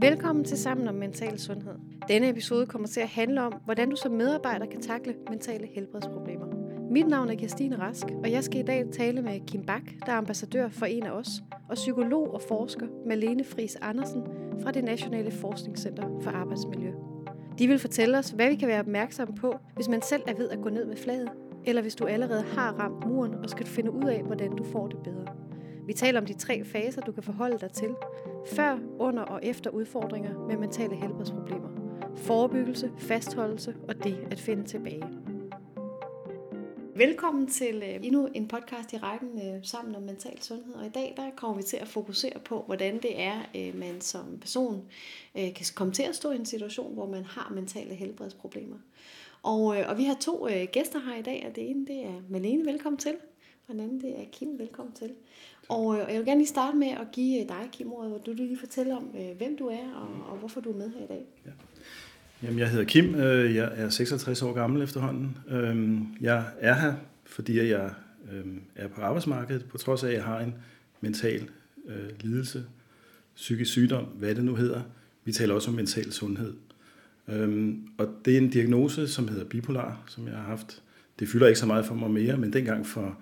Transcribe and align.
Velkommen 0.00 0.44
til 0.44 0.58
Sammen 0.58 0.88
om 0.88 0.94
Mental 0.94 1.38
Sundhed. 1.38 1.74
Denne 2.08 2.28
episode 2.28 2.66
kommer 2.66 2.88
til 2.88 3.00
at 3.00 3.08
handle 3.08 3.42
om, 3.42 3.52
hvordan 3.64 3.90
du 3.90 3.96
som 3.96 4.12
medarbejder 4.12 4.66
kan 4.66 4.80
takle 4.80 5.14
mentale 5.30 5.68
helbredsproblemer. 5.74 6.46
Mit 6.90 7.06
navn 7.06 7.30
er 7.30 7.34
Kirstine 7.34 7.78
Rask, 7.78 8.06
og 8.22 8.30
jeg 8.30 8.44
skal 8.44 8.60
i 8.60 8.62
dag 8.62 8.84
tale 8.92 9.22
med 9.22 9.40
Kim 9.46 9.66
Bak, 9.66 9.82
der 10.06 10.12
er 10.12 10.16
ambassadør 10.16 10.68
for 10.68 10.86
en 10.86 11.02
af 11.02 11.10
os, 11.10 11.28
og 11.68 11.74
psykolog 11.74 12.34
og 12.34 12.42
forsker 12.48 12.86
Malene 13.06 13.44
Friis 13.44 13.76
Andersen 13.76 14.22
fra 14.62 14.70
det 14.70 14.84
Nationale 14.84 15.30
Forskningscenter 15.30 16.20
for 16.20 16.30
Arbejdsmiljø. 16.30 16.92
De 17.58 17.66
vil 17.68 17.78
fortælle 17.78 18.18
os, 18.18 18.30
hvad 18.30 18.48
vi 18.48 18.54
kan 18.54 18.68
være 18.68 18.80
opmærksomme 18.80 19.34
på, 19.34 19.58
hvis 19.74 19.88
man 19.88 20.02
selv 20.02 20.22
er 20.26 20.34
ved 20.34 20.48
at 20.48 20.60
gå 20.62 20.68
ned 20.68 20.86
med 20.86 20.96
flaget, 20.96 21.28
eller 21.64 21.82
hvis 21.82 21.94
du 21.94 22.06
allerede 22.06 22.42
har 22.42 22.72
ramt 22.72 23.06
muren 23.06 23.34
og 23.34 23.50
skal 23.50 23.66
finde 23.66 23.90
ud 23.90 24.04
af, 24.04 24.22
hvordan 24.22 24.56
du 24.56 24.64
får 24.64 24.86
det 24.86 24.98
bedre. 25.04 25.26
Vi 25.86 25.92
taler 25.92 26.20
om 26.20 26.26
de 26.26 26.34
tre 26.34 26.64
faser, 26.64 27.00
du 27.02 27.12
kan 27.12 27.22
forholde 27.22 27.58
dig 27.58 27.70
til, 27.72 27.88
før, 28.46 28.78
under 28.98 29.22
og 29.22 29.40
efter 29.42 29.70
udfordringer 29.70 30.46
med 30.46 30.56
mentale 30.56 30.96
helbredsproblemer. 30.96 31.68
Forebyggelse, 32.16 32.92
fastholdelse 32.98 33.76
og 33.88 34.04
det 34.04 34.26
at 34.30 34.40
finde 34.40 34.64
tilbage. 34.64 35.04
Velkommen 36.94 37.46
til 37.46 37.82
øh, 37.82 38.06
endnu 38.06 38.28
en 38.34 38.48
podcast 38.48 38.92
i 38.92 38.96
rækken 38.96 39.28
øh, 39.28 39.64
sammen 39.64 39.94
om 39.94 40.02
mental 40.02 40.42
sundhed. 40.42 40.74
Og 40.74 40.86
i 40.86 40.88
dag 40.88 41.14
der 41.16 41.30
kommer 41.36 41.56
vi 41.56 41.62
til 41.62 41.76
at 41.76 41.88
fokusere 41.88 42.38
på, 42.44 42.62
hvordan 42.66 43.02
det 43.02 43.20
er, 43.22 43.38
øh, 43.56 43.78
man 43.78 44.00
som 44.00 44.38
person 44.40 44.84
kan 45.34 45.66
komme 45.74 45.92
til 45.92 46.02
at 46.02 46.16
stå 46.16 46.30
i 46.30 46.36
en 46.36 46.46
situation, 46.46 46.94
hvor 46.94 47.06
man 47.06 47.24
har 47.24 47.52
mentale 47.54 47.94
helbredsproblemer. 47.94 48.76
Og, 49.42 49.64
og 49.64 49.98
vi 49.98 50.04
har 50.04 50.16
to 50.20 50.48
gæster 50.72 50.98
her 50.98 51.18
i 51.18 51.22
dag, 51.22 51.44
og 51.48 51.56
det 51.56 51.70
ene 51.70 51.86
det 51.86 52.04
er 52.04 52.22
Malene, 52.28 52.66
velkommen 52.66 52.98
til. 52.98 53.14
Anden 53.70 54.00
det 54.00 54.10
er 54.10 54.24
Kim, 54.32 54.58
velkommen 54.58 54.94
til. 54.94 55.10
Og 55.68 55.94
øh, 55.94 56.00
jeg 56.08 56.18
vil 56.18 56.26
gerne 56.26 56.40
lige 56.40 56.48
starte 56.48 56.76
med 56.76 56.88
at 56.88 57.06
give 57.12 57.42
øh, 57.42 57.48
dig, 57.48 57.68
Kim, 57.72 57.92
ordet, 57.92 58.10
hvor 58.10 58.18
du 58.18 58.32
lige 58.32 58.58
fortælle 58.58 58.96
om, 58.96 59.14
øh, 59.14 59.36
hvem 59.36 59.56
du 59.56 59.66
er 59.66 59.92
og, 59.94 60.32
og 60.32 60.38
hvorfor 60.38 60.60
du 60.60 60.72
er 60.72 60.76
med 60.76 60.90
her 60.90 61.04
i 61.04 61.06
dag. 61.06 61.26
Ja. 61.46 61.50
Jamen, 62.42 62.58
jeg 62.58 62.70
hedder 62.70 62.84
Kim. 62.84 63.14
Jeg 63.54 63.72
er 63.74 63.88
66 63.88 64.42
år 64.42 64.52
gammel 64.52 64.82
efterhånden. 64.82 65.38
Øhm, 65.48 66.06
jeg 66.20 66.44
er 66.60 66.74
her, 66.74 66.94
fordi 67.24 67.58
jeg 67.58 67.90
øhm, 68.32 68.62
er 68.76 68.88
på 68.88 69.00
arbejdsmarkedet, 69.00 69.64
på 69.64 69.78
trods 69.78 70.04
af, 70.04 70.08
at 70.08 70.14
jeg 70.14 70.24
har 70.24 70.40
en 70.40 70.54
mental 71.00 71.48
lidelse, 72.20 72.64
psykisk 73.36 73.70
sygdom, 73.70 74.04
hvad 74.04 74.34
det 74.34 74.44
nu 74.44 74.54
hedder. 74.54 74.82
Vi 75.24 75.32
taler 75.32 75.54
også 75.54 75.70
om 75.70 75.76
mental 75.76 76.12
sundhed. 76.12 76.54
Øhm, 77.28 77.88
og 77.98 78.08
det 78.24 78.34
er 78.34 78.38
en 78.38 78.50
diagnose, 78.50 79.08
som 79.08 79.28
hedder 79.28 79.44
bipolar, 79.44 80.04
som 80.06 80.26
jeg 80.26 80.36
har 80.36 80.42
haft. 80.42 80.82
Det 81.18 81.28
fylder 81.28 81.46
ikke 81.46 81.60
så 81.60 81.66
meget 81.66 81.86
for 81.86 81.94
mig 81.94 82.10
mere, 82.10 82.36
men 82.36 82.52
dengang 82.52 82.86
for 82.86 83.18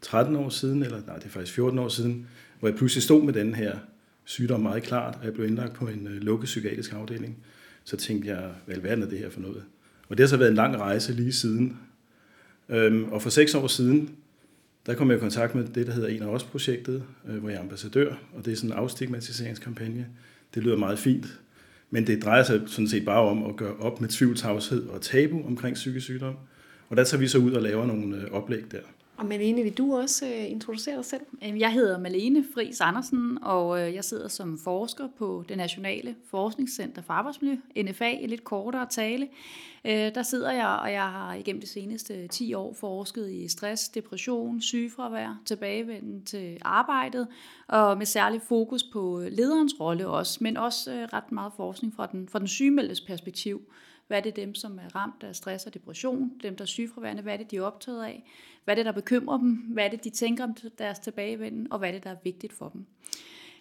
13 0.00 0.36
år 0.36 0.48
siden, 0.48 0.82
eller 0.82 1.00
nej, 1.06 1.16
det 1.16 1.24
er 1.24 1.28
faktisk 1.28 1.54
14 1.54 1.78
år 1.78 1.88
siden, 1.88 2.26
hvor 2.58 2.68
jeg 2.68 2.76
pludselig 2.76 3.02
stod 3.02 3.22
med 3.22 3.32
den 3.32 3.54
her 3.54 3.78
sygdom 4.24 4.60
meget 4.60 4.82
klart, 4.82 5.16
og 5.20 5.24
jeg 5.24 5.34
blev 5.34 5.46
indlagt 5.46 5.72
på 5.72 5.86
en 5.86 6.06
øh, 6.06 6.22
lukket 6.22 6.44
psykiatrisk 6.44 6.92
afdeling. 6.92 7.36
Så 7.84 7.96
tænkte 7.96 8.28
jeg, 8.28 8.50
hvad 8.66 8.76
alverden 8.76 9.02
er 9.02 9.08
det 9.08 9.18
her 9.18 9.30
for 9.30 9.40
noget? 9.40 9.64
Og 10.08 10.18
det 10.18 10.24
har 10.24 10.28
så 10.28 10.36
været 10.36 10.50
en 10.50 10.56
lang 10.56 10.76
rejse 10.76 11.12
lige 11.12 11.32
siden. 11.32 11.78
Øhm, 12.68 13.04
og 13.04 13.22
for 13.22 13.30
seks 13.30 13.54
år 13.54 13.66
siden, 13.66 14.10
der 14.86 14.94
kom 14.94 15.10
jeg 15.10 15.16
i 15.16 15.20
kontakt 15.20 15.54
med 15.54 15.64
det, 15.64 15.86
der 15.86 15.92
hedder 15.92 16.08
En 16.08 16.22
af 16.22 16.26
os-projektet, 16.26 17.02
øh, 17.28 17.36
hvor 17.36 17.48
jeg 17.48 17.56
er 17.56 17.62
ambassadør, 17.62 18.14
og 18.32 18.44
det 18.44 18.52
er 18.52 18.56
sådan 18.56 18.70
en 18.70 18.76
afstigmatiseringskampagne. 18.76 20.06
Det 20.54 20.62
lyder 20.62 20.76
meget 20.76 20.98
fint, 20.98 21.26
men 21.90 22.06
det 22.06 22.22
drejer 22.22 22.42
sig 22.42 22.62
sådan 22.66 22.88
set 22.88 23.04
bare 23.04 23.20
om 23.20 23.44
at 23.44 23.56
gøre 23.56 23.76
op 23.76 24.00
med 24.00 24.08
tvivltavshed 24.08 24.86
og 24.86 25.02
tabu 25.02 25.46
omkring 25.46 25.74
psykisk 25.74 26.04
sygdom. 26.04 26.36
Og 26.88 26.96
der 26.96 27.04
tager 27.04 27.20
vi 27.20 27.28
så 27.28 27.38
ud 27.38 27.52
og 27.52 27.62
laver 27.62 27.86
nogle 27.86 28.16
øh, 28.16 28.30
oplæg 28.30 28.62
der. 28.72 28.78
Og 29.20 29.26
Malene, 29.26 29.62
vil 29.62 29.78
du 29.78 29.96
også 29.96 30.24
uh, 30.26 30.50
introducere 30.50 30.96
dig 30.96 31.04
selv? 31.04 31.20
Jeg 31.42 31.72
hedder 31.72 31.98
Malene 31.98 32.44
Friis 32.54 32.80
Andersen, 32.80 33.38
og 33.42 33.80
øh, 33.80 33.94
jeg 33.94 34.04
sidder 34.04 34.28
som 34.28 34.58
forsker 34.58 35.08
på 35.18 35.44
det 35.48 35.56
Nationale 35.56 36.14
Forskningscenter 36.30 37.02
for 37.02 37.12
Arbejdsmiljø, 37.12 37.56
NFA, 37.76 38.10
i 38.10 38.26
lidt 38.26 38.44
kortere 38.44 38.86
tale. 38.86 39.28
Uh, 39.84 39.90
der 39.90 40.22
sidder 40.22 40.50
jeg, 40.52 40.66
og 40.66 40.92
jeg 40.92 41.02
har 41.02 41.34
igennem 41.34 41.60
de 41.60 41.66
seneste 41.66 42.28
10 42.28 42.54
år 42.54 42.74
forsket 42.74 43.30
i 43.30 43.48
stress, 43.48 43.88
depression, 43.88 44.60
sygefravær, 44.60 45.40
tilbagevenden 45.44 46.24
til 46.24 46.58
arbejdet, 46.62 47.26
og 47.68 47.98
med 47.98 48.06
særlig 48.06 48.42
fokus 48.42 48.82
på 48.82 49.22
lederens 49.30 49.74
rolle 49.80 50.08
også, 50.08 50.38
men 50.40 50.56
også 50.56 51.06
ret 51.12 51.32
meget 51.32 51.52
forskning 51.56 51.94
fra 51.94 52.06
den, 52.12 52.28
fra 52.28 52.38
den 52.38 52.48
sygemeldes 52.48 53.00
perspektiv. 53.00 53.62
Hvad 54.10 54.18
er 54.18 54.22
det 54.22 54.36
dem, 54.36 54.54
som 54.54 54.78
er 54.78 54.96
ramt 54.96 55.22
af 55.22 55.36
stress 55.36 55.66
og 55.66 55.74
depression? 55.74 56.32
Dem, 56.42 56.56
der 56.56 56.64
er 56.64 56.66
sygefraværende, 56.66 57.22
hvad 57.22 57.32
er 57.32 57.36
det, 57.36 57.50
de 57.50 57.56
er 57.56 57.62
optaget 57.62 58.04
af? 58.04 58.24
Hvad 58.64 58.74
er 58.74 58.76
det, 58.76 58.86
der 58.86 58.92
bekymrer 58.92 59.38
dem? 59.38 59.50
Hvad 59.50 59.84
er 59.84 59.88
det, 59.88 60.04
de 60.04 60.10
tænker 60.10 60.44
om 60.44 60.54
deres 60.78 60.98
tilbagevenden? 60.98 61.72
Og 61.72 61.78
hvad 61.78 61.88
er 61.88 61.92
det, 61.92 62.04
der 62.04 62.10
er 62.10 62.16
vigtigt 62.24 62.52
for 62.52 62.68
dem? 62.68 62.86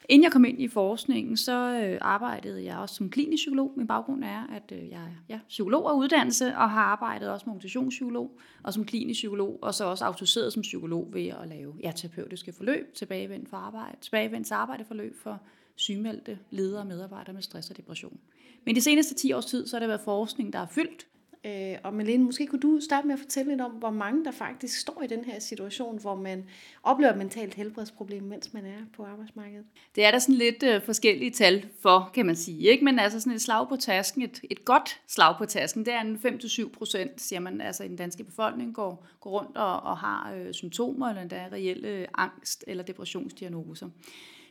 Inden 0.10 0.24
jeg 0.24 0.32
kom 0.32 0.46
ind 0.46 0.62
i 0.62 0.68
forskningen, 0.68 1.38
så 1.38 1.82
øh, 1.84 1.98
arbejdede 2.02 2.64
jeg 2.64 2.78
også 2.78 2.96
som 2.96 3.10
klinisk 3.10 3.42
psykolog. 3.42 3.74
Min 3.76 3.88
baggrund 3.88 4.24
er, 4.24 4.48
at 4.56 4.72
øh, 4.72 4.90
jeg 4.90 5.00
er 5.00 5.24
ja, 5.30 5.40
psykolog 5.48 5.90
af 5.90 5.96
uddannelse, 5.96 6.46
og 6.46 6.72
har 6.72 6.82
arbejdet 6.82 7.30
også 7.30 7.44
som 7.44 7.52
organisationspsykolog 7.52 8.40
og 8.64 8.74
som 8.74 8.86
klinisk 8.86 9.18
psykolog, 9.18 9.60
og 9.62 9.74
så 9.74 9.86
også 9.86 10.06
autoriseret 10.06 10.54
som 10.54 10.62
psykolog 10.62 11.08
ved 11.14 11.28
at 11.28 11.48
lave 11.48 11.74
ja, 11.84 11.92
terapeutiske 11.96 12.54
forløb, 12.54 12.94
tilbagevendt 12.94 13.50
for 13.50 13.58
arbejde, 13.58 13.98
tilbagevendt 14.02 14.52
arbejdeforløb 14.52 15.16
for 15.24 15.42
sygemeldte 15.76 16.40
ledere 16.50 16.82
og 16.82 16.88
medarbejdere 16.88 17.34
med 17.34 17.42
stress 17.42 17.70
og 17.70 17.78
depression. 17.78 18.20
Men 18.66 18.76
de 18.76 18.82
seneste 18.82 19.16
10 19.16 19.34
års 19.34 19.46
tid, 19.46 19.68
så 19.68 19.76
har 19.76 19.80
det 19.80 19.90
været 19.90 20.02
forskning, 20.02 20.54
der 20.54 20.60
har 20.60 20.70
fyldt. 20.72 21.08
Øh, 21.46 21.76
og 21.84 21.94
Malene, 21.94 22.24
måske 22.24 22.48
kunne 22.48 22.60
du 22.60 22.80
starte 22.82 23.08
med 23.08 23.14
at 23.14 23.20
fortælle 23.20 23.52
lidt 23.52 23.62
om, 23.62 23.72
hvor 23.72 23.90
mange 23.90 24.26
der 24.26 24.32
faktisk 24.32 24.80
står 24.80 25.02
i 25.04 25.08
den 25.08 25.26
her 25.26 25.40
situation, 25.40 26.00
hvor 26.00 26.16
man 26.16 26.46
oplever 26.84 27.12
et 27.12 27.18
mentalt 27.18 27.54
helbredsproblem, 27.54 28.24
mens 28.24 28.54
man 28.54 28.66
er 28.66 28.80
på 28.96 29.04
arbejdsmarkedet. 29.04 29.66
Det 29.96 30.06
er 30.06 30.12
der 30.12 30.20
sådan 30.20 30.36
lidt 30.36 30.64
øh, 30.64 30.82
forskellige 30.82 31.32
tal 31.32 31.66
for, 31.82 32.12
kan 32.14 32.26
man 32.26 32.36
sige. 32.36 32.70
Ikke? 32.70 32.86
Men 32.86 33.00
altså 33.00 33.20
sådan 33.20 33.34
et 33.34 33.42
slag 33.42 33.70
på 33.70 33.76
tasken, 33.76 34.22
et, 34.22 34.42
et 34.52 34.66
godt 34.66 35.02
slag 35.08 35.36
på 35.38 35.46
tasken, 35.46 35.86
det 35.86 35.94
er 35.94 36.02
en 36.02 36.16
5-7 36.26 36.70
procent, 36.70 37.22
siger 37.22 37.40
man, 37.40 37.62
altså 37.62 37.84
i 37.84 37.88
den 37.88 37.96
danske 37.96 38.24
befolkning 38.24 38.76
går, 38.76 39.08
går 39.20 39.30
rundt 39.30 39.58
og, 39.58 39.80
og 39.80 39.98
har 39.98 40.34
øh, 40.34 40.54
symptomer, 40.54 41.10
eller 41.10 41.24
der 41.24 41.38
er 41.38 41.54
reelle 41.54 42.08
angst- 42.18 42.64
eller 42.68 42.84
depressionsdiagnoser. 42.84 43.90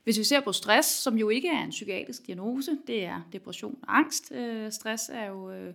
Hvis 0.05 0.19
vi 0.19 0.25
ser 0.25 0.41
på 0.41 0.53
stress, 0.53 0.89
som 0.89 1.19
jo 1.19 1.29
ikke 1.29 1.49
er 1.49 1.65
en 1.65 1.71
psykiatrisk 1.71 2.27
diagnose, 2.27 2.79
det 2.87 3.05
er 3.05 3.21
depression 3.33 3.79
og 3.83 3.99
angst. 3.99 4.33
Øh, 4.33 4.73
stress 4.73 5.11
er 5.13 5.27
jo 5.27 5.51
øh, 5.51 5.75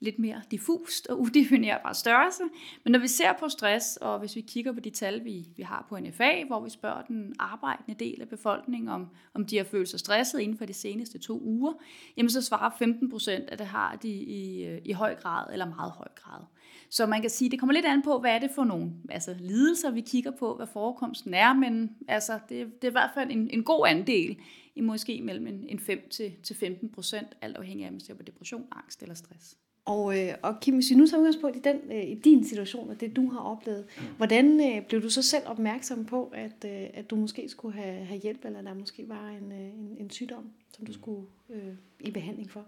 lidt 0.00 0.18
mere 0.18 0.42
diffust 0.50 1.06
og 1.06 1.20
udefinerbar 1.24 1.92
størrelse. 1.92 2.42
Men 2.84 2.92
når 2.92 2.98
vi 2.98 3.08
ser 3.08 3.32
på 3.40 3.48
stress, 3.48 3.96
og 3.96 4.18
hvis 4.18 4.36
vi 4.36 4.40
kigger 4.40 4.72
på 4.72 4.80
de 4.80 4.90
tal, 4.90 5.24
vi, 5.24 5.46
vi 5.56 5.62
har 5.62 5.86
på 5.88 5.98
NFA, 5.98 6.44
hvor 6.46 6.60
vi 6.64 6.70
spørger 6.70 7.02
den 7.02 7.34
arbejdende 7.38 8.04
del 8.04 8.20
af 8.20 8.28
befolkningen, 8.28 8.88
om, 8.88 9.08
om 9.34 9.46
de 9.46 9.56
har 9.56 9.64
følt 9.64 9.88
sig 9.88 10.00
stresset 10.00 10.40
inden 10.40 10.58
for 10.58 10.64
de 10.64 10.74
seneste 10.74 11.18
to 11.18 11.40
uger, 11.42 11.72
jamen 12.16 12.30
så 12.30 12.42
svarer 12.42 12.70
15 12.78 13.10
procent, 13.10 13.50
at 13.50 13.58
det 13.58 13.66
har 13.66 13.96
de 13.96 14.08
i, 14.08 14.64
øh, 14.64 14.80
i 14.84 14.92
høj 14.92 15.14
grad 15.14 15.52
eller 15.52 15.66
meget 15.66 15.92
høj 15.92 16.08
grad. 16.14 16.44
Så 16.90 17.06
man 17.06 17.20
kan 17.20 17.30
sige, 17.30 17.50
det 17.50 17.58
kommer 17.58 17.72
lidt 17.72 17.86
an 17.86 18.02
på, 18.02 18.18
hvad 18.18 18.34
er 18.34 18.38
det 18.38 18.50
for 18.54 18.64
nogle 18.64 18.92
altså, 19.10 19.36
lidelser, 19.40 19.90
vi 19.90 20.00
kigger 20.00 20.30
på, 20.30 20.56
hvad 20.56 20.66
forekomsten 20.66 21.34
er, 21.34 21.52
men 21.52 21.96
altså, 22.08 22.38
det, 22.48 22.66
det 22.82 22.84
er 22.84 22.90
i 22.90 22.92
hvert 22.92 23.10
fald 23.14 23.30
en, 23.30 23.50
en 23.50 23.64
god 23.64 23.86
andel, 23.88 24.36
i 24.74 24.80
måske 24.80 25.22
mellem 25.22 25.46
en, 25.46 25.66
en 25.68 25.78
5-15 25.78 26.94
procent, 26.94 27.36
alt 27.40 27.56
afhængig 27.56 27.84
af, 27.84 27.88
om 27.88 27.94
man 27.94 28.00
ser 28.00 28.14
på 28.14 28.22
depression, 28.22 28.66
angst 28.72 29.02
eller 29.02 29.14
stress. 29.14 29.56
Og, 29.84 30.18
øh, 30.18 30.34
og 30.42 30.60
Kim, 30.60 30.74
hvis 30.74 30.90
vi 30.90 30.94
nu 30.94 31.06
tager 31.06 31.20
udgangspunkt 31.20 31.56
i, 31.56 31.60
den, 31.64 31.76
øh, 31.92 32.10
i 32.10 32.14
din 32.14 32.48
situation 32.48 32.90
og 32.90 33.00
det, 33.00 33.16
du 33.16 33.30
har 33.30 33.40
oplevet, 33.40 33.84
mm. 33.98 34.04
hvordan 34.16 34.60
øh, 34.60 34.86
blev 34.88 35.02
du 35.02 35.10
så 35.10 35.22
selv 35.22 35.42
opmærksom 35.46 36.04
på, 36.04 36.32
at, 36.34 36.64
øh, 36.70 36.88
at 36.94 37.10
du 37.10 37.16
måske 37.16 37.48
skulle 37.48 37.80
have, 37.80 38.04
have 38.04 38.20
hjælp, 38.20 38.44
eller 38.44 38.62
der 38.62 38.74
måske 38.74 39.04
var 39.08 39.28
en, 39.28 39.52
øh, 39.52 39.58
en, 39.58 39.96
en 40.00 40.10
sygdom, 40.10 40.44
som 40.76 40.86
du 40.86 40.92
skulle 40.92 41.26
øh, 41.50 41.72
i 42.00 42.10
behandling 42.10 42.50
for? 42.50 42.66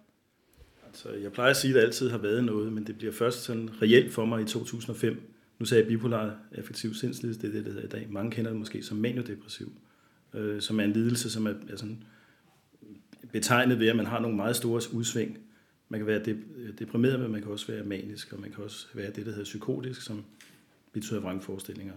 Altså, 0.86 1.12
jeg 1.12 1.32
plejer 1.32 1.50
at 1.50 1.56
sige, 1.56 1.70
at 1.70 1.74
det 1.74 1.80
altid 1.80 2.10
har 2.10 2.18
været 2.18 2.44
noget, 2.44 2.72
men 2.72 2.86
det 2.86 2.98
bliver 2.98 3.12
først 3.12 3.42
sådan 3.42 3.82
reelt 3.82 4.12
for 4.12 4.24
mig 4.24 4.42
i 4.42 4.44
2005. 4.44 5.32
Nu 5.58 5.66
sagde 5.66 5.82
jeg 5.82 5.88
bipolar 5.88 6.36
affektiv 6.54 6.94
sindslidelse, 6.94 7.40
det 7.42 7.48
er 7.48 7.52
det, 7.52 7.64
det 7.64 7.72
hedder 7.72 7.86
i 7.88 7.90
dag. 7.90 8.06
Mange 8.10 8.30
kender 8.30 8.50
det 8.50 8.58
måske 8.58 8.82
som 8.82 8.96
maniodepressiv, 8.96 9.72
øh, 10.34 10.60
som 10.60 10.80
er 10.80 10.84
en 10.84 10.92
lidelse, 10.92 11.30
som 11.30 11.46
er, 11.46 11.54
er 11.70 11.76
sådan 11.76 12.04
betegnet 13.32 13.78
ved, 13.78 13.88
at 13.88 13.96
man 13.96 14.06
har 14.06 14.20
nogle 14.20 14.36
meget 14.36 14.56
store 14.56 14.80
udsving. 14.92 15.38
Man 15.92 16.00
kan 16.00 16.06
være 16.06 16.36
deprimeret, 16.78 17.20
men 17.20 17.32
man 17.32 17.42
kan 17.42 17.50
også 17.50 17.72
være 17.72 17.84
manisk, 17.84 18.32
og 18.32 18.40
man 18.40 18.50
kan 18.50 18.64
også 18.64 18.86
være 18.94 19.10
det, 19.10 19.26
der 19.26 19.32
hedder 19.32 19.44
psykotisk, 19.44 20.02
som 20.02 20.24
betyder 20.92 21.20
vrangforestillinger. 21.20 21.94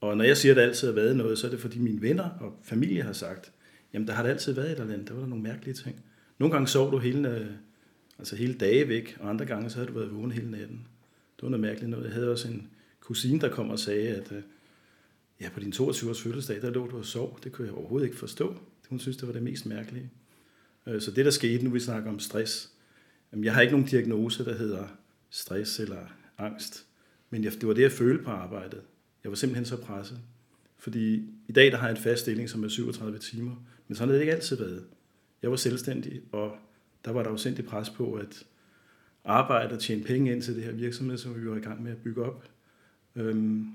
Og 0.00 0.16
når 0.16 0.24
jeg 0.24 0.36
siger, 0.36 0.52
at 0.52 0.56
det 0.56 0.62
altid 0.62 0.88
har 0.88 0.94
været 0.94 1.16
noget, 1.16 1.38
så 1.38 1.46
er 1.46 1.50
det 1.50 1.60
fordi 1.60 1.78
mine 1.78 2.02
venner 2.02 2.28
og 2.40 2.58
familie 2.62 3.02
har 3.02 3.12
sagt, 3.12 3.52
jamen 3.92 4.08
der 4.08 4.14
har 4.14 4.22
det 4.22 4.30
altid 4.30 4.52
været 4.52 4.66
et 4.66 4.80
eller 4.80 4.94
andet, 4.94 5.08
der 5.08 5.14
var 5.14 5.20
der 5.20 5.28
nogle 5.28 5.42
mærkelige 5.42 5.74
ting. 5.74 6.04
Nogle 6.38 6.52
gange 6.52 6.68
sov 6.68 6.92
du 6.92 6.98
hele, 6.98 7.36
øh, 7.36 7.46
altså 8.18 8.36
hele 8.36 8.54
dage 8.54 8.88
væk, 8.88 9.16
og 9.20 9.30
andre 9.30 9.44
gange 9.44 9.70
så 9.70 9.76
havde 9.76 9.88
du 9.88 9.98
været 9.98 10.14
vågen 10.14 10.32
hele 10.32 10.50
natten. 10.50 10.86
Det 11.36 11.42
var 11.42 11.48
noget 11.48 11.60
mærkeligt 11.60 11.90
noget. 11.90 12.04
Jeg 12.04 12.12
havde 12.12 12.30
også 12.30 12.48
en 12.48 12.68
kusine, 13.00 13.40
der 13.40 13.48
kom 13.48 13.70
og 13.70 13.78
sagde, 13.78 14.08
at 14.08 14.32
øh, 14.32 14.42
ja, 15.40 15.48
på 15.54 15.60
din 15.60 15.72
22-års 15.72 16.22
fødselsdag, 16.22 16.62
der 16.62 16.70
lå 16.70 16.86
du 16.86 16.98
og 16.98 17.04
sov. 17.04 17.38
Det 17.44 17.52
kunne 17.52 17.66
jeg 17.66 17.74
overhovedet 17.74 18.06
ikke 18.06 18.18
forstå. 18.18 18.56
Hun 18.88 18.98
synes, 18.98 19.16
det 19.16 19.26
var 19.26 19.32
det 19.32 19.42
mest 19.42 19.66
mærkelige. 19.66 20.10
Øh, 20.86 21.00
så 21.00 21.10
det, 21.10 21.24
der 21.24 21.30
skete, 21.30 21.64
nu 21.64 21.70
vi 21.70 21.80
snakker 21.80 22.10
om 22.10 22.18
stress, 22.18 22.70
jeg 23.32 23.54
har 23.54 23.60
ikke 23.60 23.72
nogen 23.72 23.86
diagnose, 23.86 24.44
der 24.44 24.54
hedder 24.54 24.84
stress 25.30 25.80
eller 25.80 26.06
angst, 26.38 26.86
men 27.30 27.42
det 27.42 27.66
var 27.66 27.74
det, 27.74 27.82
jeg 27.82 27.92
følte 27.92 28.24
på 28.24 28.30
arbejdet. 28.30 28.82
Jeg 29.24 29.30
var 29.30 29.36
simpelthen 29.36 29.64
så 29.64 29.76
presset. 29.76 30.20
Fordi 30.78 31.30
i 31.48 31.52
dag 31.52 31.72
der 31.72 31.76
har 31.76 31.88
jeg 31.88 31.96
en 31.96 32.02
fast 32.02 32.22
stilling, 32.22 32.50
som 32.50 32.64
er 32.64 32.68
37 32.68 33.18
timer, 33.18 33.64
men 33.88 33.96
sådan 33.96 34.08
har 34.08 34.14
det 34.14 34.20
ikke 34.20 34.34
altid 34.34 34.56
været. 34.56 34.84
Jeg 35.42 35.50
var 35.50 35.56
selvstændig, 35.56 36.20
og 36.32 36.56
der 37.04 37.10
var 37.10 37.22
der 37.22 37.30
jo 37.30 37.36
sendt 37.36 37.66
pres 37.66 37.90
på 37.90 38.14
at 38.14 38.46
arbejde 39.24 39.74
og 39.74 39.80
tjene 39.80 40.04
penge 40.04 40.32
ind 40.32 40.42
til 40.42 40.56
det 40.56 40.64
her 40.64 40.72
virksomhed, 40.72 41.18
som 41.18 41.40
vi 41.40 41.50
var 41.50 41.56
i 41.56 41.60
gang 41.60 41.82
med 41.82 41.92
at 41.92 41.98
bygge 41.98 42.24
op. 42.24 42.44
Øhm, 43.16 43.66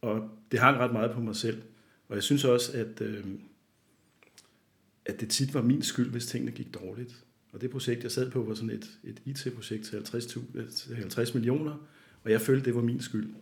og 0.00 0.30
det 0.50 0.60
hang 0.60 0.78
ret 0.78 0.92
meget 0.92 1.10
på 1.10 1.20
mig 1.20 1.36
selv. 1.36 1.62
Og 2.08 2.14
jeg 2.14 2.22
synes 2.22 2.44
også, 2.44 2.72
at, 2.72 3.00
øhm, 3.00 3.40
at 5.06 5.20
det 5.20 5.30
tit 5.30 5.54
var 5.54 5.62
min 5.62 5.82
skyld, 5.82 6.10
hvis 6.10 6.26
tingene 6.26 6.52
gik 6.52 6.74
dårligt. 6.74 7.25
Og 7.56 7.62
det 7.62 7.70
projekt, 7.70 8.02
jeg 8.02 8.12
sad 8.12 8.30
på, 8.30 8.42
var 8.42 8.54
sådan 8.54 8.70
et, 8.70 8.98
et 9.04 9.22
IT-projekt 9.24 9.84
til 9.84 9.94
50, 9.94 10.38
50 10.94 11.28
øh, 11.30 11.34
millioner, 11.34 11.86
og 12.24 12.30
jeg 12.30 12.40
følte, 12.40 12.64
det 12.64 12.74
var 12.74 12.82
min 12.82 13.00
skyld. 13.00 13.34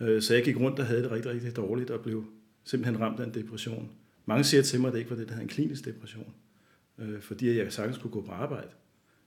Øh, 0.00 0.22
så 0.22 0.34
jeg 0.34 0.44
gik 0.44 0.56
rundt 0.56 0.78
og 0.78 0.86
havde 0.86 1.02
det 1.02 1.10
rigtig, 1.10 1.32
rigtig 1.32 1.56
dårligt, 1.56 1.90
og 1.90 2.00
blev 2.00 2.24
simpelthen 2.64 3.00
ramt 3.00 3.20
af 3.20 3.24
en 3.24 3.34
depression. 3.34 3.90
Mange 4.26 4.44
siger 4.44 4.62
til 4.62 4.80
mig, 4.80 4.88
at 4.88 4.92
det 4.92 4.98
ikke 4.98 5.10
var 5.10 5.16
det, 5.16 5.28
der 5.28 5.32
havde 5.32 5.42
en 5.42 5.48
klinisk 5.48 5.84
depression, 5.84 6.34
øh, 6.98 7.20
fordi 7.20 7.58
jeg 7.58 7.72
sagtens 7.72 7.98
kunne 7.98 8.10
gå 8.10 8.22
på 8.22 8.32
arbejde. 8.32 8.68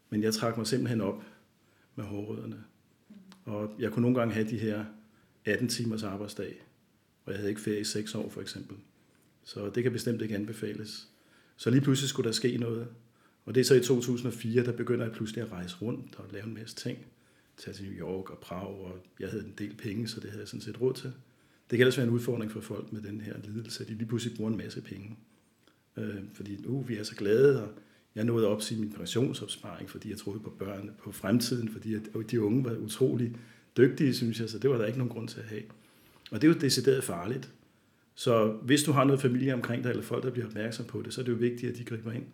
Men 0.09 0.23
jeg 0.23 0.33
trak 0.33 0.57
mig 0.57 0.67
simpelthen 0.67 1.01
op 1.01 1.23
med 1.95 2.05
hårrødderne. 2.05 2.63
Og 3.45 3.75
jeg 3.79 3.91
kunne 3.91 4.01
nogle 4.01 4.19
gange 4.19 4.33
have 4.33 4.49
de 4.49 4.57
her 4.57 4.85
18 5.45 5.67
timers 5.67 6.03
arbejdsdag, 6.03 6.65
og 7.25 7.31
jeg 7.31 7.39
havde 7.39 7.49
ikke 7.49 7.61
ferie 7.61 7.79
i 7.79 7.83
6 7.83 8.15
år 8.15 8.29
for 8.29 8.41
eksempel. 8.41 8.77
Så 9.43 9.69
det 9.75 9.83
kan 9.83 9.91
bestemt 9.91 10.21
ikke 10.21 10.35
anbefales. 10.35 11.07
Så 11.55 11.69
lige 11.69 11.81
pludselig 11.81 12.09
skulle 12.09 12.27
der 12.27 12.33
ske 12.33 12.57
noget. 12.57 12.88
Og 13.45 13.55
det 13.55 13.61
er 13.61 13.65
så 13.65 13.75
i 13.75 13.83
2004, 13.83 14.63
der 14.63 14.71
begynder 14.71 15.05
jeg 15.05 15.13
pludselig 15.13 15.43
at 15.43 15.51
rejse 15.51 15.75
rundt 15.81 16.15
og 16.15 16.25
lave 16.31 16.45
en 16.45 16.53
masse 16.53 16.75
ting. 16.75 16.97
Tage 17.57 17.73
til 17.73 17.85
New 17.85 17.93
York 17.93 18.29
og 18.29 18.38
Prag, 18.38 18.67
og 18.67 19.05
jeg 19.19 19.29
havde 19.29 19.43
en 19.43 19.53
del 19.57 19.75
penge, 19.75 20.07
så 20.07 20.19
det 20.19 20.29
havde 20.29 20.41
jeg 20.41 20.47
sådan 20.47 20.61
set 20.61 20.81
råd 20.81 20.93
til. 20.93 21.13
Det 21.69 21.77
kan 21.77 21.79
ellers 21.79 21.97
være 21.97 22.07
en 22.07 22.13
udfordring 22.13 22.51
for 22.51 22.61
folk 22.61 22.93
med 22.93 23.01
den 23.01 23.21
her 23.21 23.33
lidelse, 23.43 23.83
at 23.83 23.89
de 23.89 23.93
lige 23.93 24.07
pludselig 24.07 24.38
bruger 24.38 24.51
en 24.51 24.57
masse 24.57 24.81
penge. 24.81 25.17
Øh, 25.97 26.15
fordi 26.33 26.57
nu 26.61 26.69
uh, 26.69 26.89
vi 26.89 26.97
er 26.97 27.03
så 27.03 27.15
glade, 27.15 27.63
og 27.63 27.69
jeg 28.15 28.23
nåede 28.23 28.47
op 28.47 28.61
til 28.61 28.79
min 28.79 28.91
pensionsopsparing, 28.91 29.89
fordi 29.89 30.09
jeg 30.09 30.17
troede 30.17 30.39
på 30.39 30.49
børnene, 30.49 30.91
på 31.03 31.11
fremtiden, 31.11 31.69
fordi 31.69 31.93
at 31.93 32.01
øh, 32.15 32.25
de 32.31 32.41
unge 32.41 32.65
var 32.65 32.75
utrolig 32.75 33.35
dygtige, 33.77 34.13
synes 34.13 34.39
jeg, 34.39 34.49
så 34.49 34.59
det 34.59 34.69
var 34.69 34.77
der 34.77 34.85
ikke 34.85 34.97
nogen 34.97 35.13
grund 35.13 35.27
til 35.27 35.39
at 35.39 35.45
have. 35.45 35.63
Og 36.31 36.41
det 36.41 36.49
er 36.49 36.53
jo 36.53 36.59
decideret 36.59 37.03
farligt. 37.03 37.51
Så 38.15 38.47
hvis 38.47 38.83
du 38.83 38.91
har 38.91 39.03
noget 39.03 39.21
familie 39.21 39.53
omkring 39.53 39.83
dig, 39.83 39.89
eller 39.89 40.03
folk, 40.03 40.23
der 40.23 40.31
bliver 40.31 40.47
opmærksom 40.47 40.85
på 40.85 41.01
det, 41.01 41.13
så 41.13 41.21
er 41.21 41.25
det 41.25 41.31
jo 41.31 41.38
vigtigt, 41.38 41.71
at 41.71 41.77
de 41.77 41.83
griber 41.83 42.11
ind. 42.11 42.25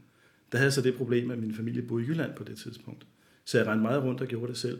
Der 0.52 0.58
havde 0.58 0.72
så 0.72 0.82
det 0.82 0.96
problem, 0.96 1.32
at 1.32 1.40
min 1.40 1.56
familie 1.56 1.82
boede 1.82 2.04
i 2.06 2.08
Jylland 2.08 2.34
på 2.34 2.44
det 2.44 2.58
tidspunkt. 2.58 3.06
Så 3.46 3.58
jeg 3.58 3.68
rendte 3.68 3.82
meget 3.82 4.04
rundt 4.04 4.22
og 4.22 4.28
gjorde 4.28 4.48
det 4.48 4.58
selv. 4.58 4.80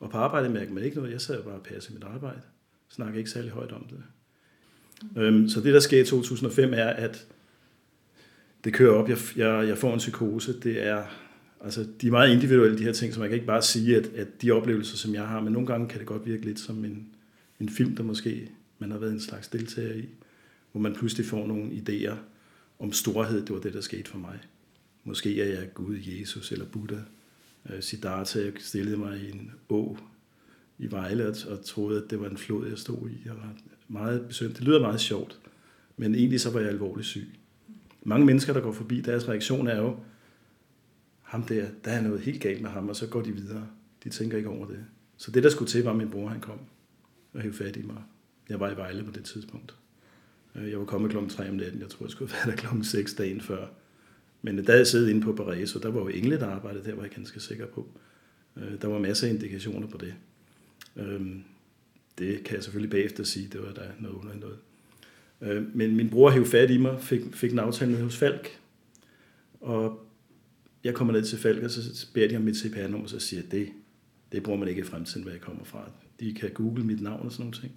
Og 0.00 0.10
på 0.10 0.16
arbejde 0.16 0.48
mærkede 0.48 0.74
man 0.74 0.84
ikke 0.84 0.96
noget. 0.96 1.12
Jeg 1.12 1.20
sad 1.20 1.42
bare 1.42 1.54
og 1.54 1.62
passede 1.62 1.94
mit 1.94 2.04
arbejde. 2.04 2.40
Snakkede 2.88 3.18
ikke 3.18 3.30
særlig 3.30 3.50
højt 3.50 3.72
om 3.72 3.86
det. 3.90 4.02
Øhm, 5.22 5.48
så 5.48 5.60
det, 5.60 5.74
der 5.74 5.80
sker 5.80 6.00
i 6.00 6.04
2005, 6.04 6.72
er, 6.74 6.84
at 6.84 7.26
det 8.64 8.72
kører 8.72 8.92
op. 8.92 9.08
Jeg, 9.08 9.18
jeg, 9.36 9.68
jeg 9.68 9.78
får 9.78 9.92
en 9.92 9.98
psykose. 9.98 10.60
Det 10.60 10.86
er, 10.86 11.04
altså, 11.60 11.86
de 12.00 12.06
er 12.06 12.10
meget 12.10 12.34
individuelle, 12.34 12.78
de 12.78 12.84
her 12.84 12.92
ting, 12.92 13.14
så 13.14 13.20
man 13.20 13.28
kan 13.28 13.34
ikke 13.34 13.46
bare 13.46 13.62
sige, 13.62 13.96
at, 13.96 14.06
at 14.06 14.42
de 14.42 14.50
oplevelser, 14.50 14.96
som 14.96 15.14
jeg 15.14 15.28
har, 15.28 15.40
men 15.40 15.52
nogle 15.52 15.66
gange 15.66 15.88
kan 15.88 15.98
det 15.98 16.06
godt 16.06 16.26
virke 16.26 16.44
lidt 16.44 16.60
som 16.60 16.84
en, 16.84 17.08
en 17.60 17.68
film, 17.68 17.96
der 17.96 18.02
måske 18.02 18.50
man 18.78 18.90
har 18.90 18.98
været 18.98 19.12
en 19.12 19.20
slags 19.20 19.48
deltager 19.48 19.94
i, 19.94 20.08
hvor 20.72 20.80
man 20.80 20.94
pludselig 20.94 21.26
får 21.26 21.46
nogle 21.46 21.70
idéer 21.70 22.14
om 22.78 22.92
storhed. 22.92 23.40
Det 23.40 23.54
var 23.54 23.60
det, 23.60 23.74
der 23.74 23.80
skete 23.80 24.10
for 24.10 24.18
mig. 24.18 24.38
Måske 25.04 25.42
er 25.42 25.60
jeg 25.60 25.74
Gud, 25.74 25.98
Jesus 26.06 26.52
eller 26.52 26.64
Buddha. 26.64 26.98
Øh, 27.70 27.82
Siddhartha, 27.82 28.44
jeg 28.44 28.52
stillede 28.58 28.96
mig 28.96 29.20
i 29.20 29.30
en 29.30 29.52
å 29.68 29.96
i 30.78 30.90
Vejle 30.90 31.34
og 31.48 31.64
troede, 31.64 32.02
at 32.02 32.10
det 32.10 32.20
var 32.20 32.28
en 32.28 32.36
flod, 32.36 32.68
jeg 32.68 32.78
stod 32.78 33.10
i. 33.10 33.22
Jeg 33.24 33.32
var 33.32 33.54
meget 33.88 34.26
besøgt. 34.26 34.56
Det 34.56 34.64
lyder 34.64 34.80
meget 34.80 35.00
sjovt, 35.00 35.40
men 35.96 36.14
egentlig 36.14 36.40
så 36.40 36.50
var 36.50 36.60
jeg 36.60 36.68
alvorligt 36.68 37.06
syg. 37.06 37.28
Mange 38.02 38.26
mennesker, 38.26 38.52
der 38.52 38.60
går 38.60 38.72
forbi, 38.72 39.00
deres 39.00 39.28
reaktion 39.28 39.66
er 39.66 39.76
jo, 39.76 39.96
ham 41.22 41.42
der, 41.42 41.66
der 41.84 41.90
er 41.90 42.00
noget 42.00 42.20
helt 42.20 42.42
galt 42.42 42.62
med 42.62 42.70
ham, 42.70 42.88
og 42.88 42.96
så 42.96 43.06
går 43.06 43.22
de 43.22 43.32
videre. 43.32 43.68
De 44.04 44.10
tænker 44.10 44.36
ikke 44.36 44.48
over 44.48 44.66
det. 44.66 44.84
Så 45.16 45.30
det, 45.30 45.42
der 45.42 45.50
skulle 45.50 45.68
til, 45.68 45.84
var, 45.84 45.90
at 45.90 45.96
min 45.96 46.10
bror 46.10 46.28
han 46.28 46.40
kom 46.40 46.58
og 47.32 47.40
hævde 47.40 47.56
fat 47.56 47.76
i 47.76 47.82
mig. 47.82 48.02
Jeg 48.48 48.60
var 48.60 48.70
i 48.70 48.76
Vejle 48.76 49.04
på 49.04 49.10
det 49.10 49.24
tidspunkt. 49.24 49.74
Øh, 50.54 50.70
jeg 50.70 50.78
var 50.78 50.84
kommet 50.84 51.10
klokken 51.10 51.30
3 51.30 51.48
om 51.48 51.54
natten. 51.54 51.80
Jeg 51.80 51.88
tror, 51.88 52.06
jeg 52.06 52.10
skulle 52.10 52.32
være 52.32 52.50
der 52.50 52.56
klokken 52.56 52.84
6 52.84 53.14
dagen 53.14 53.40
før. 53.40 53.66
Men 54.44 54.64
da 54.64 54.76
jeg 54.76 54.86
sad 54.86 55.08
inde 55.08 55.20
på 55.20 55.32
Paris, 55.32 55.70
så 55.70 55.78
der 55.78 55.90
var 55.90 56.00
jo 56.00 56.08
engle, 56.08 56.38
der 56.38 56.46
arbejdede 56.46 56.84
der, 56.84 56.94
var 56.94 57.02
jeg 57.02 57.10
ganske 57.10 57.40
sikker 57.40 57.66
på. 57.66 57.88
Øh, 58.56 58.80
der 58.82 58.88
var 58.88 58.98
masser 58.98 59.26
af 59.26 59.32
indikationer 59.32 59.86
på 59.86 59.98
det. 59.98 60.14
Øhm, 60.96 61.42
det 62.18 62.44
kan 62.44 62.54
jeg 62.54 62.64
selvfølgelig 62.64 62.90
bagefter 62.90 63.24
sige, 63.24 63.48
det 63.52 63.62
var 63.62 63.72
der 63.72 63.88
noget 64.00 64.16
under 64.16 64.34
noget. 64.34 64.58
Øh, 65.40 65.76
men 65.76 65.96
min 65.96 66.10
bror 66.10 66.30
hævde 66.30 66.46
fat 66.46 66.70
i 66.70 66.78
mig, 66.78 67.00
fik, 67.00 67.20
fik 67.32 67.52
en 67.52 67.58
aftale 67.58 67.90
med 67.90 68.02
hos 68.02 68.16
Falk. 68.16 68.58
Og 69.60 70.06
jeg 70.84 70.94
kommer 70.94 71.12
ned 71.12 71.22
til 71.22 71.38
Falk, 71.38 71.62
og 71.62 71.70
så 71.70 72.06
beder 72.14 72.28
de 72.28 72.36
om 72.36 72.42
mit 72.42 72.56
CPR-nummer, 72.56 73.04
og 73.04 73.10
så 73.10 73.18
siger 73.18 73.42
jeg, 73.42 73.52
det, 73.52 73.68
det 74.32 74.42
bruger 74.42 74.58
man 74.58 74.68
ikke 74.68 74.80
i 74.80 74.84
fremtiden, 74.84 75.22
hvor 75.22 75.32
jeg 75.32 75.40
kommer 75.40 75.64
fra. 75.64 75.90
De 76.20 76.34
kan 76.34 76.50
google 76.50 76.84
mit 76.84 77.02
navn 77.02 77.26
og 77.26 77.32
sådan 77.32 77.42
nogle 77.42 77.60
ting. 77.60 77.72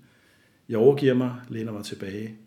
Jeg 0.70 0.78
overgiver 0.78 1.14
mig, 1.14 1.36
læner 1.50 1.72
mig 1.72 1.86
tilbage, 1.86 2.38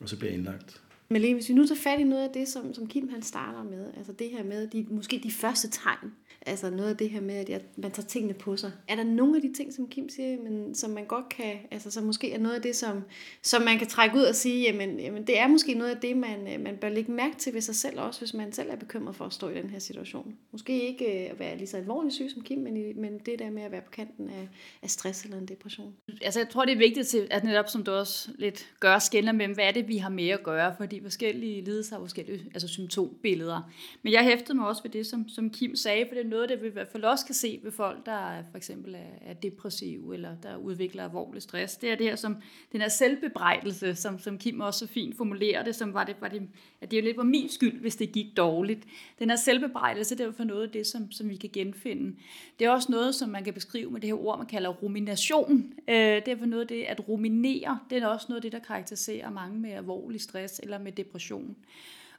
og 0.00 0.08
så 0.08 0.16
bliver 0.16 0.30
jeg 0.30 0.38
indlagt. 0.38 0.80
Men 1.12 1.22
lige 1.22 1.34
hvis 1.34 1.48
vi 1.48 1.54
nu 1.54 1.66
tager 1.66 1.80
fat 1.80 2.00
i 2.00 2.04
noget 2.04 2.22
af 2.22 2.30
det, 2.30 2.48
som, 2.48 2.74
som 2.74 2.86
Kim 2.86 3.08
han 3.08 3.22
starter 3.22 3.62
med, 3.62 3.86
altså 3.96 4.12
det 4.12 4.30
her 4.30 4.44
med, 4.44 4.66
de, 4.66 4.86
måske 4.90 5.20
de 5.22 5.30
første 5.30 5.68
tegn, 5.68 6.12
altså 6.46 6.70
noget 6.70 6.90
af 6.90 6.96
det 6.96 7.10
her 7.10 7.20
med, 7.20 7.34
at 7.34 7.48
jeg, 7.48 7.60
man 7.76 7.90
tager 7.90 8.06
tingene 8.06 8.34
på 8.34 8.56
sig. 8.56 8.72
Er 8.88 8.96
der 8.96 9.04
nogle 9.04 9.36
af 9.36 9.42
de 9.42 9.52
ting, 9.52 9.72
som 9.72 9.88
Kim 9.88 10.08
siger, 10.08 10.42
men, 10.42 10.74
som 10.74 10.90
man 10.90 11.04
godt 11.04 11.28
kan, 11.28 11.56
altså 11.70 11.90
som 11.90 12.04
måske 12.04 12.32
er 12.32 12.38
noget 12.38 12.54
af 12.54 12.62
det, 12.62 12.76
som, 12.76 13.02
som 13.42 13.62
man 13.62 13.78
kan 13.78 13.86
trække 13.86 14.16
ud 14.16 14.22
og 14.22 14.34
sige, 14.34 14.62
jamen, 14.62 15.00
jamen 15.00 15.26
det 15.26 15.38
er 15.38 15.46
måske 15.46 15.74
noget 15.74 15.90
af 15.90 16.00
det, 16.00 16.16
man, 16.16 16.52
øh, 16.54 16.60
man 16.60 16.76
bør 16.76 16.88
lægge 16.88 17.12
mærke 17.12 17.36
til 17.36 17.54
ved 17.54 17.60
sig 17.60 17.74
selv 17.74 18.00
også, 18.00 18.20
hvis 18.20 18.34
man 18.34 18.52
selv 18.52 18.70
er 18.70 18.76
bekymret 18.76 19.16
for 19.16 19.24
at 19.24 19.32
stå 19.32 19.48
i 19.48 19.54
den 19.54 19.70
her 19.70 19.78
situation. 19.78 20.34
Måske 20.52 20.88
ikke 20.88 21.24
øh, 21.24 21.30
at 21.30 21.38
være 21.38 21.56
lige 21.56 21.68
så 21.68 21.76
alvorligt 21.76 22.14
syg 22.14 22.30
som 22.30 22.42
Kim, 22.42 22.58
men, 22.58 23.00
men 23.00 23.18
det 23.18 23.38
der 23.38 23.50
med 23.50 23.62
at 23.62 23.72
være 23.72 23.82
på 23.82 23.90
kanten 23.90 24.28
af, 24.28 24.48
af 24.82 24.90
stress 24.90 25.24
eller 25.24 25.38
en 25.38 25.46
depression. 25.46 25.94
Altså 26.22 26.40
jeg 26.40 26.48
tror, 26.48 26.64
det 26.64 26.72
er 26.72 26.78
vigtigt, 26.78 27.14
at 27.30 27.44
netop 27.44 27.68
som 27.68 27.84
du 27.84 27.92
også 27.92 28.30
lidt 28.38 28.70
gør 28.80 28.98
skældner 28.98 29.32
med, 29.32 29.48
hvad 29.48 29.64
er 29.64 29.72
det, 29.72 29.88
vi 29.88 29.96
har 29.96 30.10
med 30.10 30.28
at 30.28 30.42
gøre, 30.42 30.74
fordi 30.78 30.99
forskellige 31.02 31.64
lidelser 31.64 31.96
har 31.96 32.02
forskellige 32.02 32.44
altså 32.54 32.68
symptombilleder. 32.68 33.70
Men 34.02 34.12
jeg 34.12 34.24
hæftede 34.24 34.54
mig 34.58 34.66
også 34.68 34.82
ved 34.82 34.90
det, 34.90 35.06
som, 35.06 35.28
som 35.28 35.50
Kim 35.50 35.76
sagde, 35.76 36.04
for 36.08 36.14
det 36.14 36.24
er 36.24 36.28
noget, 36.28 36.48
det 36.48 36.62
vi 36.62 36.66
i 36.66 36.70
hvert 36.70 36.88
fald 36.88 37.04
også 37.04 37.26
kan 37.26 37.34
se 37.34 37.60
ved 37.62 37.72
folk, 37.72 38.06
der 38.06 38.42
for 38.50 38.56
eksempel 38.56 38.94
er, 38.94 39.30
er 39.30 39.34
depressive, 39.34 40.14
eller 40.14 40.36
der 40.42 40.56
udvikler 40.56 41.04
alvorlig 41.04 41.42
stress. 41.42 41.76
Det 41.76 41.90
er 41.90 41.96
det 41.96 42.06
her, 42.06 42.16
som 42.16 42.36
den 42.72 42.80
her 42.80 42.88
selvbebrejdelse, 42.88 43.94
som, 43.94 44.18
som 44.18 44.38
Kim 44.38 44.60
også 44.60 44.78
så 44.78 44.86
fint 44.86 45.16
formulerer 45.16 45.64
det, 45.64 45.74
som 45.74 45.94
var 45.94 46.04
det, 46.04 46.16
var 46.20 46.28
det, 46.28 46.42
at 46.80 46.90
det 46.90 46.96
jo 46.96 47.02
lidt 47.02 47.16
var 47.16 47.22
min 47.22 47.48
skyld, 47.48 47.80
hvis 47.80 47.96
det 47.96 48.12
gik 48.12 48.36
dårligt. 48.36 48.84
Den 49.18 49.30
her 49.30 49.36
selvbebrejdelse, 49.36 50.18
det 50.18 50.26
er 50.26 50.32
for 50.32 50.44
noget 50.44 50.62
af 50.62 50.70
det, 50.70 50.86
som, 50.86 51.12
som 51.12 51.28
vi 51.28 51.36
kan 51.36 51.50
genfinde. 51.52 52.16
Det 52.58 52.64
er 52.64 52.70
også 52.70 52.92
noget, 52.92 53.14
som 53.14 53.28
man 53.28 53.44
kan 53.44 53.54
beskrive 53.54 53.90
med 53.90 54.00
det 54.00 54.08
her 54.08 54.24
ord, 54.24 54.38
man 54.38 54.46
kalder 54.46 54.68
rumination. 54.68 55.72
Øh, 55.88 55.94
det 55.96 56.28
er 56.28 56.36
for 56.38 56.46
noget 56.46 56.62
af 56.62 56.68
det, 56.68 56.82
at 56.82 57.08
ruminere, 57.08 57.78
det 57.90 58.02
er 58.02 58.06
også 58.06 58.26
noget 58.28 58.36
af 58.38 58.42
det, 58.42 58.52
der 58.52 58.58
karakteriserer 58.58 59.30
mange 59.30 59.58
med 59.58 59.70
alvorlig 59.70 60.20
stress 60.20 60.60
eller 60.62 60.78
med 60.78 60.89
depression. 60.92 61.56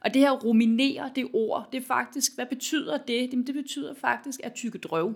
Og 0.00 0.14
det 0.14 0.22
her 0.22 0.30
ruminere, 0.30 1.10
det 1.14 1.28
ord, 1.32 1.68
det 1.72 1.82
er 1.82 1.86
faktisk, 1.86 2.34
hvad 2.34 2.46
betyder 2.46 2.96
det? 2.96 3.32
Jamen, 3.32 3.46
det 3.46 3.54
betyder 3.54 3.94
faktisk 3.94 4.40
at 4.44 4.54
tykke 4.54 4.78
drøv. 4.78 5.14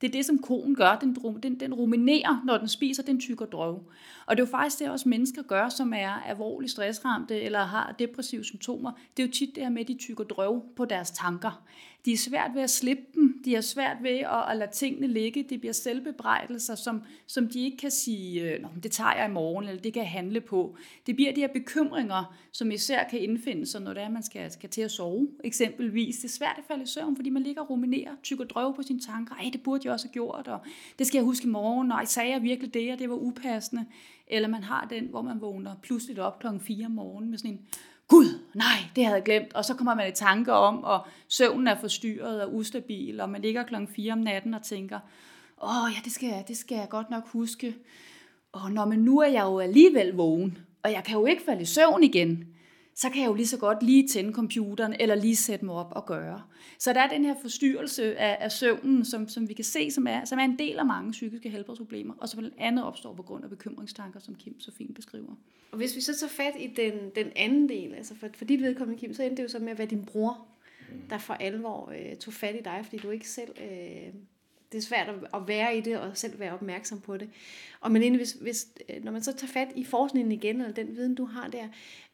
Det 0.00 0.06
er 0.06 0.12
det, 0.12 0.24
som 0.24 0.38
konen 0.38 0.74
gør. 0.74 0.98
Den, 1.00 1.14
den, 1.42 1.60
den 1.60 1.74
ruminerer, 1.74 2.42
når 2.44 2.58
den 2.58 2.68
spiser, 2.68 3.02
den 3.02 3.20
tykker 3.20 3.46
drøv. 3.46 3.82
Og 4.28 4.36
det 4.36 4.42
er 4.42 4.46
jo 4.46 4.50
faktisk 4.50 4.78
det, 4.78 4.90
også 4.90 5.08
mennesker 5.08 5.42
gør, 5.42 5.68
som 5.68 5.92
er 5.92 6.10
alvorligt 6.10 6.72
stressramte 6.72 7.40
eller 7.40 7.64
har 7.64 7.94
depressive 7.98 8.44
symptomer. 8.44 8.92
Det 9.16 9.22
er 9.22 9.26
jo 9.26 9.32
tit 9.32 9.54
det 9.54 9.62
her 9.62 9.70
med, 9.70 9.80
at 9.80 9.88
de 9.88 9.94
tykker 9.94 10.24
drøv 10.24 10.62
på 10.76 10.84
deres 10.84 11.10
tanker. 11.10 11.64
De 12.04 12.12
er 12.12 12.16
svært 12.16 12.50
ved 12.54 12.62
at 12.62 12.70
slippe 12.70 13.02
dem. 13.14 13.42
De 13.44 13.54
er 13.54 13.60
svært 13.60 13.96
ved 14.02 14.10
at, 14.10 14.50
at 14.50 14.56
lade 14.56 14.70
tingene 14.70 15.06
ligge. 15.06 15.42
Det 15.42 15.60
bliver 15.60 15.72
selvbebrejdelser, 15.72 16.74
som, 16.74 17.02
som 17.26 17.48
de 17.48 17.64
ikke 17.64 17.76
kan 17.76 17.90
sige, 17.90 18.42
øh, 18.42 18.62
Nå, 18.62 18.68
det 18.82 18.90
tager 18.90 19.14
jeg 19.16 19.28
i 19.28 19.32
morgen, 19.32 19.68
eller 19.68 19.82
det 19.82 19.92
kan 19.92 20.02
jeg 20.02 20.10
handle 20.10 20.40
på. 20.40 20.76
Det 21.06 21.16
bliver 21.16 21.32
de 21.32 21.40
her 21.40 21.48
bekymringer, 21.48 22.36
som 22.52 22.70
især 22.70 23.08
kan 23.10 23.20
indfinde 23.20 23.66
sig, 23.66 23.80
når 23.80 23.94
det 23.94 24.02
er, 24.02 24.08
man 24.08 24.22
skal, 24.22 24.52
skal 24.52 24.70
til 24.70 24.80
at 24.80 24.90
sove, 24.90 25.28
eksempelvis. 25.44 26.16
Det 26.16 26.24
er 26.24 26.28
svært 26.28 26.54
at 26.58 26.64
falde 26.68 26.82
i 26.82 26.86
søvn, 26.86 27.16
fordi 27.16 27.30
man 27.30 27.42
ligger 27.42 27.62
og 27.62 27.70
ruminerer, 27.70 28.12
tykker 28.22 28.44
drøv 28.44 28.76
på 28.76 28.82
sine 28.82 29.00
tanker. 29.00 29.34
Ej, 29.34 29.50
det 29.52 29.62
burde 29.62 29.80
jeg 29.84 29.92
også 29.92 30.06
have 30.06 30.12
gjort, 30.12 30.48
og 30.48 30.60
det 30.98 31.06
skal 31.06 31.18
jeg 31.18 31.24
huske 31.24 31.46
i 31.46 31.50
morgen, 31.50 31.92
og 31.92 32.08
sagde 32.08 32.30
jeg 32.30 32.42
virkelig 32.42 32.74
det, 32.74 32.92
og 32.92 32.98
det 32.98 33.10
var 33.10 33.16
upassende. 33.16 33.86
Eller 34.30 34.48
man 34.48 34.62
har 34.62 34.86
den, 34.90 35.04
hvor 35.04 35.22
man 35.22 35.40
vågner 35.40 35.74
pludselig 35.82 36.22
op 36.22 36.38
klokken 36.38 36.60
4 36.60 36.86
om 36.86 36.92
morgenen 36.92 37.30
med 37.30 37.38
sådan 37.38 37.50
en, 37.50 37.60
Gud, 38.08 38.40
nej, 38.54 38.78
det 38.96 39.04
havde 39.04 39.16
jeg 39.16 39.24
glemt. 39.24 39.54
Og 39.54 39.64
så 39.64 39.74
kommer 39.74 39.94
man 39.94 40.08
i 40.08 40.12
tanker 40.12 40.52
om, 40.52 40.84
og 40.84 41.06
søvnen 41.28 41.66
er 41.66 41.80
forstyrret 41.80 42.42
og 42.42 42.54
ustabil, 42.54 43.20
og 43.20 43.30
man 43.30 43.42
ligger 43.42 43.62
klokken 43.62 43.88
4 43.88 44.12
om 44.12 44.18
natten 44.18 44.54
og 44.54 44.62
tænker, 44.62 44.98
åh 45.62 45.84
oh, 45.84 45.90
ja, 45.92 45.98
det 46.04 46.12
skal, 46.12 46.44
det 46.48 46.56
skal 46.56 46.76
jeg 46.76 46.88
godt 46.88 47.10
nok 47.10 47.28
huske. 47.28 47.74
Og 48.52 48.72
når 48.72 48.84
men 48.84 48.98
nu 48.98 49.18
er 49.18 49.28
jeg 49.28 49.44
jo 49.44 49.58
alligevel 49.58 50.12
vågen, 50.12 50.58
og 50.82 50.92
jeg 50.92 51.04
kan 51.04 51.18
jo 51.18 51.26
ikke 51.26 51.42
falde 51.42 51.62
i 51.62 51.64
søvn 51.64 52.04
igen 52.04 52.57
så 52.98 53.10
kan 53.10 53.22
jeg 53.22 53.28
jo 53.28 53.34
lige 53.34 53.46
så 53.46 53.58
godt 53.58 53.82
lige 53.82 54.08
tænde 54.08 54.32
computeren, 54.32 54.94
eller 55.00 55.14
lige 55.14 55.36
sætte 55.36 55.64
mig 55.64 55.74
op 55.74 55.92
og 55.92 56.06
gøre. 56.06 56.42
Så 56.78 56.92
der 56.92 57.00
er 57.00 57.08
den 57.08 57.24
her 57.24 57.34
forstyrrelse 57.42 58.16
af, 58.16 58.36
af 58.40 58.52
søvnen, 58.52 59.04
som, 59.04 59.28
som 59.28 59.48
vi 59.48 59.54
kan 59.54 59.64
se, 59.64 59.90
som 59.90 60.06
er, 60.06 60.24
som 60.24 60.38
er 60.38 60.44
en 60.44 60.58
del 60.58 60.78
af 60.78 60.86
mange 60.86 61.10
psykiske 61.10 61.50
helbredsproblemer, 61.50 62.14
og 62.18 62.28
som 62.28 62.38
blandt 62.38 62.56
andet 62.58 62.84
opstår 62.84 63.14
på 63.14 63.22
grund 63.22 63.44
af 63.44 63.50
bekymringstanker, 63.50 64.20
som 64.20 64.34
Kim 64.34 64.60
så 64.60 64.72
fint 64.78 64.94
beskriver. 64.94 65.34
Og 65.72 65.78
hvis 65.78 65.96
vi 65.96 66.00
så 66.00 66.18
tager 66.18 66.30
fat 66.30 66.54
i 66.60 66.66
den, 66.76 66.92
den 67.16 67.32
anden 67.36 67.68
del, 67.68 67.94
altså 67.94 68.14
for, 68.14 68.28
for 68.34 68.44
dit 68.44 68.62
vedkommende, 68.62 69.00
Kim, 69.00 69.14
så 69.14 69.22
endte 69.22 69.36
det 69.36 69.42
jo 69.42 69.48
så 69.48 69.58
med 69.58 69.72
at 69.72 69.78
være 69.78 69.88
din 69.88 70.04
bror. 70.04 70.46
der 71.10 71.18
for 71.18 71.34
alvor 71.34 71.90
øh, 71.90 72.16
tog 72.16 72.34
fat 72.34 72.54
i 72.54 72.62
dig, 72.64 72.80
fordi 72.82 72.96
du 72.96 73.10
ikke 73.10 73.28
selv... 73.28 73.50
Øh, 73.60 74.14
det 74.72 74.78
er 74.78 74.82
svært 74.82 75.08
at 75.34 75.48
være 75.48 75.76
i 75.76 75.80
det 75.80 75.98
og 75.98 76.16
selv 76.16 76.38
være 76.38 76.52
opmærksom 76.52 77.00
på 77.00 77.16
det. 77.16 77.28
Og 77.80 77.92
men 77.92 78.02
egentlig, 78.02 78.18
hvis, 78.18 78.32
hvis, 78.32 78.66
øh, 78.88 79.04
når 79.04 79.12
man 79.12 79.22
så 79.22 79.32
tager 79.32 79.52
fat 79.52 79.68
i 79.76 79.84
forskningen 79.84 80.32
igen, 80.32 80.60
eller 80.60 80.74
den 80.74 80.96
viden, 80.96 81.14
du 81.14 81.24
har 81.24 81.48
der, 81.48 81.68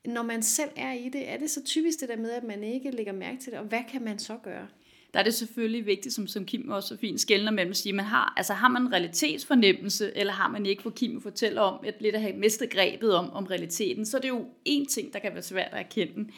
når 0.04 0.23
man 0.23 0.42
selv 0.42 0.70
er 0.76 0.92
i 0.92 1.08
det, 1.08 1.30
er 1.30 1.37
det 1.37 1.50
så 1.50 1.64
typisk 1.64 2.00
det 2.00 2.08
der 2.08 2.16
med, 2.16 2.30
at 2.30 2.44
man 2.44 2.64
ikke 2.64 2.90
lægger 2.90 3.12
mærke 3.12 3.40
til 3.40 3.52
det, 3.52 3.61
og 3.61 3.64
hvad 3.64 3.82
kan 3.92 4.04
man 4.04 4.18
så 4.18 4.37
gøre? 4.42 4.66
der 5.14 5.20
er 5.20 5.25
det 5.25 5.34
selvfølgelig 5.34 5.87
vigtigt, 5.87 6.14
som, 6.14 6.26
som 6.26 6.44
Kim 6.44 6.70
også 6.70 6.88
så 6.88 6.96
fint 6.96 7.20
skældner 7.20 7.50
mellem 7.50 7.70
at 7.70 7.76
sige, 7.76 7.92
man 7.92 8.04
har, 8.04 8.34
altså 8.37 8.52
har 8.52 8.68
man 8.68 8.82
en 8.82 8.92
realitetsfornemmelse, 8.92 10.16
eller 10.16 10.32
har 10.32 10.49
man 10.49 10.66
ikke, 10.66 10.82
hvor 10.82 10.90
Kim 10.90 11.20
fortæller 11.20 11.61
om, 11.61 11.84
at 11.87 11.94
lidt 12.00 12.14
at 12.14 12.20
have 12.20 12.37
mistet 12.37 12.70
grebet 12.70 13.14
om, 13.14 13.32
om 13.32 13.44
realiteten, 13.44 14.06
så 14.06 14.16
er 14.16 14.20
det 14.20 14.28
jo 14.28 14.44
en 14.64 14.87
ting, 14.87 15.12
der 15.12 15.18
kan 15.18 15.32
være 15.32 15.42
svært 15.42 15.73
at 15.73 15.78
erkende. 15.78 16.30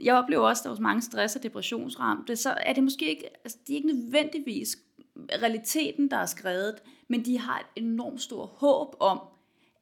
Jeg 0.00 0.14
oplever 0.14 0.48
også, 0.48 0.60
at 0.60 0.64
der 0.64 0.76
er 0.76 0.80
mange 0.80 1.02
stress- 1.02 1.36
og 1.36 1.42
depressionsramte, 1.42 2.36
så 2.36 2.54
er 2.66 2.72
det 2.72 2.84
måske 2.84 3.08
ikke, 3.08 3.24
altså 3.44 3.58
det 3.66 3.72
er 3.72 3.76
ikke 3.76 3.88
nødvendigvis 3.88 4.78
realiteten, 5.16 6.10
der 6.10 6.16
er 6.16 6.26
skrevet, 6.26 6.74
men 7.08 7.24
de 7.24 7.38
har 7.38 7.58
et 7.58 7.82
enormt 7.82 8.20
stort 8.20 8.48
håb 8.52 8.96
om, 9.00 9.20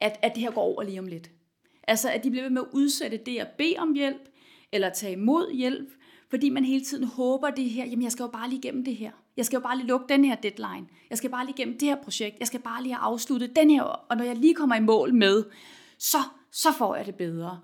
at, 0.01 0.19
at 0.23 0.35
det 0.35 0.43
her 0.43 0.51
går 0.51 0.63
over 0.63 0.83
lige 0.83 0.99
om 0.99 1.07
lidt. 1.07 1.31
Altså, 1.89 2.11
at 2.11 2.25
de 2.25 2.31
bliver 2.31 2.45
ved 2.45 2.51
med 2.51 2.63
at 2.63 2.69
udsætte 2.73 3.17
det 3.17 3.39
at 3.39 3.49
bede 3.59 3.75
om 3.79 3.93
hjælp, 3.93 4.29
eller 4.73 4.91
tage 4.91 5.13
imod 5.13 5.53
hjælp, 5.55 5.89
fordi 6.31 6.49
man 6.49 6.65
hele 6.65 6.85
tiden 6.85 7.05
håber 7.05 7.51
det 7.51 7.71
her, 7.71 7.85
jamen 7.85 8.03
jeg 8.03 8.13
skal 8.13 8.23
jo 8.23 8.29
bare 8.29 8.49
lige 8.49 8.59
igennem 8.59 8.85
det 8.85 8.97
her. 8.97 9.11
Jeg 9.37 9.47
skal 9.47 9.57
jo 9.57 9.61
bare 9.61 9.77
lige 9.77 9.87
lukke 9.87 10.07
den 10.09 10.25
her 10.25 10.35
deadline. 10.35 10.87
Jeg 11.11 11.19
skal 11.19 11.31
bare 11.31 11.45
lige 11.47 11.55
igennem 11.59 11.79
det 11.79 11.89
her 11.89 12.03
projekt. 12.03 12.39
Jeg 12.39 12.47
skal 12.47 12.61
bare 12.61 12.83
lige 12.83 12.95
have 12.95 13.03
afsluttet 13.03 13.57
den 13.57 13.71
her, 13.71 13.83
og 13.83 14.17
når 14.17 14.25
jeg 14.25 14.37
lige 14.37 14.55
kommer 14.55 14.77
i 14.77 14.81
mål 14.81 15.15
med, 15.15 15.45
så, 15.99 16.19
så 16.53 16.73
får 16.73 16.97
jeg 16.97 17.07
det 17.07 17.15
bedre. 17.15 17.61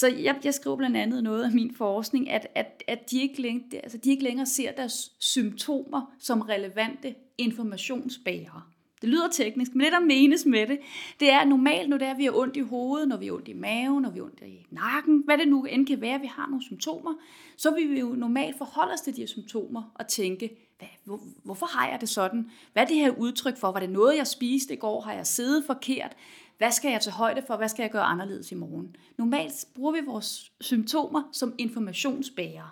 Så 0.00 0.08
jeg, 0.08 0.36
jeg 0.44 0.54
skriver 0.54 0.76
blandt 0.76 0.96
andet 0.96 1.22
noget 1.22 1.44
af 1.44 1.50
min 1.50 1.74
forskning, 1.74 2.30
at, 2.30 2.46
at, 2.54 2.82
at 2.88 3.10
de, 3.10 3.22
ikke 3.22 3.42
længere, 3.42 3.80
altså 3.82 3.98
de 3.98 4.10
ikke 4.10 4.24
længere 4.24 4.46
ser 4.46 4.72
deres 4.72 5.12
symptomer 5.18 6.14
som 6.18 6.40
relevante 6.40 7.14
informationsbærere. 7.38 8.62
Det 9.00 9.08
lyder 9.08 9.28
teknisk, 9.28 9.74
men 9.74 9.84
det, 9.84 9.92
der 9.92 10.00
menes 10.00 10.46
med 10.46 10.66
det, 10.66 10.78
det 11.20 11.32
er 11.32 11.44
normalt, 11.44 11.88
når 11.88 11.98
det 11.98 12.06
er, 12.06 12.10
at 12.10 12.18
vi 12.18 12.24
har 12.24 12.36
ondt 12.36 12.56
i 12.56 12.60
hovedet, 12.60 13.08
når 13.08 13.16
vi 13.16 13.26
har 13.26 13.32
ondt 13.32 13.48
i 13.48 13.52
maven, 13.52 14.02
når 14.02 14.10
vi 14.10 14.18
har 14.18 14.24
ondt 14.24 14.40
i 14.42 14.66
nakken, 14.70 15.22
hvad 15.24 15.38
det 15.38 15.48
nu 15.48 15.64
end 15.64 15.86
kan 15.86 16.00
være, 16.00 16.14
at 16.14 16.22
vi 16.22 16.26
har 16.26 16.46
nogle 16.46 16.64
symptomer, 16.64 17.14
så 17.56 17.70
vil 17.74 17.90
vi 17.90 18.00
jo 18.00 18.06
normalt 18.06 18.58
forholde 18.58 18.92
os 18.92 19.00
til 19.00 19.16
de 19.16 19.20
her 19.20 19.26
symptomer 19.26 19.82
og 19.94 20.08
tænke, 20.08 20.70
hvad, 20.78 20.88
hvor, 21.04 21.20
hvorfor 21.44 21.66
har 21.66 21.88
jeg 21.88 22.00
det 22.00 22.08
sådan? 22.08 22.50
Hvad 22.72 22.82
er 22.82 22.86
det 22.86 22.96
her 22.96 23.10
udtryk 23.10 23.56
for? 23.56 23.72
Var 23.72 23.80
det 23.80 23.90
noget, 23.90 24.16
jeg 24.16 24.26
spiste 24.26 24.74
i 24.74 24.76
går? 24.76 25.00
Har 25.00 25.12
jeg 25.12 25.26
siddet 25.26 25.64
forkert? 25.64 26.16
Hvad 26.60 26.70
skal 26.70 26.90
jeg 26.90 27.00
tage 27.00 27.14
højde 27.14 27.42
for? 27.46 27.56
Hvad 27.56 27.68
skal 27.68 27.82
jeg 27.82 27.90
gøre 27.90 28.02
anderledes 28.02 28.52
i 28.52 28.54
morgen? 28.54 28.96
Normalt 29.18 29.66
bruger 29.74 29.92
vi 29.92 30.00
vores 30.06 30.52
symptomer 30.60 31.22
som 31.32 31.54
informationsbærere 31.58 32.70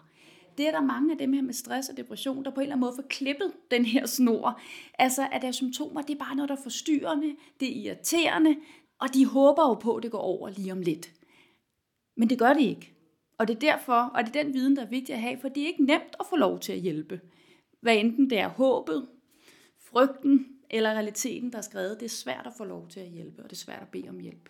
det 0.58 0.66
er 0.68 0.70
der 0.70 0.80
mange 0.80 1.12
af 1.12 1.18
dem 1.18 1.32
her 1.32 1.42
med 1.42 1.54
stress 1.54 1.88
og 1.88 1.96
depression, 1.96 2.44
der 2.44 2.50
på 2.50 2.60
en 2.60 2.62
eller 2.62 2.74
anden 2.74 2.80
måde 2.80 2.92
får 2.96 3.04
klippet 3.08 3.52
den 3.70 3.84
her 3.84 4.06
snor. 4.06 4.60
Altså, 4.98 5.28
at 5.32 5.42
deres 5.42 5.56
symptomer, 5.56 6.02
det 6.02 6.14
er 6.14 6.18
bare 6.18 6.36
noget, 6.36 6.48
der 6.48 6.56
er 6.56 6.62
forstyrrende, 6.62 7.36
det 7.60 7.68
er 7.68 7.82
irriterende, 7.82 8.56
og 9.00 9.14
de 9.14 9.26
håber 9.26 9.62
jo 9.68 9.74
på, 9.74 9.94
at 9.94 10.02
det 10.02 10.10
går 10.10 10.18
over 10.18 10.48
lige 10.48 10.72
om 10.72 10.80
lidt. 10.80 11.10
Men 12.16 12.30
det 12.30 12.38
gør 12.38 12.52
det 12.52 12.62
ikke. 12.62 12.92
Og 13.38 13.48
det 13.48 13.54
er 13.54 13.60
derfor, 13.60 13.92
og 13.92 14.26
det 14.26 14.36
er 14.36 14.42
den 14.42 14.54
viden, 14.54 14.76
der 14.76 14.82
er 14.82 14.88
vigtig 14.88 15.14
at 15.14 15.20
have, 15.20 15.38
for 15.40 15.48
det 15.48 15.62
er 15.62 15.66
ikke 15.66 15.84
nemt 15.84 16.16
at 16.20 16.26
få 16.30 16.36
lov 16.36 16.58
til 16.58 16.72
at 16.72 16.80
hjælpe. 16.80 17.20
Hvad 17.80 17.96
enten 17.96 18.30
det 18.30 18.38
er 18.38 18.48
håbet, 18.48 19.08
frygten 19.90 20.46
eller 20.70 20.90
realiteten, 20.90 21.52
der 21.52 21.58
er 21.58 21.62
skrevet, 21.62 22.00
det 22.00 22.06
er 22.06 22.10
svært 22.10 22.46
at 22.46 22.52
få 22.56 22.64
lov 22.64 22.88
til 22.88 23.00
at 23.00 23.08
hjælpe, 23.08 23.42
og 23.42 23.50
det 23.50 23.56
er 23.56 23.60
svært 23.60 23.82
at 23.82 23.88
bede 23.88 24.08
om 24.08 24.18
hjælp. 24.18 24.48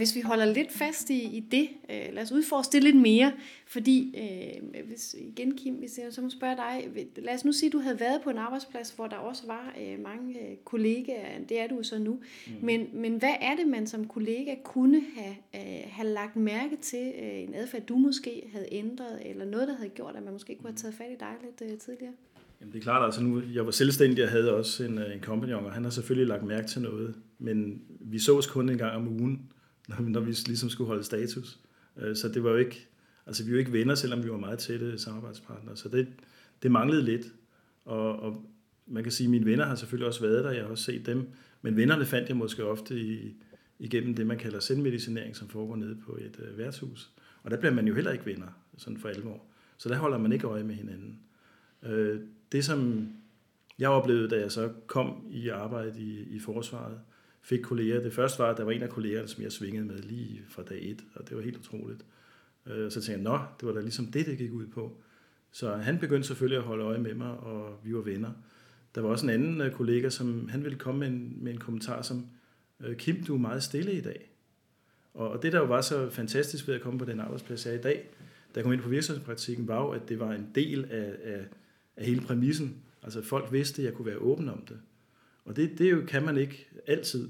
hvis 0.00 0.14
vi 0.14 0.20
holder 0.20 0.44
lidt 0.44 0.72
fast 0.72 1.10
i, 1.10 1.22
i 1.22 1.40
det, 1.40 1.68
øh, 1.90 2.14
lad 2.14 2.22
os 2.22 2.32
udforske 2.32 2.72
det 2.72 2.84
lidt 2.84 2.96
mere, 2.96 3.32
fordi, 3.66 4.14
øh, 4.18 4.84
hvis, 4.86 5.16
igen 5.18 5.56
Kim, 5.56 5.74
hvis 5.74 5.98
jeg 5.98 6.12
så 6.12 6.22
må 6.22 6.30
spørge 6.30 6.56
dig, 6.56 6.88
lad 7.16 7.34
os 7.34 7.44
nu 7.44 7.52
sige, 7.52 7.66
at 7.66 7.72
du 7.72 7.78
havde 7.78 8.00
været 8.00 8.22
på 8.22 8.30
en 8.30 8.38
arbejdsplads, 8.38 8.90
hvor 8.90 9.06
der 9.06 9.16
også 9.16 9.46
var 9.46 9.74
øh, 9.80 10.00
mange 10.02 10.40
øh, 10.40 10.56
kollegaer, 10.64 11.38
det 11.48 11.60
er 11.60 11.66
du 11.66 11.82
så 11.82 11.98
nu, 11.98 12.12
mm. 12.12 12.52
men, 12.62 12.88
men 12.92 13.16
hvad 13.16 13.34
er 13.40 13.56
det, 13.56 13.68
man 13.68 13.86
som 13.86 14.08
kollega 14.08 14.54
kunne 14.64 15.02
have, 15.16 15.36
øh, 15.54 15.82
have 15.86 16.08
lagt 16.08 16.36
mærke 16.36 16.76
til, 16.76 17.12
øh, 17.22 17.40
en 17.40 17.54
adfærd, 17.54 17.82
du 17.82 17.96
måske 17.96 18.42
havde 18.52 18.68
ændret, 18.72 19.22
eller 19.24 19.44
noget, 19.44 19.68
der 19.68 19.74
havde 19.76 19.90
gjort, 19.90 20.16
at 20.16 20.22
man 20.22 20.32
måske 20.32 20.54
kunne 20.54 20.70
have 20.70 20.76
taget 20.76 20.94
fat 20.94 21.10
i 21.10 21.16
dig 21.20 21.34
lidt 21.42 21.72
øh, 21.72 21.78
tidligere? 21.78 22.12
Jamen 22.60 22.72
det 22.72 22.78
er 22.78 22.82
klart, 22.82 23.04
altså 23.04 23.22
nu, 23.22 23.42
jeg 23.52 23.64
var 23.64 23.70
selvstændig, 23.70 24.18
jeg 24.18 24.30
havde 24.30 24.54
også 24.54 24.84
en, 24.84 24.98
øh, 24.98 25.14
en 25.14 25.20
kompagnon, 25.20 25.64
og 25.64 25.72
han 25.72 25.84
har 25.84 25.90
selvfølgelig 25.90 26.28
lagt 26.28 26.44
mærke 26.44 26.68
til 26.68 26.82
noget, 26.82 27.14
men 27.38 27.82
vi 28.00 28.18
sås 28.18 28.46
kun 28.46 28.68
en 28.68 28.78
gang 28.78 28.96
om 28.96 29.08
ugen, 29.08 29.52
når, 29.88 30.00
når 30.00 30.20
vi 30.20 30.30
ligesom 30.46 30.68
skulle 30.68 30.88
holde 30.88 31.04
status. 31.04 31.58
Øh, 31.96 32.16
så 32.16 32.28
det 32.28 32.44
var 32.44 32.50
jo 32.50 32.56
ikke, 32.56 32.88
altså 33.26 33.44
vi 33.44 33.52
var 33.52 33.58
ikke 33.58 33.72
venner, 33.72 33.94
selvom 33.94 34.24
vi 34.24 34.30
var 34.30 34.36
meget 34.36 34.58
tætte 34.58 34.98
samarbejdspartnere. 34.98 35.76
Så 35.76 35.88
det, 35.88 36.08
det 36.62 36.70
manglede 36.70 37.02
lidt. 37.02 37.26
Og, 37.84 38.20
og 38.20 38.44
man 38.86 39.02
kan 39.02 39.12
sige, 39.12 39.26
at 39.26 39.30
mine 39.30 39.44
venner 39.44 39.64
har 39.64 39.74
selvfølgelig 39.74 40.08
også 40.08 40.20
været 40.20 40.44
der, 40.44 40.50
jeg 40.50 40.62
har 40.62 40.70
også 40.70 40.84
set 40.84 41.06
dem. 41.06 41.28
Men 41.62 41.76
vennerne 41.76 42.04
fandt 42.04 42.28
jeg 42.28 42.36
måske 42.36 42.64
ofte 42.64 43.00
i, 43.00 43.36
igennem 43.78 44.14
det, 44.14 44.26
man 44.26 44.38
kalder 44.38 44.60
selvmedicinering, 44.60 45.36
som 45.36 45.48
foregår 45.48 45.76
nede 45.76 45.96
på 46.06 46.16
et 46.20 46.40
øh, 46.42 46.58
værtshus. 46.58 47.10
Og 47.42 47.50
der 47.50 47.56
bliver 47.56 47.72
man 47.74 47.88
jo 47.88 47.94
heller 47.94 48.12
ikke 48.12 48.26
venner, 48.26 48.46
sådan 48.76 48.98
for 48.98 49.08
alvor. 49.08 49.42
Så 49.78 49.88
der 49.88 49.96
holder 49.96 50.18
man 50.18 50.32
ikke 50.32 50.46
øje 50.46 50.64
med 50.64 50.74
hinanden. 50.74 51.18
Øh, 51.82 52.20
det, 52.52 52.64
som 52.64 53.08
jeg 53.78 53.90
oplevede, 53.90 54.28
da 54.28 54.40
jeg 54.40 54.52
så 54.52 54.72
kom 54.86 55.26
i 55.30 55.48
arbejde 55.48 56.00
i, 56.00 56.36
i 56.36 56.38
forsvaret, 56.38 57.00
fik 57.42 57.60
kolleger. 57.60 58.00
Det 58.00 58.12
første 58.12 58.38
var, 58.38 58.50
at 58.50 58.56
der 58.56 58.64
var 58.64 58.72
en 58.72 58.82
af 58.82 58.88
kollegerne, 58.88 59.28
som 59.28 59.42
jeg 59.42 59.52
svingede 59.52 59.84
med 59.84 59.98
lige 59.98 60.42
fra 60.48 60.62
dag 60.62 60.90
et, 60.90 61.04
og 61.14 61.28
det 61.28 61.36
var 61.36 61.42
helt 61.42 61.56
utroligt. 61.56 62.04
Øh, 62.66 62.90
så 62.90 63.00
tænkte 63.00 63.12
jeg, 63.12 63.20
nå, 63.20 63.38
det 63.60 63.68
var 63.68 63.74
da 63.74 63.80
ligesom 63.80 64.06
det, 64.06 64.26
det 64.26 64.38
gik 64.38 64.52
ud 64.52 64.66
på. 64.66 64.96
Så 65.52 65.74
han 65.74 65.98
begyndte 65.98 66.26
selvfølgelig 66.26 66.58
at 66.58 66.64
holde 66.64 66.84
øje 66.84 66.98
med 66.98 67.14
mig, 67.14 67.30
og 67.30 67.80
vi 67.84 67.94
var 67.94 68.00
venner. 68.00 68.30
Der 68.94 69.00
var 69.00 69.08
også 69.08 69.26
en 69.26 69.30
anden 69.30 69.60
øh, 69.60 69.72
kollega, 69.72 70.10
som 70.10 70.48
han 70.48 70.64
ville 70.64 70.78
komme 70.78 71.00
med 71.00 71.08
en, 71.08 71.38
med 71.40 71.52
en 71.52 71.58
kommentar 71.58 72.02
som, 72.02 72.26
øh, 72.80 72.96
Kim, 72.96 73.24
du 73.24 73.34
er 73.34 73.38
meget 73.38 73.62
stille 73.62 73.92
i 73.92 74.00
dag. 74.00 74.30
Og, 75.14 75.30
og 75.30 75.42
det, 75.42 75.52
der 75.52 75.58
jo 75.58 75.64
var 75.64 75.80
så 75.80 76.10
fantastisk 76.10 76.68
ved 76.68 76.74
at 76.74 76.80
komme 76.80 76.98
på 76.98 77.04
den 77.04 77.20
arbejdsplads, 77.20 77.66
jeg 77.66 77.74
er 77.74 77.78
i 77.78 77.82
dag, 77.82 78.08
da 78.54 78.56
jeg 78.56 78.64
kom 78.64 78.72
ind 78.72 78.82
på 78.82 78.88
virksomhedspraktikken, 78.88 79.68
var 79.68 79.80
jo, 79.80 79.88
at 79.88 80.08
det 80.08 80.20
var 80.20 80.32
en 80.32 80.50
del 80.54 80.84
af, 80.90 81.16
af, 81.22 81.44
af 82.00 82.06
hele 82.06 82.20
præmissen. 82.20 82.82
Altså 83.02 83.22
folk 83.22 83.52
vidste, 83.52 83.82
at 83.82 83.86
jeg 83.86 83.94
kunne 83.94 84.06
være 84.06 84.18
åben 84.18 84.48
om 84.48 84.64
det. 84.68 84.80
Og 85.44 85.56
det, 85.56 85.78
det 85.78 85.90
jo, 85.90 86.04
kan 86.08 86.24
man 86.24 86.36
ikke 86.36 86.68
altid. 86.86 87.28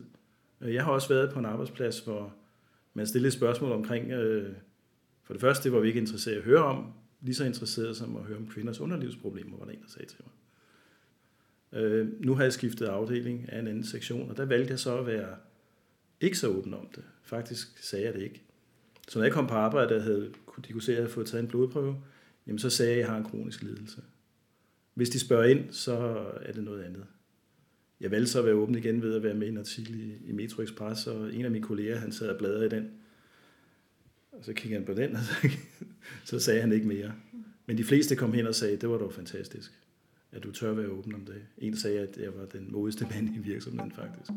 Øh, 0.61 0.75
jeg 0.75 0.85
har 0.85 0.93
også 0.93 1.09
været 1.09 1.33
på 1.33 1.39
en 1.39 1.45
arbejdsplads, 1.45 2.01
hvor 2.01 2.35
man 2.95 3.07
stillede 3.07 3.31
spørgsmål 3.31 3.73
omkring, 3.73 4.11
øh, 4.11 4.53
for 5.23 5.35
det 5.35 5.41
første, 5.41 5.65
det 5.65 5.73
var 5.73 5.81
vi 5.81 5.89
ikke 5.89 6.01
interesseret 6.01 6.35
i 6.35 6.39
at 6.39 6.45
høre 6.45 6.65
om, 6.65 6.93
lige 7.21 7.35
så 7.35 7.45
interesseret 7.45 7.97
som 7.97 8.17
at 8.17 8.23
høre 8.23 8.37
om 8.39 8.49
kvinders 8.49 8.81
underlivsproblemer, 8.81 9.57
var 9.59 9.65
der 9.65 9.73
en, 9.73 9.83
der 9.83 9.89
sagde 9.89 10.09
til 10.09 10.19
mig. 10.25 10.33
Øh, 11.83 12.09
nu 12.25 12.35
har 12.35 12.43
jeg 12.43 12.53
skiftet 12.53 12.87
afdeling 12.87 13.53
af 13.53 13.59
en 13.59 13.67
anden 13.67 13.85
sektion, 13.85 14.31
og 14.31 14.37
der 14.37 14.45
valgte 14.45 14.71
jeg 14.71 14.79
så 14.79 14.99
at 14.99 15.07
være 15.07 15.37
ikke 16.21 16.39
så 16.39 16.49
åben 16.49 16.75
om 16.75 16.89
det. 16.95 17.05
Faktisk 17.23 17.79
sagde 17.79 18.05
jeg 18.05 18.15
det 18.15 18.23
ikke. 18.23 18.43
Så 19.09 19.19
når 19.19 19.25
jeg 19.25 19.33
kom 19.33 19.47
på 19.47 19.55
arbejde, 19.55 19.97
og 19.97 20.03
havde, 20.03 20.33
de 20.67 20.73
kunne 20.73 20.83
se, 20.83 20.93
at 20.93 20.97
jeg 20.97 21.03
havde 21.03 21.13
fået 21.13 21.27
taget 21.27 21.43
en 21.43 21.49
blodprøve, 21.49 21.97
jamen 22.47 22.59
så 22.59 22.71
sagde 22.71 22.91
jeg, 22.91 22.99
at 22.99 23.01
jeg 23.01 23.11
har 23.11 23.19
en 23.19 23.25
kronisk 23.25 23.63
lidelse. 23.63 24.03
Hvis 25.01 25.11
de 25.11 25.21
spørger 25.21 25.45
ind, 25.45 25.73
så 25.73 25.93
er 26.43 26.53
det 26.53 26.65
noget 26.65 26.83
andet 26.83 27.07
jeg 28.01 28.11
valgte 28.11 28.33
så 28.33 28.39
at 28.39 28.45
være 28.45 28.55
åben 28.55 28.75
igen 28.75 29.03
ved 29.03 29.15
at 29.15 29.23
være 29.23 29.35
med 29.35 29.47
i 29.47 29.51
en 29.51 29.59
artikel 29.59 30.01
i, 30.01 30.29
i 30.29 30.33
Metro 30.33 30.63
Express, 30.63 31.07
og 31.07 31.35
en 31.35 31.45
af 31.45 31.51
mine 31.51 31.65
kolleger, 31.65 31.99
han 31.99 32.13
sad 32.13 32.29
og 32.29 32.39
bladrede 32.39 32.67
i 32.67 32.69
den. 32.69 32.91
Og 34.33 34.45
så 34.45 34.53
kiggede 34.53 34.79
han 34.79 34.87
på 34.87 34.95
den, 34.95 35.17
og 35.17 35.23
så, 35.23 35.49
så 36.31 36.39
sagde 36.39 36.61
han 36.61 36.73
ikke 36.73 36.87
mere. 36.87 37.13
Men 37.67 37.79
de 37.79 37.85
fleste 37.85 38.17
kom 38.17 38.33
hen 38.33 38.47
og 38.47 38.55
sagde, 38.55 38.77
det 38.77 38.89
var 38.89 38.99
dog 38.99 39.13
fantastisk, 39.13 39.73
at 40.33 40.43
du 40.43 40.53
tør 40.53 40.73
være 40.73 40.89
åben 40.89 41.15
om 41.15 41.25
det. 41.27 41.43
En 41.59 41.77
sagde, 41.77 41.99
at 41.99 42.17
jeg 42.17 42.35
var 42.37 42.47
den 42.47 42.73
modigste 42.73 43.07
mand 43.15 43.37
i 43.37 43.39
virksomheden, 43.39 43.93
faktisk. 43.93 44.31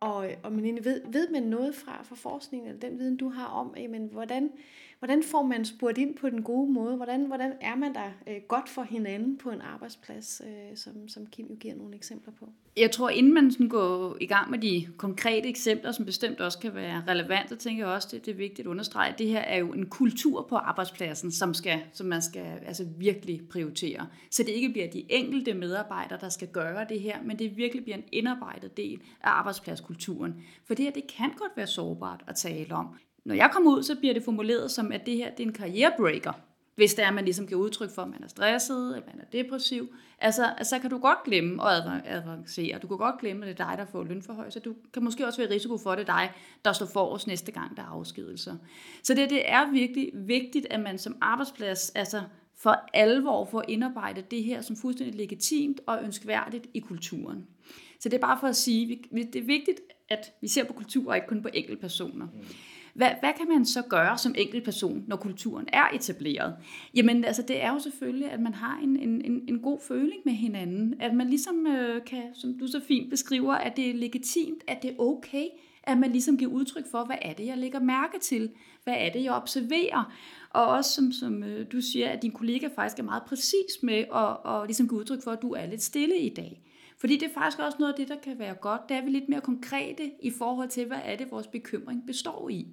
Og, 0.00 0.30
og 0.42 0.52
men 0.52 0.84
ved, 0.84 1.00
ved 1.12 1.28
man 1.32 1.42
noget 1.42 1.74
fra, 1.74 2.02
fra 2.02 2.16
forskningen, 2.16 2.68
eller 2.68 2.80
den 2.80 2.98
viden, 2.98 3.16
du 3.16 3.28
har 3.28 3.46
om, 3.46 3.74
jamen, 3.76 4.08
hvordan, 4.12 4.50
hvordan 4.98 5.22
får 5.22 5.42
man 5.42 5.64
spurgt 5.64 5.98
ind 5.98 6.14
på 6.14 6.30
den 6.30 6.42
gode 6.42 6.72
måde? 6.72 6.96
Hvordan, 6.96 7.26
hvordan 7.26 7.52
er 7.60 7.76
man 7.76 7.94
der 7.94 8.10
øh, 8.26 8.36
godt 8.48 8.68
for 8.68 8.82
hinanden 8.82 9.38
på 9.38 9.50
en 9.50 9.60
arbejdsplads, 9.60 10.42
øh, 10.44 10.76
som, 10.76 11.08
som 11.08 11.26
Kim 11.26 11.46
jo 11.46 11.56
giver 11.60 11.74
nogle 11.74 11.94
eksempler 11.94 12.32
på? 12.38 12.48
Jeg 12.76 12.90
tror, 12.90 13.08
inden 13.08 13.34
man 13.34 13.50
sådan 13.52 13.68
går 13.68 14.16
i 14.20 14.26
gang 14.26 14.50
med 14.50 14.58
de 14.58 14.88
konkrete 14.96 15.48
eksempler, 15.48 15.92
som 15.92 16.04
bestemt 16.04 16.40
også 16.40 16.58
kan 16.58 16.74
være 16.74 17.04
relevante, 17.08 17.56
tænker 17.56 17.86
jeg 17.86 17.94
også, 17.94 18.08
det, 18.10 18.26
det 18.26 18.32
er 18.32 18.36
vigtigt 18.36 18.66
at 18.66 18.70
understrege, 18.70 19.12
at 19.12 19.18
det 19.18 19.28
her 19.28 19.40
er 19.40 19.58
jo 19.58 19.72
en 19.72 19.86
kultur 19.86 20.46
på 20.48 20.56
arbejdspladsen, 20.56 21.32
som, 21.32 21.54
skal, 21.54 21.80
som 21.92 22.06
man 22.06 22.22
skal 22.22 22.46
altså 22.66 22.86
virkelig 22.98 23.48
prioritere. 23.50 24.06
Så 24.30 24.42
det 24.42 24.48
ikke 24.48 24.68
bliver 24.68 24.90
de 24.90 25.04
enkelte 25.08 25.54
medarbejdere, 25.54 26.18
der 26.20 26.28
skal 26.28 26.48
gøre 26.48 26.86
det 26.88 27.00
her, 27.00 27.22
men 27.22 27.38
det 27.38 27.56
virkelig 27.56 27.84
bliver 27.84 27.96
en 27.96 28.04
indarbejdet 28.12 28.76
del 28.76 29.00
af 29.22 29.30
arbejdspladskulturen. 29.30 30.34
For 30.64 30.74
det 30.74 30.84
her, 30.84 30.92
det 30.92 31.06
kan 31.06 31.30
godt 31.36 31.52
være 31.56 31.66
sårbart 31.66 32.24
at 32.26 32.36
tale 32.36 32.74
om. 32.74 32.86
Når 33.26 33.34
jeg 33.34 33.50
kommer 33.52 33.76
ud, 33.76 33.82
så 33.82 33.96
bliver 33.96 34.14
det 34.14 34.22
formuleret 34.22 34.70
som, 34.70 34.92
at 34.92 35.06
det 35.06 35.16
her 35.16 35.30
det 35.30 35.42
er 35.42 35.46
en 35.46 35.52
karrierebreaker. 35.52 36.32
hvis 36.74 36.94
det 36.94 37.02
er, 37.02 37.08
at 37.08 37.14
man 37.14 37.24
ligesom 37.24 37.46
giver 37.46 37.60
udtryk 37.60 37.90
for, 37.90 38.02
at 38.02 38.08
man 38.08 38.22
er 38.22 38.28
stresset, 38.28 38.94
at 38.94 39.02
man 39.06 39.20
er 39.20 39.24
depressiv, 39.32 39.88
altså, 40.18 40.46
altså 40.58 40.74
så 40.74 40.78
kan 40.78 40.90
du 40.90 40.98
godt 40.98 41.18
glemme 41.24 41.70
at 41.70 41.82
avancere. 42.04 42.78
Du 42.78 42.88
kan 42.88 42.96
godt 42.96 43.20
glemme, 43.20 43.46
at 43.46 43.58
det 43.58 43.64
er 43.64 43.68
dig, 43.68 43.78
der 43.78 43.84
får 43.84 44.04
lønforhøjelse. 44.04 44.60
Du 44.60 44.74
kan 44.92 45.04
måske 45.04 45.26
også 45.26 45.38
være 45.38 45.50
i 45.50 45.54
risiko 45.54 45.78
for, 45.78 45.92
at 45.92 45.98
det 45.98 46.08
er 46.08 46.16
dig, 46.18 46.32
der 46.64 46.72
står 46.72 46.86
for 46.86 47.14
os 47.14 47.26
næste 47.26 47.52
gang, 47.52 47.76
der 47.76 47.82
er 47.82 47.86
afskedelser. 47.86 48.56
Så 49.02 49.14
det, 49.14 49.30
det 49.30 49.50
er 49.50 49.72
virkelig 49.72 50.10
vigtigt, 50.14 50.66
at 50.70 50.80
man 50.80 50.98
som 50.98 51.16
arbejdsplads 51.20 51.90
altså 51.90 52.22
for 52.58 52.88
alvor 52.94 53.44
får 53.44 53.64
indarbejdet 53.68 54.30
det 54.30 54.44
her 54.44 54.60
som 54.60 54.76
fuldstændig 54.76 55.16
legitimt 55.16 55.80
og 55.86 55.98
ønskværdigt 56.04 56.66
i 56.74 56.78
kulturen. 56.78 57.46
Så 58.00 58.08
det 58.08 58.16
er 58.16 58.20
bare 58.20 58.38
for 58.40 58.46
at 58.46 58.56
sige, 58.56 58.92
at 58.92 59.32
det 59.32 59.36
er 59.36 59.46
vigtigt, 59.46 59.80
at 60.08 60.32
vi 60.40 60.48
ser 60.48 60.64
på 60.64 60.72
kultur 60.72 61.10
og 61.10 61.16
ikke 61.16 61.28
kun 61.28 61.42
på 61.42 61.48
enkelte 61.54 61.80
personer. 61.80 62.26
Mm. 62.26 62.40
Hvad, 62.96 63.10
hvad 63.20 63.32
kan 63.38 63.48
man 63.48 63.66
så 63.66 63.82
gøre 63.82 64.18
som 64.18 64.34
enkelt 64.38 64.64
person, 64.64 65.04
når 65.06 65.16
kulturen 65.16 65.66
er 65.72 65.84
etableret? 65.94 66.54
Jamen, 66.94 67.24
altså, 67.24 67.42
det 67.42 67.62
er 67.62 67.72
jo 67.72 67.78
selvfølgelig, 67.78 68.30
at 68.30 68.40
man 68.40 68.54
har 68.54 68.78
en, 68.82 68.96
en, 68.96 69.22
en 69.24 69.56
en 69.56 69.62
god 69.62 69.78
føling 69.88 70.20
med 70.24 70.32
hinanden. 70.32 70.94
At 71.00 71.14
man 71.14 71.28
ligesom 71.28 71.66
øh, 71.66 72.04
kan, 72.04 72.22
som 72.34 72.58
du 72.58 72.66
så 72.66 72.80
fint 72.88 73.10
beskriver, 73.10 73.54
at 73.54 73.76
det 73.76 73.90
er 73.90 73.94
legitimt, 73.94 74.62
at 74.66 74.82
det 74.82 74.90
er 74.90 74.94
okay, 74.98 75.44
at 75.82 75.98
man 75.98 76.12
ligesom 76.12 76.38
giver 76.38 76.50
udtryk 76.50 76.90
for, 76.90 77.04
hvad 77.04 77.16
er 77.22 77.32
det, 77.32 77.46
jeg 77.46 77.58
lægger 77.58 77.80
mærke 77.80 78.18
til? 78.18 78.50
Hvad 78.84 78.94
er 78.98 79.12
det, 79.12 79.24
jeg 79.24 79.32
observerer? 79.32 80.12
Og 80.50 80.66
også 80.66 80.90
som, 80.90 81.12
som 81.12 81.44
øh, 81.44 81.66
du 81.72 81.80
siger, 81.80 82.08
at 82.08 82.22
din 82.22 82.32
kollega 82.32 82.68
faktisk 82.74 82.98
er 82.98 83.02
meget 83.02 83.22
præcis 83.22 83.82
med 83.82 84.04
at, 84.14 84.54
at 84.54 84.66
ligesom 84.66 84.88
give 84.88 85.00
udtryk 85.00 85.22
for, 85.24 85.30
at 85.30 85.42
du 85.42 85.52
er 85.52 85.66
lidt 85.66 85.82
stille 85.82 86.18
i 86.18 86.28
dag. 86.28 86.62
Fordi 87.00 87.16
det 87.16 87.28
er 87.28 87.34
faktisk 87.34 87.58
også 87.58 87.76
noget 87.78 87.92
af 87.92 87.96
det, 87.98 88.08
der 88.08 88.16
kan 88.22 88.38
være 88.38 88.54
godt. 88.54 88.88
Der 88.88 88.94
er 88.94 89.04
vi 89.04 89.10
lidt 89.10 89.28
mere 89.28 89.40
konkrete 89.40 90.10
i 90.22 90.30
forhold 90.30 90.68
til, 90.68 90.86
hvad 90.86 90.98
er 91.04 91.16
det, 91.16 91.30
vores 91.30 91.46
bekymring 91.46 92.06
består 92.06 92.48
i. 92.48 92.66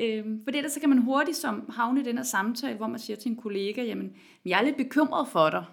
Øhm, 0.00 0.44
for 0.44 0.50
ellers 0.50 0.72
så 0.72 0.80
kan 0.80 0.88
man 0.88 0.98
hurtigt 0.98 1.36
som 1.36 1.70
havne 1.76 2.00
i 2.00 2.04
den 2.04 2.16
her 2.16 2.24
samtale, 2.24 2.76
hvor 2.76 2.86
man 2.86 2.98
siger 2.98 3.16
til 3.16 3.30
en 3.30 3.36
kollega, 3.36 3.84
jamen, 3.84 4.12
jeg 4.44 4.60
er 4.60 4.64
lidt 4.64 4.76
bekymret 4.76 5.28
for 5.28 5.50
dig. 5.50 5.64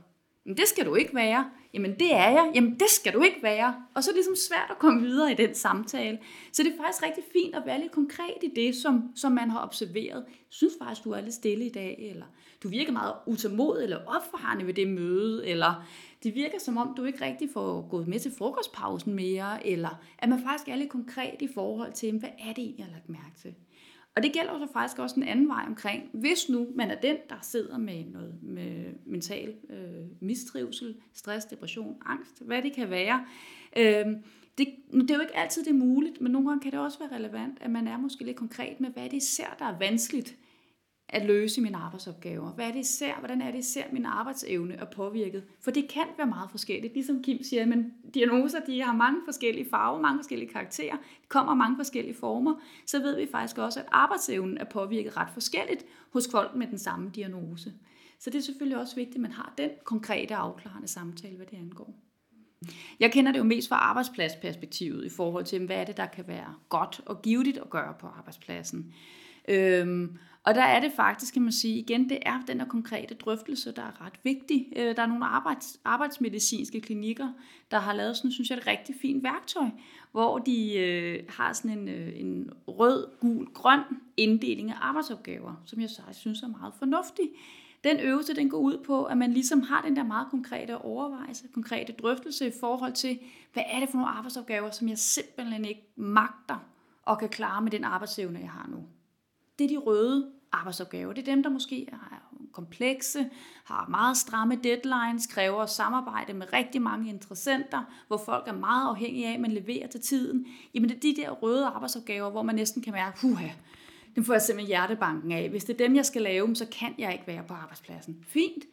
Men 0.50 0.58
det 0.58 0.68
skal 0.68 0.86
du 0.86 0.96
ikke 0.96 1.16
være. 1.16 1.50
Jamen 1.74 1.94
det 2.00 2.14
er 2.14 2.30
jeg. 2.30 2.52
Jamen 2.56 2.74
det 2.74 2.90
skal 2.90 3.14
du 3.14 3.22
ikke 3.22 3.44
være. 3.44 3.76
Og 3.94 4.04
så 4.04 4.10
er 4.10 4.14
det 4.14 4.18
ligesom 4.18 4.36
svært 4.36 4.68
at 4.70 4.80
komme 4.80 5.02
videre 5.02 5.32
i 5.32 5.36
den 5.36 5.56
samtale. 5.56 6.20
Så 6.52 6.64
det 6.64 6.72
er 6.72 6.84
faktisk 6.84 7.04
rigtig 7.04 7.24
fint 7.34 7.56
at 7.56 7.64
være 7.66 7.80
lidt 7.82 7.92
konkret 7.92 8.38
i 8.44 8.50
det, 8.56 8.76
som, 8.76 9.12
som 9.16 9.32
man 9.32 9.50
har 9.50 9.64
observeret. 9.64 10.26
Jeg 10.28 10.50
synes 10.50 10.74
faktisk, 10.82 11.04
du 11.04 11.12
er 11.12 11.22
lidt 11.22 11.34
stille 11.34 11.66
i 11.66 11.70
dag, 11.70 12.10
eller 12.12 12.26
du 12.64 12.70
virker 12.70 12.92
meget 12.92 13.14
utamodig 13.28 13.84
eller 13.84 14.00
opfarende 14.06 14.68
ved 14.68 14.74
det 14.74 14.88
møde, 14.88 15.48
eller 15.48 15.88
det 16.24 16.36
virker 16.36 16.60
som 16.60 16.78
om, 16.78 16.94
du 16.98 17.06
ikke 17.06 17.26
rigtig 17.26 17.50
får 17.54 17.88
gået 17.90 18.08
med 18.08 18.20
til 18.20 18.32
frokostpausen 18.38 19.14
mere, 19.14 19.68
eller 19.68 20.04
at 20.18 20.30
man 20.30 20.44
faktisk 20.44 20.70
er 20.70 20.76
lidt 20.76 20.90
konkret 20.90 21.42
i 21.42 21.50
forhold 21.54 21.94
til, 21.94 22.20
hvad 22.20 22.30
er 22.40 22.54
det 22.54 22.58
egentlig, 22.58 22.78
jeg 22.78 22.86
har 22.86 22.94
lagt 22.94 23.10
mærke 23.10 23.36
til. 23.42 23.54
Og 24.16 24.24
det 24.24 24.34
gælder 24.34 24.60
så 24.60 24.74
faktisk 24.74 25.00
også 25.00 25.16
en 25.16 25.24
anden 25.24 25.48
vej 25.48 25.64
omkring. 25.68 26.10
Hvis 26.14 26.50
nu 26.50 26.68
man 26.76 26.92
er 26.92 26.96
den, 27.02 27.18
der 27.30 27.36
sidder 27.42 27.78
med 27.78 28.06
noget 28.06 28.36
med 28.42 28.94
mental 29.06 29.56
øh, 29.70 30.06
mistrivsel, 30.20 30.96
stress, 31.14 31.46
depression, 31.46 31.96
angst, 32.06 32.42
hvad 32.42 32.62
det 32.62 32.74
kan 32.74 32.90
være, 32.90 33.26
øh, 33.78 34.06
det, 34.58 34.68
det 34.92 35.12
er 35.12 35.16
jo 35.16 35.22
ikke 35.22 35.38
altid 35.38 35.64
det 35.64 35.70
er 35.70 35.76
muligt, 35.76 36.22
men 36.22 36.32
nogle 36.32 36.48
gange 36.48 36.62
kan 36.62 36.72
det 36.72 36.80
også 36.80 37.00
være 37.00 37.20
relevant, 37.20 37.58
at 37.62 37.72
man 37.72 37.88
er 37.88 37.98
måske 37.98 38.24
lidt 38.24 38.38
konkret 38.38 38.80
med, 38.80 38.90
hvad 38.90 39.04
det 39.04 39.14
især, 39.14 39.56
der 39.60 39.66
er 39.66 39.78
vanskeligt 39.78 40.38
at 41.10 41.26
løse 41.26 41.62
mine 41.62 41.78
arbejdsopgaver? 41.78 42.52
Hvad 42.52 42.68
er 42.68 42.72
det 42.72 42.80
især, 42.80 43.16
hvordan 43.20 43.42
er 43.42 43.52
det 43.52 43.60
især, 43.60 43.84
min 43.92 44.06
arbejdsevne 44.06 44.74
er 44.74 44.86
påvirket? 44.86 45.44
For 45.62 45.72
det 45.72 45.88
kan 45.90 46.06
være 46.18 46.28
meget 46.28 46.52
forskelligt. 46.52 46.94
Ligesom 46.94 47.24
Kim 47.24 47.44
siger, 47.44 47.66
men 47.66 47.94
diagnoser 48.14 48.60
de 48.60 48.82
har 48.82 48.96
mange 48.96 49.22
forskellige 49.26 49.70
farver, 49.70 50.02
mange 50.02 50.20
forskellige 50.20 50.50
karakterer, 50.50 50.96
de 50.96 51.28
kommer 51.28 51.54
mange 51.56 51.78
forskellige 51.78 52.16
former. 52.16 52.56
Så 52.86 53.00
ved 53.00 53.16
vi 53.16 53.28
faktisk 53.32 53.58
også, 53.58 53.80
at 53.80 53.86
arbejdsevnen 53.92 54.58
er 54.58 54.66
påvirket 54.66 55.18
ret 55.18 55.30
forskelligt 55.34 55.86
hos 56.14 56.28
folk 56.32 56.56
med 56.56 56.68
den 56.68 56.78
samme 56.78 57.12
diagnose. 57.16 57.74
Så 58.20 58.30
det 58.30 58.38
er 58.38 58.44
selvfølgelig 58.44 58.78
også 58.78 58.96
vigtigt, 58.96 59.16
at 59.16 59.22
man 59.22 59.32
har 59.32 59.54
den 59.58 59.70
konkrete 59.84 60.36
afklarende 60.36 60.88
samtale, 60.88 61.36
hvad 61.36 61.46
det 61.46 61.58
angår. 61.58 61.94
Jeg 63.00 63.12
kender 63.12 63.32
det 63.32 63.40
jo 63.40 63.44
mest 63.44 63.70
fra 63.70 63.76
arbejdspladsperspektivet 63.76 65.06
i 65.06 65.10
forhold 65.10 65.46
til, 65.46 65.66
hvad 65.66 65.76
er 65.76 65.84
det, 65.84 65.98
der 65.98 66.06
kan 66.06 66.28
være 66.28 66.56
godt 66.70 67.02
og 67.06 67.22
givetigt 67.22 67.58
at 67.58 67.70
gøre 67.70 67.94
på 68.00 68.08
arbejdspladsen. 68.08 68.94
Øhm, 69.48 70.18
og 70.50 70.56
der 70.56 70.62
er 70.64 70.80
det 70.80 70.92
faktisk, 70.92 71.34
kan 71.34 71.42
man 71.42 71.52
sige, 71.52 71.80
igen, 71.80 72.10
det 72.10 72.18
er 72.22 72.42
den 72.48 72.60
der 72.60 72.66
konkrete 72.66 73.16
drøftelse, 73.16 73.72
der 73.72 73.82
er 73.82 74.06
ret 74.06 74.20
vigtig. 74.24 74.68
Øh, 74.76 74.96
der 74.96 75.02
er 75.02 75.08
nogle 75.08 75.26
arbejds, 75.26 75.80
arbejdsmedicinske 75.86 76.82
klinikker, 76.82 77.28
der 77.72 77.80
har 77.80 77.94
lavet 77.94 78.18
sådan, 78.18 78.32
synes 78.32 78.50
jeg, 78.50 78.58
et 78.58 78.68
rigtig 78.68 78.96
fint 79.02 79.24
værktøj, 79.24 79.70
hvor 80.12 80.38
de 80.38 80.78
øh, 80.78 81.24
har 81.30 81.54
sådan 81.54 81.78
en, 81.78 81.88
øh, 81.88 82.20
en 82.20 82.50
rød, 82.68 83.20
gul, 83.20 83.46
grøn 83.54 83.80
inddeling 84.18 84.72
af 84.72 84.76
arbejdsopgaver, 84.82 85.62
som 85.66 85.82
jeg 85.82 85.90
så 85.90 86.02
synes 86.12 86.42
er 86.42 86.48
meget 86.48 86.74
fornuftig. 86.80 87.30
Den 87.84 88.00
øvelse, 88.00 88.36
den 88.36 88.50
går 88.50 88.58
ud 88.58 88.84
på, 88.86 89.04
at 89.04 89.18
man 89.18 89.34
ligesom 89.34 89.62
har 89.62 89.82
den 89.82 89.96
der 89.96 90.04
meget 90.04 90.28
konkrete 90.30 90.78
overvejelse, 90.78 91.48
konkrete 91.54 91.94
drøftelse 91.94 92.48
i 92.48 92.52
forhold 92.60 92.94
til, 92.94 93.20
hvad 93.54 93.64
er 93.72 93.80
det 93.80 93.90
for 93.90 93.98
nogle 93.98 94.12
arbejdsopgaver, 94.12 94.72
som 94.72 94.90
jeg 94.90 94.98
simpelthen 94.98 95.66
ikke 95.66 95.84
magter 95.96 96.58
og 97.04 97.20
kan 97.20 97.30
klare 97.30 97.62
med 97.62 97.72
den 97.72 97.84
arbejdsevne, 97.84 98.40
jeg 98.40 98.50
har 98.50 98.68
nu 98.72 98.84
det 99.60 99.66
er 99.66 99.70
de 99.70 99.78
røde 99.78 100.32
arbejdsopgaver. 100.52 101.14
Det 101.14 101.22
er 101.28 101.34
dem, 101.34 101.44
der 101.44 101.50
måske 101.50 101.90
er 101.92 102.30
komplekse, 102.54 103.30
har 103.64 103.88
meget 103.90 104.18
stramme 104.18 104.60
deadlines, 104.64 105.28
kræver 105.28 105.66
samarbejde 105.66 106.34
med 106.34 106.54
rigtig 106.54 106.82
mange 106.82 107.10
interessenter, 107.10 107.84
hvor 108.08 108.18
folk 108.18 108.48
er 108.48 108.54
meget 108.54 108.90
afhængige 108.90 109.28
af, 109.28 109.34
at 109.34 109.40
man 109.40 109.52
leverer 109.52 109.88
til 109.88 110.02
tiden. 110.02 110.46
Jamen 110.74 110.90
det 110.90 110.96
er 110.96 111.00
de 111.00 111.16
der 111.22 111.30
røde 111.30 111.66
arbejdsopgaver, 111.66 112.30
hvor 112.30 112.44
man 112.44 112.56
næsten 112.56 112.82
kan 112.82 112.94
mærke, 112.94 113.22
huha, 113.22 113.50
dem 114.16 114.24
får 114.24 114.34
jeg 114.34 114.42
simpelthen 114.42 114.68
hjertebanken 114.68 115.32
af. 115.32 115.50
Hvis 115.50 115.64
det 115.64 115.74
er 115.74 115.88
dem, 115.88 115.96
jeg 115.96 116.06
skal 116.06 116.22
lave, 116.22 116.56
så 116.56 116.66
kan 116.72 116.96
jeg 116.98 117.14
ikke 117.14 117.28
være 117.28 117.44
på 117.48 117.54
arbejdspladsen. 117.54 118.26
Fint, 118.28 118.64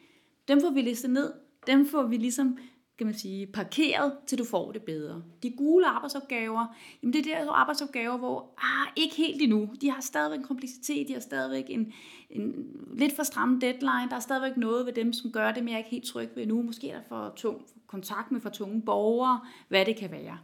dem 0.48 0.60
får 0.60 0.70
vi 0.70 0.80
listet 0.80 1.10
ned. 1.10 1.32
Dem 1.66 1.88
får 1.88 2.02
vi 2.02 2.16
ligesom 2.16 2.58
kan 2.98 3.06
man 3.06 3.14
sige, 3.14 3.46
parkeret, 3.46 4.12
til 4.26 4.38
du 4.38 4.44
får 4.44 4.72
det 4.72 4.82
bedre. 4.82 5.22
De 5.42 5.50
gule 5.50 5.86
arbejdsopgaver, 5.86 6.66
jamen 7.02 7.12
det 7.12 7.26
er 7.26 7.44
der 7.44 7.52
arbejdsopgaver, 7.52 8.16
hvor 8.16 8.54
ah, 8.58 8.92
ikke 8.96 9.16
helt 9.16 9.42
endnu. 9.42 9.68
De 9.80 9.90
har 9.90 10.00
stadigvæk 10.00 10.38
en 10.38 10.44
kompleksitet, 10.44 11.08
de 11.08 11.12
har 11.12 11.20
stadigvæk 11.20 11.64
en, 11.68 11.92
en 12.30 12.66
lidt 12.94 13.16
for 13.16 13.22
stram 13.22 13.60
deadline, 13.60 14.08
der 14.10 14.16
er 14.16 14.20
stadigvæk 14.20 14.56
noget 14.56 14.86
ved 14.86 14.92
dem, 14.92 15.12
som 15.12 15.32
gør 15.32 15.52
det, 15.52 15.64
men 15.64 15.68
jeg 15.68 15.74
er 15.74 15.78
ikke 15.78 15.90
helt 15.90 16.04
tryg 16.04 16.28
ved 16.36 16.46
nu. 16.46 16.62
Måske 16.62 16.90
er 16.90 16.94
der 16.94 17.04
for 17.08 17.32
tung 17.36 17.66
kontakt 17.86 18.32
med 18.32 18.40
for 18.40 18.50
tunge 18.50 18.82
borgere, 18.82 19.40
hvad 19.68 19.84
det 19.84 19.96
kan 19.96 20.10
være. 20.10 20.38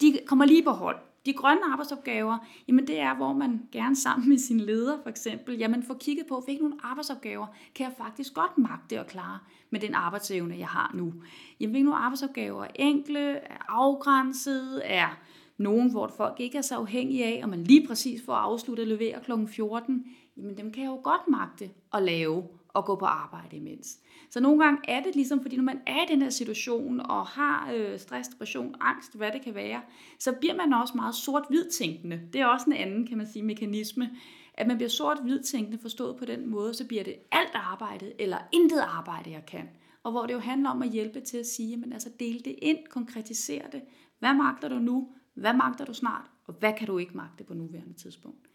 De 0.00 0.18
kommer 0.26 0.44
lige 0.44 0.62
på 0.62 0.70
hold. 0.70 0.96
De 1.26 1.32
grønne 1.32 1.64
arbejdsopgaver, 1.72 2.38
jamen 2.68 2.86
det 2.86 3.00
er, 3.00 3.14
hvor 3.14 3.32
man 3.32 3.62
gerne 3.72 3.96
sammen 3.96 4.28
med 4.28 4.38
sin 4.38 4.60
leder 4.60 4.98
for 5.02 5.10
eksempel, 5.10 5.58
jamen 5.58 5.82
får 5.82 5.94
kigget 5.94 6.26
på, 6.26 6.42
hvilke 6.44 6.62
nogle 6.62 6.78
arbejdsopgaver 6.82 7.46
kan 7.74 7.86
jeg 7.86 7.94
faktisk 7.98 8.34
godt 8.34 8.58
magte 8.58 9.00
at 9.00 9.06
klare 9.06 9.38
med 9.70 9.80
den 9.80 9.94
arbejdsevne, 9.94 10.58
jeg 10.58 10.68
har 10.68 10.90
nu. 10.94 11.12
Jamen 11.60 11.70
hvilke 11.70 11.84
nogle 11.84 11.98
arbejdsopgaver 11.98 12.64
er 12.64 12.70
enkle, 12.74 13.30
er 13.30 13.64
afgrænset, 13.68 14.82
er 14.84 15.18
nogen, 15.56 15.90
hvor 15.90 16.08
folk 16.16 16.40
ikke 16.40 16.58
er 16.58 16.62
så 16.62 16.76
afhængige 16.76 17.24
af, 17.24 17.40
og 17.42 17.48
man 17.48 17.64
lige 17.64 17.86
præcis 17.86 18.22
får 18.24 18.34
afsluttet 18.34 18.82
at 18.82 18.88
levere 18.88 19.20
kl. 19.24 19.32
14, 19.46 20.04
jamen 20.36 20.56
dem 20.56 20.72
kan 20.72 20.82
jeg 20.82 20.90
jo 20.90 21.00
godt 21.02 21.28
magte 21.28 21.70
at 21.94 22.02
lave 22.02 22.44
og 22.74 22.84
gå 22.84 22.96
på 22.96 23.04
arbejde 23.04 23.56
imens. 23.56 23.98
Så 24.30 24.40
nogle 24.40 24.64
gange 24.64 24.80
er 24.88 25.02
det 25.02 25.14
ligesom, 25.14 25.42
fordi 25.42 25.56
når 25.56 25.64
man 25.64 25.80
er 25.86 26.02
i 26.02 26.06
den 26.08 26.22
her 26.22 26.30
situation 26.30 27.00
og 27.00 27.26
har 27.26 27.72
øh, 27.74 27.98
stress, 27.98 28.28
depression, 28.28 28.74
angst, 28.80 29.16
hvad 29.16 29.32
det 29.32 29.42
kan 29.42 29.54
være, 29.54 29.82
så 30.18 30.32
bliver 30.40 30.54
man 30.54 30.72
også 30.72 30.94
meget 30.96 31.14
sort-hvid 31.14 31.70
tænkende. 31.70 32.20
Det 32.32 32.40
er 32.40 32.46
også 32.46 32.66
en 32.66 32.72
anden, 32.72 33.06
kan 33.06 33.18
man 33.18 33.26
sige, 33.26 33.42
mekanisme, 33.42 34.10
at 34.54 34.66
man 34.66 34.76
bliver 34.76 34.90
sort-hvid 34.90 35.42
tænkende 35.42 35.78
forstået 35.78 36.16
på 36.16 36.24
den 36.24 36.50
måde, 36.50 36.74
så 36.74 36.86
bliver 36.86 37.04
det 37.04 37.14
alt 37.32 37.54
arbejdet 37.54 38.12
eller 38.18 38.38
intet 38.52 38.80
arbejde, 38.80 39.30
jeg 39.30 39.46
kan. 39.46 39.68
Og 40.02 40.12
hvor 40.12 40.26
det 40.26 40.34
jo 40.34 40.38
handler 40.38 40.70
om 40.70 40.82
at 40.82 40.90
hjælpe 40.90 41.20
til 41.20 41.36
at 41.36 41.46
sige, 41.46 41.76
men 41.76 41.92
altså 41.92 42.10
dele 42.20 42.38
det 42.38 42.54
ind, 42.62 42.78
konkretisere 42.90 43.64
det. 43.72 43.82
Hvad 44.18 44.34
magter 44.34 44.68
du 44.68 44.78
nu? 44.78 45.08
Hvad 45.34 45.54
magter 45.54 45.84
du 45.84 45.94
snart? 45.94 46.30
Og 46.46 46.54
hvad 46.54 46.72
kan 46.78 46.86
du 46.86 46.98
ikke 46.98 47.16
magte 47.16 47.44
på 47.44 47.54
nuværende 47.54 47.94
tidspunkt? 47.94 48.51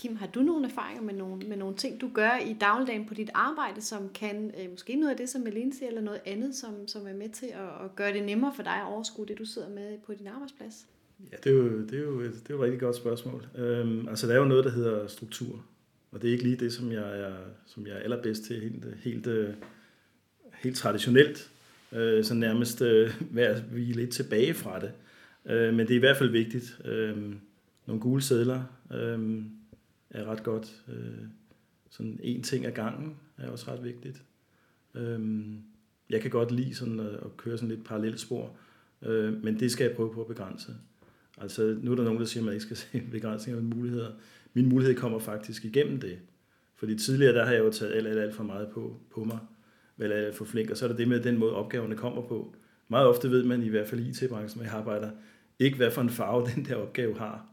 Kim, 0.00 0.16
har 0.16 0.26
du 0.26 0.40
nogle 0.40 0.66
erfaringer 0.66 1.02
med 1.02 1.14
nogle, 1.14 1.48
med 1.48 1.56
nogle 1.56 1.76
ting, 1.76 2.00
du 2.00 2.10
gør 2.14 2.38
i 2.46 2.56
dagligdagen 2.60 3.06
på 3.06 3.14
dit 3.14 3.30
arbejde, 3.34 3.80
som 3.80 4.08
kan, 4.14 4.54
øh, 4.60 4.70
måske 4.70 4.96
noget 4.96 5.10
af 5.10 5.16
det, 5.16 5.28
som 5.28 5.42
Melene 5.42 5.74
siger, 5.74 5.88
eller 5.88 6.00
noget 6.00 6.20
andet, 6.26 6.54
som, 6.54 6.88
som 6.88 7.06
er 7.06 7.14
med 7.14 7.28
til 7.28 7.46
at, 7.46 7.84
at 7.84 7.96
gøre 7.96 8.12
det 8.12 8.24
nemmere 8.24 8.52
for 8.56 8.62
dig 8.62 8.72
at 8.72 8.86
overskue 8.86 9.26
det, 9.26 9.38
du 9.38 9.44
sidder 9.44 9.68
med 9.68 9.98
på 10.06 10.14
din 10.14 10.26
arbejdsplads? 10.26 10.86
Ja, 11.32 11.36
det 11.44 11.52
er 11.52 11.56
jo, 11.56 11.80
det 11.80 11.94
er 11.94 12.02
jo, 12.02 12.20
et, 12.20 12.32
det 12.32 12.50
er 12.50 12.54
jo 12.54 12.56
et 12.56 12.64
rigtig 12.64 12.80
godt 12.80 12.96
spørgsmål. 12.96 13.46
Øhm, 13.54 14.08
altså, 14.08 14.26
der 14.26 14.34
er 14.34 14.38
jo 14.38 14.44
noget, 14.44 14.64
der 14.64 14.70
hedder 14.70 15.06
struktur, 15.06 15.64
og 16.12 16.22
det 16.22 16.28
er 16.28 16.32
ikke 16.32 16.44
lige 16.44 16.56
det, 16.56 16.72
som 16.72 16.92
jeg 16.92 17.20
er, 17.20 17.34
som 17.66 17.86
jeg 17.86 17.92
er 17.92 17.98
allerbedst 17.98 18.44
til, 18.44 18.60
helt, 18.60 18.84
helt, 19.04 19.26
øh, 19.26 19.54
helt 20.58 20.76
traditionelt, 20.76 21.50
øh, 21.92 22.24
så 22.24 22.34
nærmest 22.34 22.82
øh, 22.82 23.14
være 23.30 23.62
vi 23.72 23.80
lidt 23.80 24.10
tilbage 24.10 24.54
fra 24.54 24.80
det. 24.80 24.92
Øh, 25.46 25.74
men 25.74 25.86
det 25.86 25.90
er 25.90 25.96
i 25.96 26.00
hvert 26.00 26.16
fald 26.16 26.30
vigtigt. 26.30 26.80
Øh, 26.84 27.16
nogle 27.86 28.00
gule 28.00 28.22
sædler, 28.22 28.62
øh, 28.92 29.42
er 30.10 30.24
ret 30.24 30.42
godt. 30.42 30.82
Øh, 30.88 31.24
sådan 31.90 32.20
en 32.22 32.42
ting 32.42 32.66
ad 32.66 32.72
gangen 32.72 33.16
er 33.38 33.50
også 33.50 33.72
ret 33.72 33.84
vigtigt. 33.84 34.22
Øh, 34.94 35.40
jeg 36.10 36.20
kan 36.20 36.30
godt 36.30 36.52
lide 36.52 36.74
sådan 36.74 37.00
at, 37.00 37.14
at 37.14 37.36
køre 37.36 37.56
sådan 37.58 37.68
lidt 37.68 37.84
parallelt 37.84 38.20
spor, 38.20 38.56
øh, 39.02 39.44
men 39.44 39.60
det 39.60 39.72
skal 39.72 39.86
jeg 39.86 39.96
prøve 39.96 40.12
på 40.12 40.20
at 40.20 40.26
begrænse. 40.26 40.72
Altså, 41.40 41.78
nu 41.82 41.92
er 41.92 41.96
der 41.96 42.04
nogen, 42.04 42.18
der 42.18 42.26
siger, 42.26 42.42
at 42.42 42.44
man 42.44 42.54
ikke 42.54 42.64
skal 42.64 42.76
se 42.92 43.02
begrænsninger 43.10 43.58
af 43.58 43.64
muligheder. 43.64 44.10
Min 44.54 44.68
mulighed 44.68 44.96
kommer 44.96 45.18
faktisk 45.18 45.64
igennem 45.64 46.00
det. 46.00 46.18
Fordi 46.76 46.98
tidligere, 46.98 47.34
der 47.34 47.44
har 47.44 47.52
jeg 47.52 47.64
jo 47.64 47.72
taget 47.72 47.92
alt, 47.92 48.06
alt, 48.06 48.18
alt 48.18 48.34
for 48.34 48.44
meget 48.44 48.68
på, 48.68 49.00
på 49.10 49.24
mig, 49.24 49.38
vel 49.96 50.12
alt 50.12 50.36
for 50.36 50.44
flink, 50.44 50.70
og 50.70 50.76
så 50.76 50.84
er 50.84 50.88
der 50.88 50.96
det 50.96 51.08
med 51.08 51.20
den 51.22 51.38
måde, 51.38 51.54
opgaverne 51.54 51.96
kommer 51.96 52.22
på. 52.22 52.54
Meget 52.88 53.06
ofte 53.06 53.30
ved 53.30 53.44
man, 53.44 53.62
i 53.62 53.68
hvert 53.68 53.88
fald 53.88 54.00
i 54.00 54.08
IT-branchen, 54.08 54.54
hvor 54.54 54.64
jeg 54.64 54.72
arbejder, 54.72 55.10
ikke 55.58 55.76
hvad 55.76 55.90
for 55.90 56.00
en 56.00 56.10
farve 56.10 56.46
den 56.54 56.64
der 56.64 56.74
opgave 56.74 57.18
har. 57.18 57.46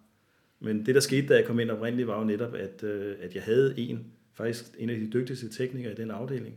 Men 0.59 0.85
det, 0.85 0.95
der 0.95 1.01
skete, 1.01 1.27
da 1.27 1.35
jeg 1.35 1.45
kom 1.45 1.59
ind 1.59 1.71
oprindeligt, 1.71 2.07
var 2.07 2.19
jo 2.19 2.25
netop, 2.25 2.53
at, 2.55 2.83
øh, 2.83 3.15
at 3.19 3.35
jeg 3.35 3.43
havde 3.43 3.73
en, 3.77 4.05
faktisk 4.33 4.65
en 4.77 4.89
af 4.89 4.99
de 4.99 5.09
dygtigste 5.09 5.49
teknikere 5.49 5.91
i 5.91 5.95
den 5.95 6.11
afdeling, 6.11 6.55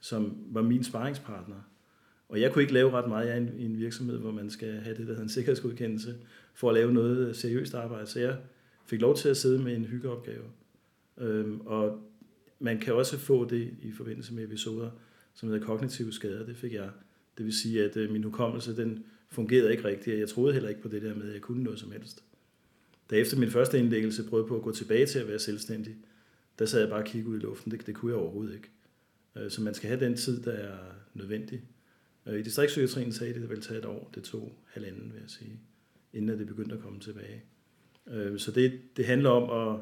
som 0.00 0.36
var 0.50 0.62
min 0.62 0.84
sparringspartner. 0.84 1.70
Og 2.28 2.40
jeg 2.40 2.52
kunne 2.52 2.62
ikke 2.62 2.74
lave 2.74 2.90
ret 2.90 3.08
meget 3.08 3.34
i 3.34 3.36
en, 3.36 3.70
en 3.70 3.78
virksomhed, 3.78 4.18
hvor 4.18 4.30
man 4.30 4.50
skal 4.50 4.72
have 4.72 4.96
det, 4.96 5.06
der 5.06 5.12
hedder 5.12 5.22
en 5.22 5.28
sikkerhedsgodkendelse, 5.28 6.14
for 6.54 6.68
at 6.68 6.74
lave 6.74 6.92
noget 6.92 7.36
seriøst 7.36 7.74
arbejde. 7.74 8.06
Så 8.06 8.20
jeg 8.20 8.36
fik 8.86 9.00
lov 9.00 9.16
til 9.16 9.28
at 9.28 9.36
sidde 9.36 9.62
med 9.62 9.76
en 9.76 9.84
hyggeopgave. 9.84 10.44
Øhm, 11.18 11.60
og 11.60 11.98
man 12.58 12.78
kan 12.78 12.94
også 12.94 13.18
få 13.18 13.48
det 13.48 13.74
i 13.82 13.92
forbindelse 13.92 14.34
med 14.34 14.44
episoder, 14.44 14.90
som 15.34 15.48
hedder 15.48 15.66
kognitive 15.66 16.12
skader. 16.12 16.46
Det 16.46 16.56
fik 16.56 16.72
jeg. 16.72 16.90
Det 17.38 17.44
vil 17.44 17.54
sige, 17.54 17.84
at 17.84 17.96
øh, 17.96 18.10
min 18.12 18.24
hukommelse, 18.24 18.76
den 18.76 19.04
fungerede 19.28 19.70
ikke 19.70 19.84
rigtigt, 19.84 20.14
og 20.14 20.20
jeg 20.20 20.28
troede 20.28 20.52
heller 20.52 20.68
ikke 20.68 20.82
på 20.82 20.88
det 20.88 21.02
der 21.02 21.14
med, 21.14 21.28
at 21.28 21.32
jeg 21.32 21.40
kunne 21.40 21.62
noget 21.62 21.78
som 21.78 21.92
helst. 21.92 22.24
Da 23.10 23.16
efter 23.16 23.38
min 23.38 23.50
første 23.50 23.78
indlæggelse 23.78 24.28
prøvede 24.28 24.48
på 24.48 24.56
at 24.56 24.62
gå 24.62 24.72
tilbage 24.72 25.06
til 25.06 25.18
at 25.18 25.28
være 25.28 25.38
selvstændig, 25.38 25.96
der 26.58 26.66
sad 26.66 26.80
jeg 26.80 26.88
bare 26.88 27.00
og 27.00 27.06
kiggede 27.06 27.30
ud 27.30 27.36
i 27.36 27.42
luften. 27.42 27.72
Det, 27.72 27.86
det 27.86 27.94
kunne 27.94 28.12
jeg 28.12 28.20
overhovedet 28.20 28.54
ikke. 28.54 28.70
Øh, 29.36 29.50
så 29.50 29.62
man 29.62 29.74
skal 29.74 29.88
have 29.88 30.00
den 30.00 30.16
tid, 30.16 30.42
der 30.42 30.52
er 30.52 30.78
nødvendig. 31.14 31.62
Øh, 32.26 32.40
I 32.40 32.42
distriktspsykiatrien 32.42 33.12
sagde 33.12 33.32
de, 33.32 33.36
at 33.36 33.42
det 33.42 33.50
ville 33.50 33.62
tage 33.62 33.78
et 33.78 33.84
år. 33.84 34.10
Det 34.14 34.22
tog 34.22 34.58
halvanden, 34.66 35.12
vil 35.12 35.20
jeg 35.20 35.30
sige, 35.30 35.60
inden 36.12 36.38
det 36.38 36.46
begyndte 36.46 36.74
at 36.74 36.80
komme 36.80 37.00
tilbage. 37.00 37.42
Øh, 38.06 38.38
så 38.38 38.50
det, 38.50 38.80
det 38.96 39.04
handler 39.04 39.30
om 39.30 39.70
at, 39.70 39.80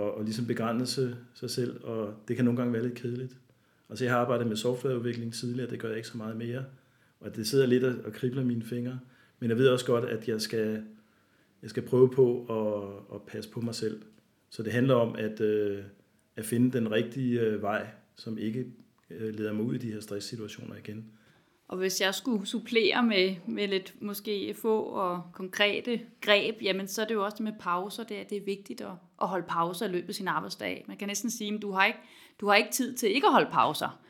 at, 0.00 0.12
at 0.18 0.24
ligesom 0.24 0.46
begrænse 0.46 1.16
sig 1.34 1.50
selv, 1.50 1.84
og 1.84 2.14
det 2.28 2.36
kan 2.36 2.44
nogle 2.44 2.58
gange 2.58 2.72
være 2.72 2.82
lidt 2.82 2.94
kedeligt. 2.94 3.36
Altså 3.88 4.04
jeg 4.04 4.12
har 4.12 4.20
arbejdet 4.20 4.46
med 4.46 4.56
softwareudvikling 4.56 5.34
tidligere, 5.34 5.70
det 5.70 5.80
gør 5.80 5.88
jeg 5.88 5.96
ikke 5.96 6.08
så 6.08 6.16
meget 6.16 6.36
mere, 6.36 6.64
og 7.20 7.36
det 7.36 7.46
sidder 7.46 7.66
lidt 7.66 7.84
og 7.84 8.12
kribler 8.12 8.44
mine 8.44 8.62
fingre, 8.62 9.00
men 9.40 9.50
jeg 9.50 9.58
ved 9.58 9.68
også 9.68 9.86
godt, 9.86 10.04
at 10.04 10.28
jeg 10.28 10.40
skal, 10.40 10.84
jeg 11.64 11.70
skal 11.70 11.82
prøve 11.82 12.10
på 12.10 12.46
at, 12.50 13.14
at 13.14 13.22
passe 13.22 13.50
på 13.50 13.60
mig 13.60 13.74
selv. 13.74 14.02
Så 14.50 14.62
det 14.62 14.72
handler 14.72 14.94
om 14.94 15.16
at, 15.16 15.40
øh, 15.40 15.84
at 16.36 16.44
finde 16.44 16.78
den 16.78 16.90
rigtige 16.90 17.40
øh, 17.40 17.62
vej, 17.62 17.86
som 18.16 18.38
ikke 18.38 18.66
øh, 19.10 19.34
leder 19.34 19.52
mig 19.52 19.64
ud 19.64 19.74
i 19.74 19.78
de 19.78 19.92
her 19.92 20.00
stresssituationer 20.00 20.76
igen. 20.76 21.04
Og 21.68 21.78
hvis 21.78 22.00
jeg 22.00 22.14
skulle 22.14 22.46
supplere 22.46 23.02
med, 23.02 23.36
med 23.46 23.68
lidt 23.68 23.94
måske 24.00 24.54
få 24.54 24.82
og 24.82 25.22
konkrete 25.32 26.00
greb, 26.20 26.62
jamen 26.62 26.88
så 26.88 27.02
er 27.02 27.06
det 27.06 27.14
jo 27.14 27.24
også 27.24 27.42
med 27.42 27.52
pauser, 27.60 28.04
det 28.04 28.20
er, 28.20 28.24
det 28.24 28.38
er 28.38 28.44
vigtigt 28.44 28.80
at, 28.80 28.92
at 29.22 29.28
holde 29.28 29.46
pauser 29.48 29.86
i 29.86 29.92
løbet 29.92 30.08
af 30.08 30.14
sin 30.14 30.28
arbejdsdag. 30.28 30.84
Man 30.88 30.96
kan 30.96 31.08
næsten 31.08 31.30
sige, 31.30 31.54
at 31.54 31.62
du 31.62 31.70
har 31.70 31.86
ikke, 31.86 31.98
du 32.40 32.46
har 32.46 32.54
ikke 32.54 32.72
tid 32.72 32.96
til 32.96 33.14
ikke 33.14 33.26
at 33.26 33.32
holde 33.32 33.50
pauser. 33.52 34.00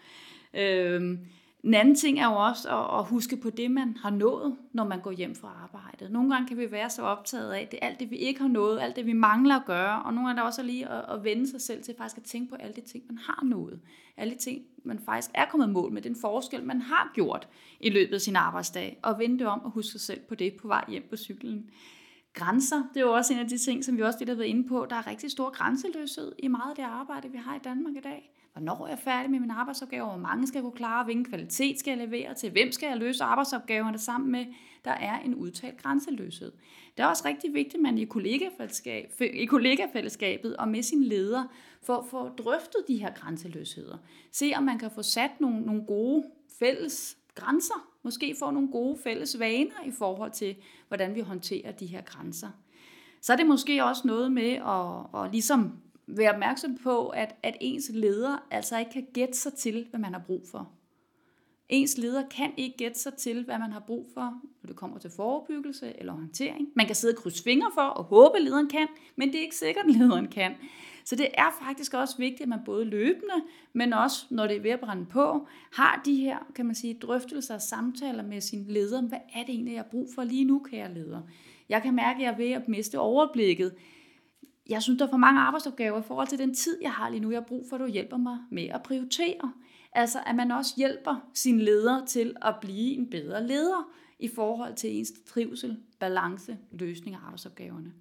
Øhm, 0.55 1.19
en 1.65 1.75
anden 1.75 1.95
ting 1.95 2.19
er 2.19 2.27
jo 2.27 2.37
også 2.37 2.69
at, 2.69 2.99
at 2.99 3.07
huske 3.07 3.37
på 3.37 3.51
det, 3.51 3.71
man 3.71 3.97
har 4.03 4.11
nået, 4.11 4.57
når 4.73 4.85
man 4.85 5.01
går 5.01 5.11
hjem 5.11 5.35
fra 5.35 5.49
arbejdet. 5.63 6.11
Nogle 6.11 6.31
gange 6.31 6.49
kan 6.49 6.57
vi 6.57 6.71
være 6.71 6.91
så 6.91 7.03
optaget 7.03 7.53
af, 7.53 7.69
det 7.71 7.79
alt 7.83 8.01
det, 8.01 8.11
vi 8.11 8.17
ikke 8.17 8.41
har 8.41 8.49
nået, 8.49 8.81
alt 8.81 8.97
det, 8.97 9.07
vi 9.07 9.13
mangler 9.13 9.57
at 9.57 9.65
gøre, 9.67 10.03
og 10.03 10.15
nogle 10.15 10.29
gange 10.29 10.39
er 10.39 10.43
der 10.43 10.47
også 10.47 10.63
lige 10.63 10.89
at, 10.89 11.15
at 11.15 11.25
vende 11.25 11.51
sig 11.51 11.61
selv 11.61 11.83
til 11.83 11.95
faktisk 11.99 12.17
at 12.17 12.23
tænke 12.23 12.51
på 12.51 12.57
alle 12.57 12.75
de 12.75 12.81
ting, 12.81 13.05
man 13.09 13.19
har 13.19 13.45
nået. 13.45 13.81
Alle 14.17 14.35
de 14.35 14.39
ting, 14.39 14.63
man 14.85 14.99
faktisk 14.99 15.31
er 15.35 15.45
kommet 15.51 15.71
mål 15.71 15.93
med, 15.93 16.03
den 16.03 16.17
forskel, 16.21 16.65
man 16.65 16.81
har 16.81 17.11
gjort 17.15 17.49
i 17.81 17.91
løbet 17.91 18.15
af 18.15 18.21
sin 18.21 18.37
arbejdsdag, 18.37 18.99
og 19.03 19.19
vende 19.19 19.39
det 19.39 19.47
om 19.47 19.61
og 19.61 19.71
huske 19.71 19.93
sig 19.93 20.01
selv 20.01 20.21
på 20.29 20.35
det 20.35 20.55
på 20.61 20.69
vej 20.69 20.85
hjem 20.89 21.07
på 21.11 21.17
cyklen. 21.17 21.71
Grænser, 22.35 22.83
det 22.95 23.01
er 23.01 23.05
jo 23.05 23.13
også 23.13 23.33
en 23.33 23.39
af 23.39 23.49
de 23.49 23.59
ting, 23.59 23.85
som 23.85 23.97
vi 23.97 24.03
også 24.03 24.19
lidt 24.19 24.31
har 24.31 24.37
været 24.37 24.49
inde 24.49 24.69
på. 24.69 24.87
Der 24.91 24.97
er 24.97 25.07
rigtig 25.07 25.31
stor 25.31 25.51
grænseløshed 25.51 26.33
i 26.39 26.49
meget 26.49 26.71
af 26.71 26.77
det 26.77 26.83
arbejde, 26.83 27.29
vi 27.33 27.39
har 27.39 27.57
i 27.57 27.61
Danmark 27.65 27.97
i 27.97 28.01
dag 28.01 28.35
hvornår 28.55 28.85
er 28.85 28.89
jeg 28.89 28.99
færdig 28.99 29.31
med 29.31 29.41
mine 29.41 29.55
arbejdsopgaver, 29.55 30.09
hvor 30.09 30.17
mange 30.17 30.47
skal 30.47 30.59
jeg 30.59 30.63
kunne 30.63 30.77
klare, 30.77 31.05
hvilken 31.05 31.25
kvalitet 31.25 31.79
skal 31.79 31.99
jeg 31.99 32.09
levere 32.09 32.35
til, 32.35 32.51
hvem 32.51 32.73
skal 32.73 32.87
jeg 32.87 32.97
løse 32.97 33.25
arbejdsopgaverne 33.25 33.99
sammen 33.99 34.33
med. 34.33 34.47
Der 34.85 34.91
er 34.91 35.21
en 35.21 35.35
udtalt 35.35 35.83
grænseløshed. 35.83 36.53
Det 36.97 37.03
er 37.03 37.07
også 37.07 37.23
rigtig 37.29 37.55
vigtigt, 37.55 37.75
at 37.75 37.81
man 37.81 37.99
i, 37.99 38.05
kollegafællesskab, 38.05 39.13
i 39.21 39.45
kollegafællesskabet 39.45 40.57
og 40.57 40.69
med 40.69 40.83
sin 40.83 41.05
leder 41.05 41.45
får, 41.83 42.07
får 42.11 42.29
drøftet 42.29 42.85
de 42.89 42.97
her 42.97 43.15
grænseløsheder. 43.15 43.97
Se 44.33 44.53
om 44.57 44.63
man 44.63 44.79
kan 44.79 44.91
få 44.91 45.03
sat 45.03 45.41
nogle, 45.41 45.61
nogle 45.61 45.85
gode 45.87 46.25
fælles 46.59 47.17
grænser, 47.35 47.89
måske 48.03 48.37
få 48.39 48.51
nogle 48.51 48.69
gode 48.73 48.99
fælles 49.05 49.39
vaner 49.39 49.85
i 49.87 49.91
forhold 49.91 50.31
til, 50.31 50.57
hvordan 50.89 51.15
vi 51.15 51.21
håndterer 51.21 51.73
de 51.73 51.87
her 51.87 52.03
grænser. 52.03 52.49
Så 53.21 53.33
er 53.33 53.37
det 53.37 53.47
måske 53.47 53.85
også 53.85 54.03
noget 54.05 54.33
med 54.33 54.51
at, 54.51 55.23
at 55.25 55.31
ligesom 55.31 55.73
være 56.07 56.33
opmærksom 56.33 56.79
på, 56.83 57.09
at, 57.09 57.35
at 57.43 57.57
ens 57.61 57.91
leder 57.95 58.47
altså 58.51 58.79
ikke 58.79 58.91
kan 58.91 59.07
gætte 59.15 59.39
sig 59.39 59.55
til, 59.55 59.87
hvad 59.91 60.01
man 60.01 60.13
har 60.13 60.23
brug 60.27 60.43
for. 60.51 60.71
Ens 61.69 61.99
leder 61.99 62.29
kan 62.29 62.53
ikke 62.57 62.77
gætte 62.77 62.99
sig 63.01 63.15
til, 63.15 63.45
hvad 63.45 63.59
man 63.59 63.73
har 63.73 63.81
brug 63.81 64.07
for, 64.15 64.41
når 64.63 64.67
det 64.67 64.77
kommer 64.77 64.99
til 64.99 65.11
forebyggelse 65.11 65.93
eller 65.99 66.13
håndtering. 66.13 66.69
Man 66.77 66.87
kan 66.87 66.95
sidde 66.95 67.15
og 67.15 67.23
krydse 67.23 67.43
fingre 67.43 67.71
for 67.75 67.83
og 67.83 68.05
håbe, 68.05 68.37
at 68.37 68.43
lederen 68.43 68.69
kan, 68.69 68.87
men 69.17 69.29
det 69.29 69.37
er 69.37 69.43
ikke 69.43 69.57
sikkert, 69.57 69.85
at 69.85 69.95
lederen 69.97 70.29
kan. 70.29 70.53
Så 71.05 71.17
det 71.17 71.29
er 71.35 71.59
faktisk 71.63 71.95
også 71.95 72.19
vigtigt, 72.19 72.41
at 72.41 72.49
man 72.49 72.59
både 72.65 72.85
løbende, 72.85 73.35
men 73.73 73.93
også 73.93 74.27
når 74.31 74.47
det 74.47 74.57
er 74.57 74.61
ved 74.61 74.71
at 74.71 74.81
brænde 74.81 75.07
på, 75.07 75.47
har 75.73 76.03
de 76.05 76.15
her, 76.17 76.39
kan 76.55 76.67
man 76.67 76.75
sige, 76.75 76.95
drøftelser 76.95 77.55
og 77.55 77.63
samtaler 77.63 78.23
med 78.23 78.41
sin 78.41 78.65
leder. 78.69 79.03
Hvad 79.03 79.19
er 79.35 79.41
det 79.41 79.51
egentlig, 79.51 79.73
jeg 79.73 79.83
har 79.83 79.89
brug 79.91 80.09
for 80.15 80.25
lige 80.25 80.45
nu, 80.45 80.59
kære 80.71 80.95
leder? 80.95 81.21
Jeg 81.69 81.83
kan 81.83 81.95
mærke, 81.95 82.17
at 82.17 82.23
jeg 82.23 82.33
er 82.33 82.37
ved 82.37 82.51
at 82.51 82.69
miste 82.69 82.99
overblikket 82.99 83.75
jeg 84.69 84.83
synes, 84.83 84.99
der 84.99 85.07
er 85.07 85.11
for 85.11 85.17
mange 85.17 85.41
arbejdsopgaver 85.41 86.01
i 86.01 86.03
forhold 86.03 86.29
til 86.29 86.39
den 86.39 86.55
tid, 86.55 86.79
jeg 86.83 86.93
har 86.93 87.09
lige 87.09 87.21
nu. 87.21 87.31
Jeg 87.31 87.41
har 87.41 87.47
brug 87.47 87.67
for, 87.69 87.77
at 87.77 87.81
du 87.81 87.87
hjælper 87.87 88.17
mig 88.17 88.39
med 88.51 88.69
at 88.69 88.83
prioritere. 88.83 89.53
Altså, 89.93 90.19
at 90.27 90.37
man 90.37 90.51
også 90.51 90.75
hjælper 90.77 91.29
sin 91.35 91.61
leder 91.61 92.05
til 92.05 92.37
at 92.43 92.55
blive 92.61 92.95
en 92.95 93.11
bedre 93.11 93.47
leder 93.47 93.91
i 94.19 94.29
forhold 94.29 94.75
til 94.75 94.99
ens 94.99 95.13
trivsel, 95.27 95.77
balance, 95.99 96.59
løsning 96.73 97.17
af 97.17 97.21
arbejdsopgaverne. 97.25 97.93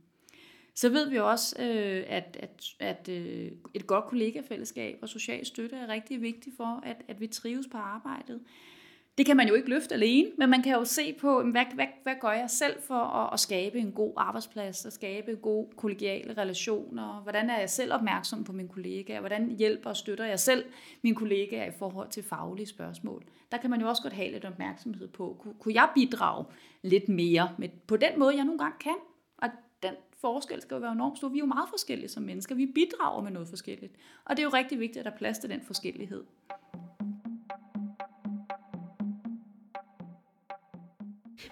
Så 0.76 0.90
ved 0.90 1.10
vi 1.10 1.18
også, 1.18 1.56
øh, 1.60 2.04
at, 2.08 2.38
at, 2.40 2.64
at 2.80 3.10
øh, 3.10 3.52
et 3.74 3.88
godt 3.88 4.06
kollegafællesskab 4.06 5.00
og 5.02 5.10
social 5.10 5.46
støtte 5.46 5.76
er 5.76 5.88
rigtig 5.88 6.22
vigtigt 6.22 6.58
for, 6.58 6.82
at, 6.84 7.02
at 7.08 7.22
vi 7.22 7.28
trives 7.28 7.68
på 7.72 7.78
arbejdet. 7.78 8.42
Det 9.18 9.26
kan 9.26 9.38
man 9.38 9.48
jo 9.48 9.54
ikke 9.54 9.70
løfte 9.70 9.96
alene, 9.96 10.30
men 10.38 10.50
man 10.50 10.62
kan 10.62 10.74
jo 10.74 10.86
se 10.86 11.14
på, 11.14 11.42
hvad, 11.42 11.66
hvad, 11.74 11.86
hvad 12.04 12.16
gør 12.22 12.32
jeg 12.32 12.50
selv 12.50 12.82
for 12.82 12.96
at, 12.96 13.34
at 13.34 13.40
skabe 13.40 13.80
en 13.80 13.92
god 13.92 14.14
arbejdsplads, 14.18 14.86
at 14.86 14.94
skabe 14.94 15.36
gode 15.36 15.68
kollegiale 15.76 16.38
relationer, 16.38 17.22
hvordan 17.22 17.50
er 17.50 17.60
jeg 17.60 17.70
selv 17.70 17.94
opmærksom 17.94 18.44
på 18.44 18.52
mine 18.52 18.70
kollegaer, 18.70 19.20
hvordan 19.20 19.56
hjælper 19.58 19.90
og 19.90 19.98
støtter 19.98 20.26
jeg 20.26 20.40
selv 20.40 20.66
mine 21.02 21.16
kollegaer 21.16 21.66
i 21.66 21.72
forhold 21.80 22.10
til 22.10 22.24
faglige 22.24 22.66
spørgsmål. 22.66 23.24
Der 23.52 23.58
kan 23.58 23.70
man 23.70 23.82
jo 23.82 23.90
også 23.90 24.02
godt 24.02 24.14
have 24.14 24.32
lidt 24.32 24.46
opmærksomhed 24.46 25.08
på, 25.08 25.38
kunne, 25.40 25.54
kunne 25.60 25.74
jeg 25.74 25.90
bidrage 25.96 26.46
lidt 26.82 27.10
mere 27.10 27.50
med, 27.58 27.70
på 27.88 27.98
den 27.98 28.20
måde, 28.20 28.36
jeg 28.36 28.46
nogle 28.46 28.60
gange 28.60 28.78
kan, 28.80 28.96
og 29.38 29.50
den 29.84 29.94
forskel 30.22 30.62
skal 30.62 30.76
jo 30.76 30.82
være 30.82 30.92
enormt 30.92 31.18
stor. 31.18 31.30
Vi 31.30 31.38
er 31.38 31.40
jo 31.40 31.46
meget 31.46 31.70
forskellige 31.70 32.10
som 32.10 32.24
mennesker, 32.24 32.56
vi 32.56 32.66
bidrager 32.66 33.24
med 33.24 33.32
noget 33.32 33.48
forskelligt, 33.48 33.96
og 34.26 34.38
det 34.38 34.40
er 34.40 34.44
jo 34.44 34.50
rigtig 34.54 34.80
vigtigt, 34.80 34.98
at 34.98 35.06
der 35.06 35.12
er 35.12 35.18
plads 35.18 35.38
til 35.38 35.50
den 35.50 35.62
forskellighed. 35.62 36.24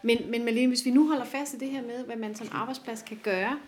Men, 0.03 0.31
men 0.31 0.45
Malene, 0.45 0.67
hvis 0.67 0.85
vi 0.85 0.91
nu 0.91 1.07
holder 1.07 1.25
fast 1.25 1.53
i 1.53 1.57
det 1.57 1.67
her 1.67 1.81
med, 1.81 2.05
hvad 2.05 2.15
man 2.15 2.35
som 2.35 2.47
arbejdsplads 2.51 3.01
kan 3.01 3.19
gøre 3.23 3.59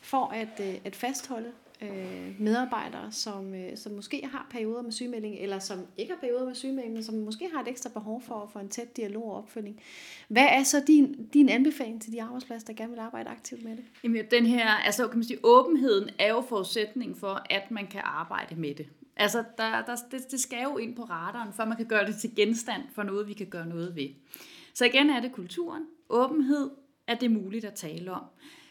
for 0.00 0.26
at, 0.26 0.60
øh, 0.60 0.74
at 0.84 0.96
fastholde 0.96 1.52
øh, 1.82 2.40
medarbejdere, 2.40 3.12
som, 3.12 3.54
øh, 3.54 3.76
som 3.76 3.92
måske 3.92 4.28
har 4.32 4.46
perioder 4.50 4.82
med 4.82 4.92
sygemelding, 4.92 5.36
eller 5.38 5.58
som 5.58 5.78
ikke 5.96 6.12
har 6.12 6.20
perioder 6.20 6.44
med 6.44 6.54
sygemelding, 6.54 6.94
men 6.94 7.04
som 7.04 7.14
måske 7.14 7.50
har 7.54 7.62
et 7.62 7.68
ekstra 7.68 7.90
behov 7.90 8.22
for, 8.22 8.50
for 8.52 8.60
en 8.60 8.68
tæt 8.68 8.96
dialog 8.96 9.24
og 9.24 9.36
opfølging. 9.36 9.80
Hvad 10.28 10.46
er 10.50 10.62
så 10.62 10.82
din, 10.86 11.28
din 11.32 11.48
anbefaling 11.48 12.02
til 12.02 12.12
de 12.12 12.22
arbejdspladser, 12.22 12.66
der 12.66 12.74
gerne 12.74 12.90
vil 12.90 12.98
arbejde 13.00 13.30
aktivt 13.30 13.64
med 13.64 13.76
det? 13.76 13.84
Jamen, 14.04 14.24
den 14.30 14.46
her, 14.46 14.68
altså 14.68 15.08
kan 15.08 15.18
man 15.18 15.24
sige, 15.24 15.38
åbenheden 15.42 16.10
er 16.18 16.28
jo 16.28 16.40
forudsætning 16.40 17.16
for, 17.16 17.42
at 17.50 17.70
man 17.70 17.86
kan 17.86 18.00
arbejde 18.04 18.54
med 18.54 18.74
det. 18.74 18.86
Altså, 19.16 19.44
der, 19.58 19.82
der, 19.82 19.96
det, 20.10 20.30
det 20.30 20.40
skal 20.40 20.62
jo 20.62 20.76
ind 20.76 20.96
på 20.96 21.02
radaren, 21.02 21.52
før 21.52 21.64
man 21.64 21.76
kan 21.76 21.86
gøre 21.86 22.06
det 22.06 22.16
til 22.16 22.36
genstand 22.36 22.82
for 22.94 23.02
noget, 23.02 23.28
vi 23.28 23.32
kan 23.32 23.46
gøre 23.46 23.66
noget 23.66 23.96
ved. 23.96 24.08
Så 24.78 24.84
igen 24.84 25.10
er 25.10 25.20
det 25.20 25.32
kulturen, 25.32 25.86
åbenhed, 26.08 26.70
at 27.06 27.20
det 27.20 27.26
er 27.26 27.30
muligt 27.30 27.64
at 27.64 27.74
tale 27.74 28.12
om. 28.12 28.22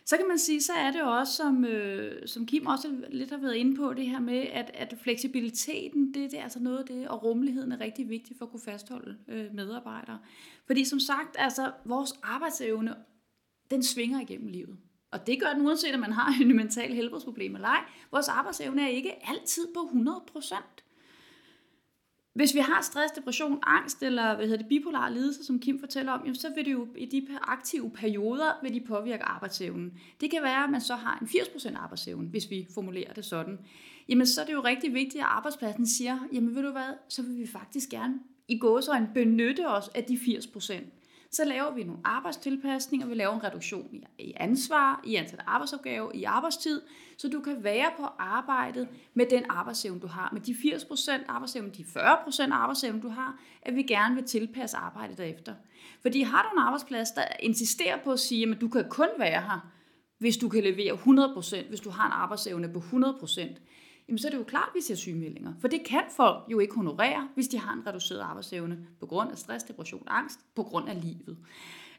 Så 0.06 0.17
kan 0.17 0.28
man 0.28 0.39
sige, 0.39 0.62
så 0.62 0.74
er 0.74 0.91
det 0.91 1.02
også, 1.02 1.34
som, 1.34 1.65
øh, 1.65 2.28
som 2.28 2.46
Kim 2.46 2.65
også 2.65 2.96
lidt 3.10 3.30
har 3.30 3.38
været 3.38 3.56
inde 3.56 3.78
på, 3.78 3.93
det 3.93 4.08
her 4.08 4.20
med, 4.20 4.38
at, 4.38 4.72
at 4.74 4.96
fleksibiliteten, 5.02 6.13
det, 6.13 6.32
det 6.32 6.39
er 6.39 6.43
altså 6.43 6.60
noget 6.60 6.78
af 6.78 6.86
det, 6.86 7.08
og 7.08 7.24
rummeligheden 7.24 7.72
er 7.72 7.80
rigtig 7.80 8.10
vigtig 8.10 8.38
for 8.38 8.46
at 8.46 8.52
kunne 8.52 8.60
fastholde 8.60 9.17
øh, 9.28 9.54
medarbejdere. 9.54 10.20
Fordi 10.65 10.86
som 10.86 11.00
sagt, 11.00 11.36
altså 11.39 11.72
vores 11.86 12.13
arbejdsevne, 12.24 12.96
den 13.72 13.84
svinger 13.84 14.22
igennem 14.22 14.48
livet. 14.48 14.78
Og 15.12 15.28
det 15.28 15.39
gør 15.39 15.54
den 15.54 15.65
uanset, 15.65 15.93
om 15.93 16.00
man 16.00 16.13
har 16.13 16.41
en 16.41 16.56
mental 16.56 16.93
helbredsproblem 16.93 17.56
eller 17.56 17.67
ej. 17.67 17.84
Vores 18.12 18.28
arbejdsevne 18.28 18.84
er 18.84 18.89
ikke 18.89 19.30
altid 19.30 19.67
på 19.74 19.84
100 19.84 20.24
procent 20.28 20.84
hvis 22.38 22.54
vi 22.54 22.60
har 22.60 22.82
stress, 22.82 23.13
depression, 23.13 23.60
angst 23.63 24.04
eller 24.04 24.36
hvad 24.36 24.45
hedder 24.45 24.58
det, 24.58 24.67
bipolar 24.67 25.10
lidelse, 25.10 25.45
som 25.45 25.60
Kim 25.60 25.80
fortæller 25.80 26.12
om, 26.12 26.19
jamen, 26.21 26.36
så 26.36 26.47
vil 26.56 26.65
det 26.65 26.71
jo 26.71 26.88
i 26.97 27.06
de 27.06 27.28
aktive 27.41 27.89
perioder 27.89 28.60
vil 28.63 28.73
de 28.73 28.82
påvirke 28.88 29.23
arbejdsevnen. 29.23 29.93
Det 30.21 30.32
kan 30.32 30.43
være, 30.43 30.63
at 30.63 30.69
man 30.69 30.82
så 30.82 30.95
har 30.95 31.19
en 31.21 31.28
80% 31.28 31.78
arbejdsevne, 31.78 32.28
hvis 32.28 32.50
vi 32.50 32.67
formulerer 32.73 33.13
det 33.13 33.26
sådan. 33.26 33.60
Jamen 34.10 34.28
så 34.28 34.41
er 34.41 34.45
det 34.45 34.54
jo 34.54 34.62
rigtig 34.62 34.93
vigtigt, 34.93 35.23
at 35.23 35.28
arbejdspladsen 35.30 35.88
siger, 35.88 36.19
jamen 36.34 36.56
ved 36.56 36.63
du 36.63 36.71
hvad, 36.71 36.93
så 37.10 37.21
vil 37.21 37.38
vi 37.38 37.47
faktisk 37.47 37.89
gerne 37.89 38.13
i 38.47 38.60
gåsøjne 38.60 39.10
benytte 39.13 39.67
os 39.67 39.88
af 39.95 40.04
de 40.04 40.13
80% 40.13 40.73
så 41.32 41.46
laver 41.46 41.74
vi 41.74 41.84
nogle 41.84 42.02
arbejdstilpasninger, 42.04 43.08
vi 43.08 43.16
laver 43.16 43.34
en 43.34 43.44
reduktion 43.44 44.04
i 44.20 44.34
ansvar, 44.36 45.02
i 45.06 45.16
antal 45.16 45.40
arbejdsopgaver, 45.48 46.12
i 46.13 46.24
arbejdstid, 46.24 46.82
så 47.18 47.28
du 47.30 47.40
kan 47.40 47.63
være 47.63 47.92
på 47.98 48.04
arbejdet 48.20 48.88
med 49.13 49.26
den 49.30 49.46
arbejdsevne, 49.50 50.00
du 50.00 50.08
har. 50.08 50.30
Med 50.34 50.42
de 50.42 50.52
80% 50.54 51.12
arbejdsevne, 51.28 51.70
de 51.70 51.84
40% 51.84 52.54
arbejdsevne, 52.54 53.02
du 53.02 53.10
har, 53.10 53.40
at 53.62 53.76
vi 53.76 53.84
gerne 53.84 54.16
vil 54.16 54.24
tilpasse 54.24 54.78
arbejdet 54.78 55.18
derefter. 55.18 55.54
Fordi 56.02 56.22
har 56.22 56.44
du 56.44 56.60
en 56.60 56.63
arbejdsplads, 56.63 57.12
der 57.12 57.24
insisterer 57.40 57.98
på 58.04 58.12
at 58.12 58.20
sige, 58.20 58.52
at 58.52 58.62
du 58.62 58.68
kan 58.68 58.90
kun 58.90 59.10
være 59.20 59.42
her, 59.42 59.72
hvis 60.20 60.38
du 60.38 60.50
kan 60.50 60.63
levere 60.63 60.94
100%, 60.94 61.70
hvis 61.70 61.80
du 61.80 61.90
har 61.90 62.06
en 62.06 62.12
arbejdsevne 62.12 62.74
på 62.74 62.80
100%, 62.80 63.60
jamen 64.08 64.17
så 64.17 64.28
er 64.28 64.32
det 64.32 64.38
jo 64.38 64.43
klart, 64.43 64.67
at 64.67 64.76
vi 64.76 64.82
ser 64.82 64.96
sygemeldinger. 64.96 65.54
For 65.62 65.67
det 65.67 65.84
kan 65.84 66.04
folk 66.15 66.52
jo 66.52 66.60
ikke 66.60 66.76
honorere, 66.76 67.30
hvis 67.34 67.48
de 67.48 67.60
har 67.60 67.74
en 67.74 67.88
reduceret 67.88 68.20
arbejdsevne 68.20 68.78
på 69.00 69.06
grund 69.06 69.32
af 69.32 69.38
stress, 69.38 69.63
depression, 69.63 70.04
angst, 70.08 70.39
på 70.56 70.63
grund 70.63 70.89
af 70.89 71.02
livet. 71.02 71.38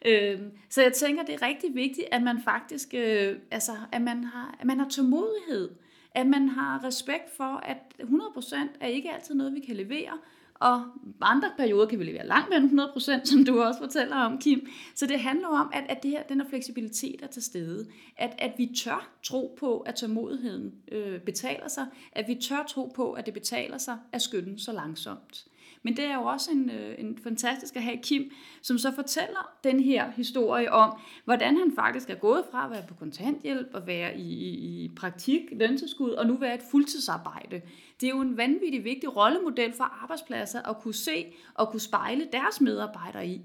Øhm, 0.07 0.51
så 0.68 0.83
jeg 0.83 0.92
tænker, 0.92 1.23
det 1.23 1.35
er 1.35 1.42
rigtig 1.42 1.75
vigtigt, 1.75 2.07
at 2.12 2.23
man 2.23 2.42
faktisk, 2.42 2.94
øh, 2.94 3.37
altså, 3.51 3.73
at 3.92 4.03
man 4.03 4.25
har, 4.25 4.57
at 4.61 4.66
man 4.66 4.81
har 4.81 4.88
tålmodighed, 4.88 5.71
at 6.14 6.27
man 6.27 6.49
har 6.49 6.85
respekt 6.85 7.37
for, 7.37 7.57
at 7.57 7.79
100% 8.01 8.57
er 8.81 8.87
ikke 8.87 9.12
altid 9.12 9.35
noget, 9.35 9.55
vi 9.55 9.61
kan 9.61 9.77
levere, 9.77 10.18
og 10.61 10.85
andre 11.21 11.51
perioder 11.57 11.87
kan 11.87 11.99
vi 11.99 12.05
levere 12.05 12.27
langt 12.27 12.49
mere 12.49 12.59
end 12.59 12.81
100%, 12.81 13.25
som 13.25 13.44
du 13.44 13.62
også 13.62 13.81
fortæller 13.81 14.16
om, 14.16 14.38
Kim. 14.38 14.66
Så 14.94 15.07
det 15.07 15.21
handler 15.21 15.49
om, 15.49 15.71
at, 15.73 15.85
at 15.88 16.03
det 16.03 16.11
her, 16.11 16.23
den 16.23 16.40
her 16.40 16.49
fleksibilitet 16.49 17.23
er 17.23 17.27
til 17.27 17.42
stede. 17.42 17.87
At, 18.16 18.35
at 18.38 18.53
vi 18.59 18.71
tør 18.77 19.11
tro 19.23 19.57
på, 19.59 19.79
at 19.79 19.94
tålmodigheden 19.94 20.75
øh, 20.92 21.21
betaler 21.21 21.68
sig. 21.68 21.87
At 22.12 22.29
vi 22.29 22.35
tør 22.35 22.64
tro 22.68 22.92
på, 22.97 23.12
at 23.12 23.27
det 23.27 23.35
betaler 23.35 23.79
sig 23.79 23.99
at 24.12 24.23
skynde 24.23 24.59
så 24.59 24.73
langsomt. 24.73 25.47
Men 25.88 25.96
det 25.96 26.05
er 26.05 26.14
jo 26.14 26.24
også 26.24 26.51
en, 26.51 26.70
øh, 26.70 26.94
en 26.98 27.18
fantastisk 27.22 27.77
at 27.77 27.83
have 27.83 27.96
Kim, 28.03 28.31
som 28.62 28.79
så 28.79 28.94
fortæller 28.94 29.53
den 29.64 29.81
her 29.81 30.11
historie 30.11 30.72
om, 30.72 30.98
hvordan 31.24 31.57
han 31.57 31.72
faktisk 31.74 32.11
er 32.11 32.14
gået 32.14 32.44
fra 32.51 32.64
at 32.64 32.70
være 32.70 32.83
på 32.88 32.94
kontanthjælp 32.94 33.68
og 33.74 33.87
være 33.87 34.18
i, 34.18 34.33
i, 34.33 34.85
i 34.85 34.90
praktik, 34.96 35.40
løntilskud, 35.53 36.11
og 36.11 36.27
nu 36.27 36.37
være 36.37 36.55
et 36.55 36.62
fuldtidsarbejde. 36.70 37.61
Det 38.01 38.07
er 38.07 38.11
jo 38.11 38.20
en 38.20 38.37
vanvittig 38.37 38.85
vigtig 38.85 39.16
rollemodel 39.16 39.72
for 39.72 39.85
arbejdspladser 40.03 40.62
at 40.62 40.79
kunne 40.79 40.94
se 40.94 41.27
og 41.55 41.68
kunne 41.70 41.81
spejle 41.81 42.29
deres 42.33 42.61
medarbejdere 42.61 43.27
i. 43.27 43.40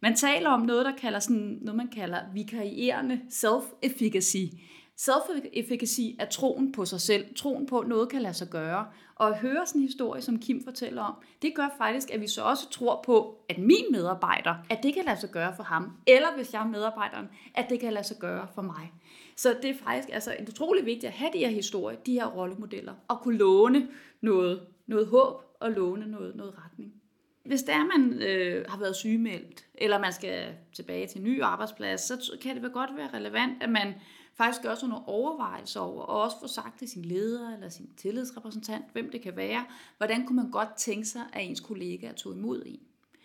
Man 0.00 0.16
taler 0.16 0.50
om 0.50 0.60
noget, 0.60 0.86
der 0.86 0.96
kalder 0.96 1.18
sådan, 1.18 1.58
noget 1.60 1.76
man 1.76 1.88
kalder 1.88 2.20
vikarierende 2.34 3.20
self-efficacy. 3.30 4.58
Self-efficacy 4.96 6.16
er 6.18 6.24
troen 6.30 6.72
på 6.72 6.84
sig 6.84 7.00
selv, 7.00 7.34
troen 7.34 7.66
på, 7.66 7.78
at 7.78 7.88
noget 7.88 8.08
kan 8.08 8.22
lade 8.22 8.34
sig 8.34 8.48
gøre. 8.48 8.86
Og 9.14 9.28
at 9.28 9.38
høre 9.38 9.66
sådan 9.66 9.80
en 9.80 9.86
historie, 9.86 10.22
som 10.22 10.38
Kim 10.38 10.64
fortæller 10.64 11.02
om, 11.02 11.14
det 11.42 11.54
gør 11.54 11.68
faktisk, 11.78 12.10
at 12.10 12.20
vi 12.20 12.28
så 12.28 12.42
også 12.42 12.70
tror 12.70 13.02
på, 13.06 13.38
at 13.48 13.58
min 13.58 13.84
medarbejder, 13.90 14.54
at 14.70 14.78
det 14.82 14.94
kan 14.94 15.04
lade 15.04 15.20
sig 15.20 15.30
gøre 15.30 15.56
for 15.56 15.62
ham, 15.62 15.92
eller 16.06 16.28
hvis 16.36 16.52
jeg 16.52 16.62
er 16.62 16.66
medarbejderen, 16.66 17.26
at 17.54 17.66
det 17.70 17.80
kan 17.80 17.92
lade 17.92 18.06
sig 18.06 18.16
gøre 18.20 18.46
for 18.54 18.62
mig. 18.62 18.92
Så 19.36 19.56
det 19.62 19.70
er 19.70 19.74
faktisk 19.84 20.08
altså, 20.12 20.36
utrolig 20.48 20.86
vigtigt 20.86 21.04
at 21.04 21.12
have 21.12 21.30
de 21.32 21.38
her 21.38 21.48
historier, 21.48 21.98
de 21.98 22.12
her 22.12 22.26
rollemodeller, 22.26 22.94
og 23.08 23.20
kunne 23.20 23.38
låne 23.38 23.88
noget, 24.20 24.60
noget 24.86 25.06
håb 25.06 25.42
og 25.60 25.72
låne 25.72 26.06
noget, 26.06 26.36
noget 26.36 26.54
retning. 26.64 26.92
Hvis 27.44 27.62
det 27.62 27.74
er, 27.74 27.98
man 27.98 28.22
øh, 28.22 28.64
har 28.68 28.78
været 28.78 28.96
sygemeldt, 28.96 29.66
eller 29.74 29.98
man 29.98 30.12
skal 30.12 30.54
tilbage 30.72 31.06
til 31.06 31.18
en 31.18 31.24
ny 31.24 31.42
arbejdsplads, 31.42 32.00
så 32.00 32.36
kan 32.42 32.54
det 32.54 32.62
vel 32.62 32.70
godt 32.70 32.90
være 32.96 33.08
relevant, 33.14 33.62
at 33.62 33.70
man 33.70 33.94
faktisk 34.34 34.62
gøre 34.62 34.76
sig 34.76 34.88
nogle 34.88 35.08
overvejelser 35.08 35.80
over, 35.80 36.02
og 36.02 36.22
også 36.22 36.36
få 36.40 36.46
sagt 36.46 36.78
til 36.78 36.88
sin 36.88 37.04
leder 37.04 37.54
eller 37.54 37.68
sin 37.68 37.90
tillidsrepræsentant, 37.96 38.84
hvem 38.92 39.10
det 39.10 39.22
kan 39.22 39.36
være, 39.36 39.64
hvordan 39.96 40.26
kunne 40.26 40.36
man 40.36 40.50
godt 40.50 40.74
tænke 40.76 41.04
sig, 41.04 41.22
at 41.32 41.44
ens 41.44 41.60
kollega 41.60 42.12
tog 42.12 42.32
imod 42.34 42.62
en. 42.66 42.80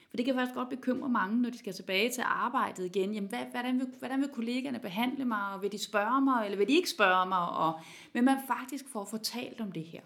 For 0.09 0.17
det 0.17 0.25
kan 0.25 0.35
faktisk 0.35 0.55
godt 0.55 0.69
bekymre 0.69 1.09
mange, 1.09 1.41
når 1.41 1.49
de 1.49 1.57
skal 1.57 1.73
tilbage 1.73 2.11
til 2.11 2.23
arbejdet 2.25 2.85
igen. 2.85 3.13
Jamen, 3.13 3.29
hvad, 3.29 3.45
hvordan, 3.51 3.79
vil, 3.79 3.87
hvordan 3.99 4.21
vil 4.21 4.29
kollegaerne 4.29 4.79
behandle 4.79 5.25
mig, 5.25 5.53
og 5.53 5.61
vil 5.61 5.71
de 5.71 5.77
spørge 5.77 6.21
mig, 6.21 6.45
eller 6.45 6.57
vil 6.57 6.67
de 6.67 6.73
ikke 6.73 6.89
spørge 6.89 7.25
mig? 7.29 7.49
Og, 7.49 7.79
men 8.13 8.25
man 8.25 8.37
faktisk 8.47 8.89
får 8.89 9.05
fortalt 9.05 9.61
om 9.61 9.71
det 9.71 9.83
her. 9.83 10.01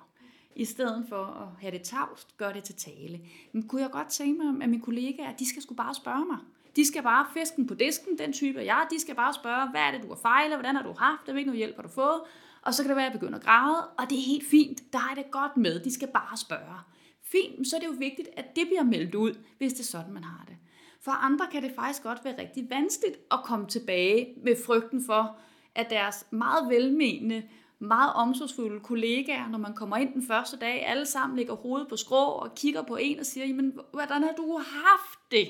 I 0.55 0.65
stedet 0.65 1.05
for 1.09 1.25
at 1.25 1.47
have 1.61 1.71
det 1.71 1.81
tavst, 1.81 2.37
gør 2.37 2.51
det 2.51 2.63
til 2.63 2.75
tale. 2.75 3.21
Men 3.51 3.67
kunne 3.67 3.81
jeg 3.81 3.91
godt 3.91 4.07
tænke 4.07 4.43
mig, 4.43 4.63
at 4.63 4.69
mine 4.69 4.81
kollegaer, 4.83 5.35
de 5.35 5.49
skal 5.49 5.61
sgu 5.61 5.73
bare 5.73 5.93
spørge 5.93 6.25
mig. 6.25 6.37
De 6.75 6.87
skal 6.87 7.03
bare 7.03 7.25
fisken 7.33 7.67
på 7.67 7.73
disken, 7.73 8.17
den 8.17 8.33
type 8.33 8.59
er 8.59 8.63
jeg. 8.63 8.87
De 8.89 9.01
skal 9.01 9.15
bare 9.15 9.33
spørge, 9.33 9.69
hvad 9.71 9.81
er 9.81 9.91
det, 9.91 10.03
du 10.03 10.07
har 10.07 10.19
fejlet, 10.21 10.55
hvordan 10.57 10.75
har 10.75 10.83
du 10.83 10.93
haft 10.97 11.25
det, 11.25 11.33
hvilken 11.33 11.55
hjælp 11.55 11.75
har 11.75 11.83
du 11.83 11.89
fået. 11.89 12.21
Og 12.61 12.73
så 12.73 12.83
kan 12.83 12.89
det 12.89 12.95
være, 12.95 13.05
at 13.05 13.13
jeg 13.13 13.19
begynder 13.19 13.39
at 13.39 13.45
græde, 13.45 13.87
og 13.87 14.09
det 14.09 14.17
er 14.17 14.21
helt 14.21 14.47
fint. 14.47 14.93
Der 14.93 14.99
er 15.11 15.15
det 15.15 15.31
godt 15.31 15.57
med. 15.57 15.79
De 15.79 15.93
skal 15.93 16.07
bare 16.07 16.37
spørge. 16.37 16.79
Fint, 17.23 17.67
så 17.67 17.75
er 17.75 17.79
det 17.79 17.87
jo 17.87 17.95
vigtigt, 17.99 18.29
at 18.37 18.55
det 18.55 18.67
bliver 18.67 18.83
meldt 18.83 19.15
ud, 19.15 19.33
hvis 19.57 19.73
det 19.73 19.79
er 19.79 19.83
sådan, 19.83 20.13
man 20.13 20.23
har 20.23 20.45
det. 20.47 20.55
For 21.01 21.11
andre 21.11 21.47
kan 21.51 21.63
det 21.63 21.71
faktisk 21.75 22.03
godt 22.03 22.25
være 22.25 22.41
rigtig 22.41 22.69
vanskeligt 22.69 23.17
at 23.31 23.39
komme 23.43 23.67
tilbage 23.67 24.27
med 24.43 24.55
frygten 24.65 25.05
for, 25.05 25.37
at 25.75 25.89
deres 25.89 26.25
meget 26.31 26.69
velmenende, 26.69 27.43
meget 27.79 28.13
omsorgsfulde 28.13 28.79
kollegaer, 28.79 29.47
når 29.49 29.57
man 29.57 29.73
kommer 29.73 29.97
ind 29.97 30.13
den 30.13 30.27
første 30.27 30.57
dag, 30.57 30.85
alle 30.87 31.05
sammen 31.05 31.37
ligger 31.37 31.55
hovedet 31.55 31.87
på 31.87 31.97
skrå 31.97 32.25
og 32.25 32.55
kigger 32.55 32.81
på 32.81 32.95
en 32.95 33.19
og 33.19 33.25
siger, 33.25 33.45
jamen, 33.45 33.79
hvordan 33.91 34.23
har 34.23 34.33
du 34.37 34.57
haft 34.57 35.19
det? 35.31 35.47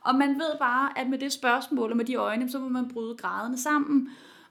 Og 0.00 0.14
man 0.14 0.28
ved 0.28 0.58
bare, 0.58 0.98
at 0.98 1.08
med 1.08 1.18
det 1.18 1.32
spørgsmål 1.32 1.90
og 1.90 1.96
med 1.96 2.04
de 2.04 2.14
øjne, 2.14 2.50
så 2.50 2.58
må 2.58 2.68
man 2.68 2.88
bryde 2.88 3.16
grædende 3.16 3.62
sammen. 3.62 4.08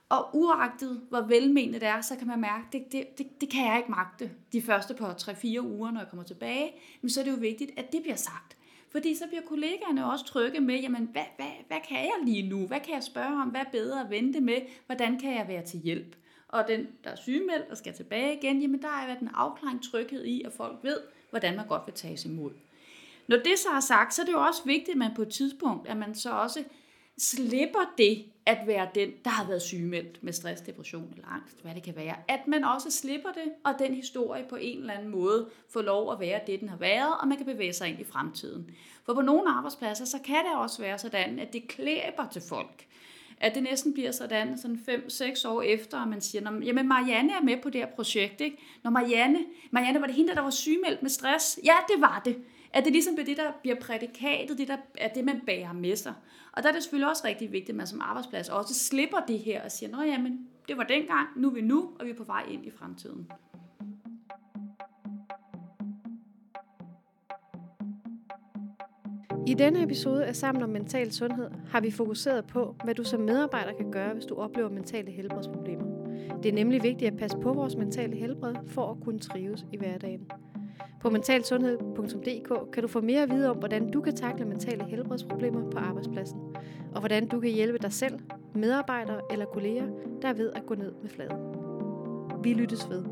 Og 0.10 0.30
uagtet 0.34 1.02
hvor 1.10 1.22
velmenende 1.22 1.80
det 1.80 1.88
er, 1.88 2.02
så 2.02 2.16
kan 2.16 2.28
man 2.28 2.42
mærke, 2.42 2.66
at 2.68 2.74
det, 2.74 2.92
det, 2.92 3.18
det, 3.18 3.42
det 3.42 3.50
kan 3.50 3.66
jeg 3.66 3.78
ikke 3.78 3.92
magte 3.92 4.32
de 4.54 4.62
første 4.62 4.94
på 4.94 5.06
3-4 5.06 5.60
uger, 5.60 5.92
når 5.92 6.00
jeg 6.00 6.10
kommer 6.10 6.24
tilbage. 6.24 6.72
Men 7.02 7.10
så 7.10 7.20
er 7.20 7.24
det 7.24 7.32
jo 7.32 7.38
vigtigt, 7.38 7.72
at 7.78 7.92
det 7.92 8.02
bliver 8.02 8.16
sagt. 8.16 8.58
Fordi 8.92 9.16
så 9.16 9.28
bliver 9.28 9.42
kollegaerne 9.42 10.12
også 10.12 10.26
trygge 10.26 10.60
med, 10.60 10.80
jamen 10.80 11.10
hvad, 11.12 11.26
hvad, 11.36 11.52
hvad 11.68 11.78
kan 11.90 11.98
jeg 11.98 12.14
lige 12.24 12.50
nu? 12.50 12.68
Hvad 12.68 12.80
kan 12.80 12.94
jeg 12.94 13.04
spørge 13.04 13.42
om? 13.42 13.48
Hvad 13.48 13.62
er 13.62 13.72
bedre 13.72 14.02
at 14.02 14.10
vente 14.10 14.42
med? 14.42 14.62
Hvordan 14.86 15.20
kan 15.20 15.36
jeg 15.36 15.46
være 15.48 15.66
til 15.66 15.80
hjælp? 15.80 16.16
Og 16.48 16.68
den, 16.68 16.88
der 17.04 17.10
er 17.10 17.16
sygemeldt 17.16 17.72
og 17.72 17.78
skal 17.78 17.94
tilbage 17.94 18.38
igen, 18.38 18.62
jamen 18.62 18.82
der 18.82 18.88
er 18.88 19.20
den 19.20 19.30
afklaring 19.34 19.84
tryghed 19.84 20.26
i, 20.26 20.42
at 20.46 20.54
folk 20.54 20.84
ved, 20.84 20.98
hvordan 21.30 21.56
man 21.56 21.68
godt 21.68 21.82
vil 21.86 21.94
tages 21.94 22.26
imod. 22.26 22.52
Når 23.28 23.38
det 23.38 23.60
så 23.60 23.70
er 23.70 23.80
sagt, 23.80 24.14
så 24.14 24.22
er 24.22 24.26
det 24.26 24.34
jo 24.34 24.42
også 24.42 24.62
vigtigt, 24.66 24.90
at 24.90 24.98
man 24.98 25.12
på 25.16 25.22
et 25.22 25.30
tidspunkt, 25.30 25.88
at 25.88 25.98
man 25.98 26.16
så 26.16 26.32
også 26.32 26.64
slipper 27.18 27.94
det 27.98 28.26
at 28.46 28.58
være 28.68 28.90
den, 28.96 29.12
der 29.26 29.30
har 29.30 29.48
været 29.48 29.62
sygemeldt 29.62 30.24
med 30.24 30.34
stress, 30.34 30.62
depression 30.62 31.14
eller 31.16 31.28
angst, 31.28 31.62
hvad 31.62 31.76
det 31.76 31.84
kan 31.84 31.96
være. 31.96 32.16
At 32.28 32.48
man 32.48 32.64
også 32.64 32.92
slipper 32.92 33.30
det, 33.32 33.52
og 33.64 33.74
den 33.80 33.94
historie 33.94 34.46
på 34.50 34.56
en 34.56 34.80
eller 34.80 34.94
anden 34.94 35.10
måde 35.10 35.50
får 35.70 35.82
lov 35.82 36.14
at 36.14 36.20
være 36.20 36.42
det, 36.48 36.60
den 36.60 36.70
har 36.70 36.78
været, 36.78 37.14
og 37.22 37.28
man 37.28 37.38
kan 37.38 37.46
bevæge 37.46 37.74
sig 37.74 37.90
ind 37.90 38.00
i 38.00 38.04
fremtiden. 38.04 38.70
For 39.06 39.14
på 39.14 39.22
nogle 39.22 39.50
arbejdspladser, 39.50 40.06
så 40.06 40.20
kan 40.26 40.36
det 40.36 40.56
også 40.56 40.82
være 40.82 40.98
sådan, 40.98 41.40
at 41.40 41.54
det 41.54 41.68
klæber 41.68 42.28
til 42.32 42.42
folk. 42.50 42.86
At 43.40 43.56
det 43.56 43.64
næsten 43.64 43.94
bliver 43.94 44.12
sådan, 44.12 44.58
sådan 44.58 44.80
5-6 44.90 45.48
år 45.48 45.62
efter, 45.62 45.98
at 45.98 46.08
man 46.08 46.22
siger, 46.22 46.60
jamen 46.64 46.88
Marianne 46.88 47.34
er 47.34 47.42
med 47.42 47.58
på 47.64 47.70
det 47.70 47.82
her 47.82 47.88
projekt, 47.96 48.42
ikke? 48.42 48.58
Når 48.84 48.92
Marianne, 48.92 49.40
Marianne 49.72 50.02
var 50.02 50.08
det 50.08 50.16
hende, 50.16 50.36
der 50.36 50.42
var 50.42 50.50
sygemeldt 50.50 51.02
med 51.02 51.10
stress? 51.10 51.60
Ja, 51.64 51.76
det 51.88 52.02
var 52.02 52.22
det 52.26 52.38
at 52.78 52.86
det 52.86 52.92
ligesom 52.92 53.16
bliver 53.16 53.26
det, 53.26 53.38
der 53.38 53.52
bliver 53.62 53.76
prædikatet, 53.82 54.58
det 54.58 54.68
der 54.68 54.78
er 54.98 55.08
det, 55.08 55.26
man 55.26 55.42
bærer 55.46 55.74
med 55.74 55.96
sig. 55.96 56.14
Og 56.54 56.64
der 56.64 56.70
er 56.70 56.74
det 56.74 56.84
selvfølgelig 56.84 57.10
også 57.10 57.24
rigtig 57.26 57.52
vigtigt, 57.52 57.70
at 57.70 57.76
man 57.76 57.88
som 57.88 58.02
arbejdsplads 58.02 58.50
også 58.50 58.74
slipper 58.74 59.18
det 59.28 59.40
her 59.40 59.64
og 59.64 59.72
siger, 59.72 59.90
nå 59.90 60.02
jamen, 60.02 60.48
det 60.68 60.78
var 60.78 60.84
dengang, 60.84 61.28
nu 61.36 61.50
er 61.50 61.54
vi 61.54 61.62
nu, 61.62 61.90
og 62.00 62.06
vi 62.06 62.12
er 62.12 62.16
på 62.16 62.24
vej 62.24 62.44
ind 62.50 62.66
i 62.66 62.72
fremtiden. 62.72 63.32
I 69.48 69.54
denne 69.54 69.84
episode 69.84 70.26
af 70.26 70.36
Sammen 70.36 70.64
om 70.64 70.70
Mental 70.70 71.12
Sundhed 71.12 71.50
har 71.70 71.82
vi 71.82 71.92
fokuseret 71.92 72.46
på, 72.46 72.76
hvad 72.84 72.96
du 72.96 73.04
som 73.04 73.22
medarbejder 73.22 73.74
kan 73.74 73.92
gøre, 73.92 74.14
hvis 74.14 74.26
du 74.26 74.36
oplever 74.36 74.70
mentale 74.70 75.12
helbredsproblemer. 75.12 75.86
Det 76.44 76.50
er 76.50 76.54
nemlig 76.54 76.84
vigtigt 76.84 77.12
at 77.12 77.18
passe 77.18 77.38
på 77.38 77.54
vores 77.54 77.76
mentale 77.76 78.16
helbred 78.16 78.56
for 78.68 78.92
at 78.92 78.98
kunne 79.04 79.20
trives 79.20 79.66
i 79.74 79.78
hverdagen. 79.78 80.28
På 81.02 81.10
mentalsundhed.dk 81.10 82.72
kan 82.74 82.84
du 82.84 82.88
få 82.88 83.02
mere 83.02 83.22
at 83.22 83.30
vide 83.30 83.50
om, 83.50 83.58
hvordan 83.58 83.92
du 83.92 84.02
kan 84.02 84.16
takle 84.16 84.46
mentale 84.46 84.84
helbredsproblemer 84.84 85.72
på 85.72 85.78
arbejdspladsen, 85.78 86.40
og 86.94 87.00
hvordan 87.00 87.28
du 87.28 87.40
kan 87.40 87.50
hjælpe 87.50 87.78
dig 87.78 87.94
selv, 87.94 88.20
medarbejdere 88.56 89.22
eller 89.32 89.46
kolleger, 89.46 89.88
der 90.22 90.28
er 90.28 90.34
ved 90.34 90.52
at 90.56 90.66
gå 90.66 90.76
ned 90.76 90.92
med 91.02 91.10
fladen. 91.10 91.38
Vi 92.44 92.54
lyttes 92.54 92.90
ved. 92.90 93.04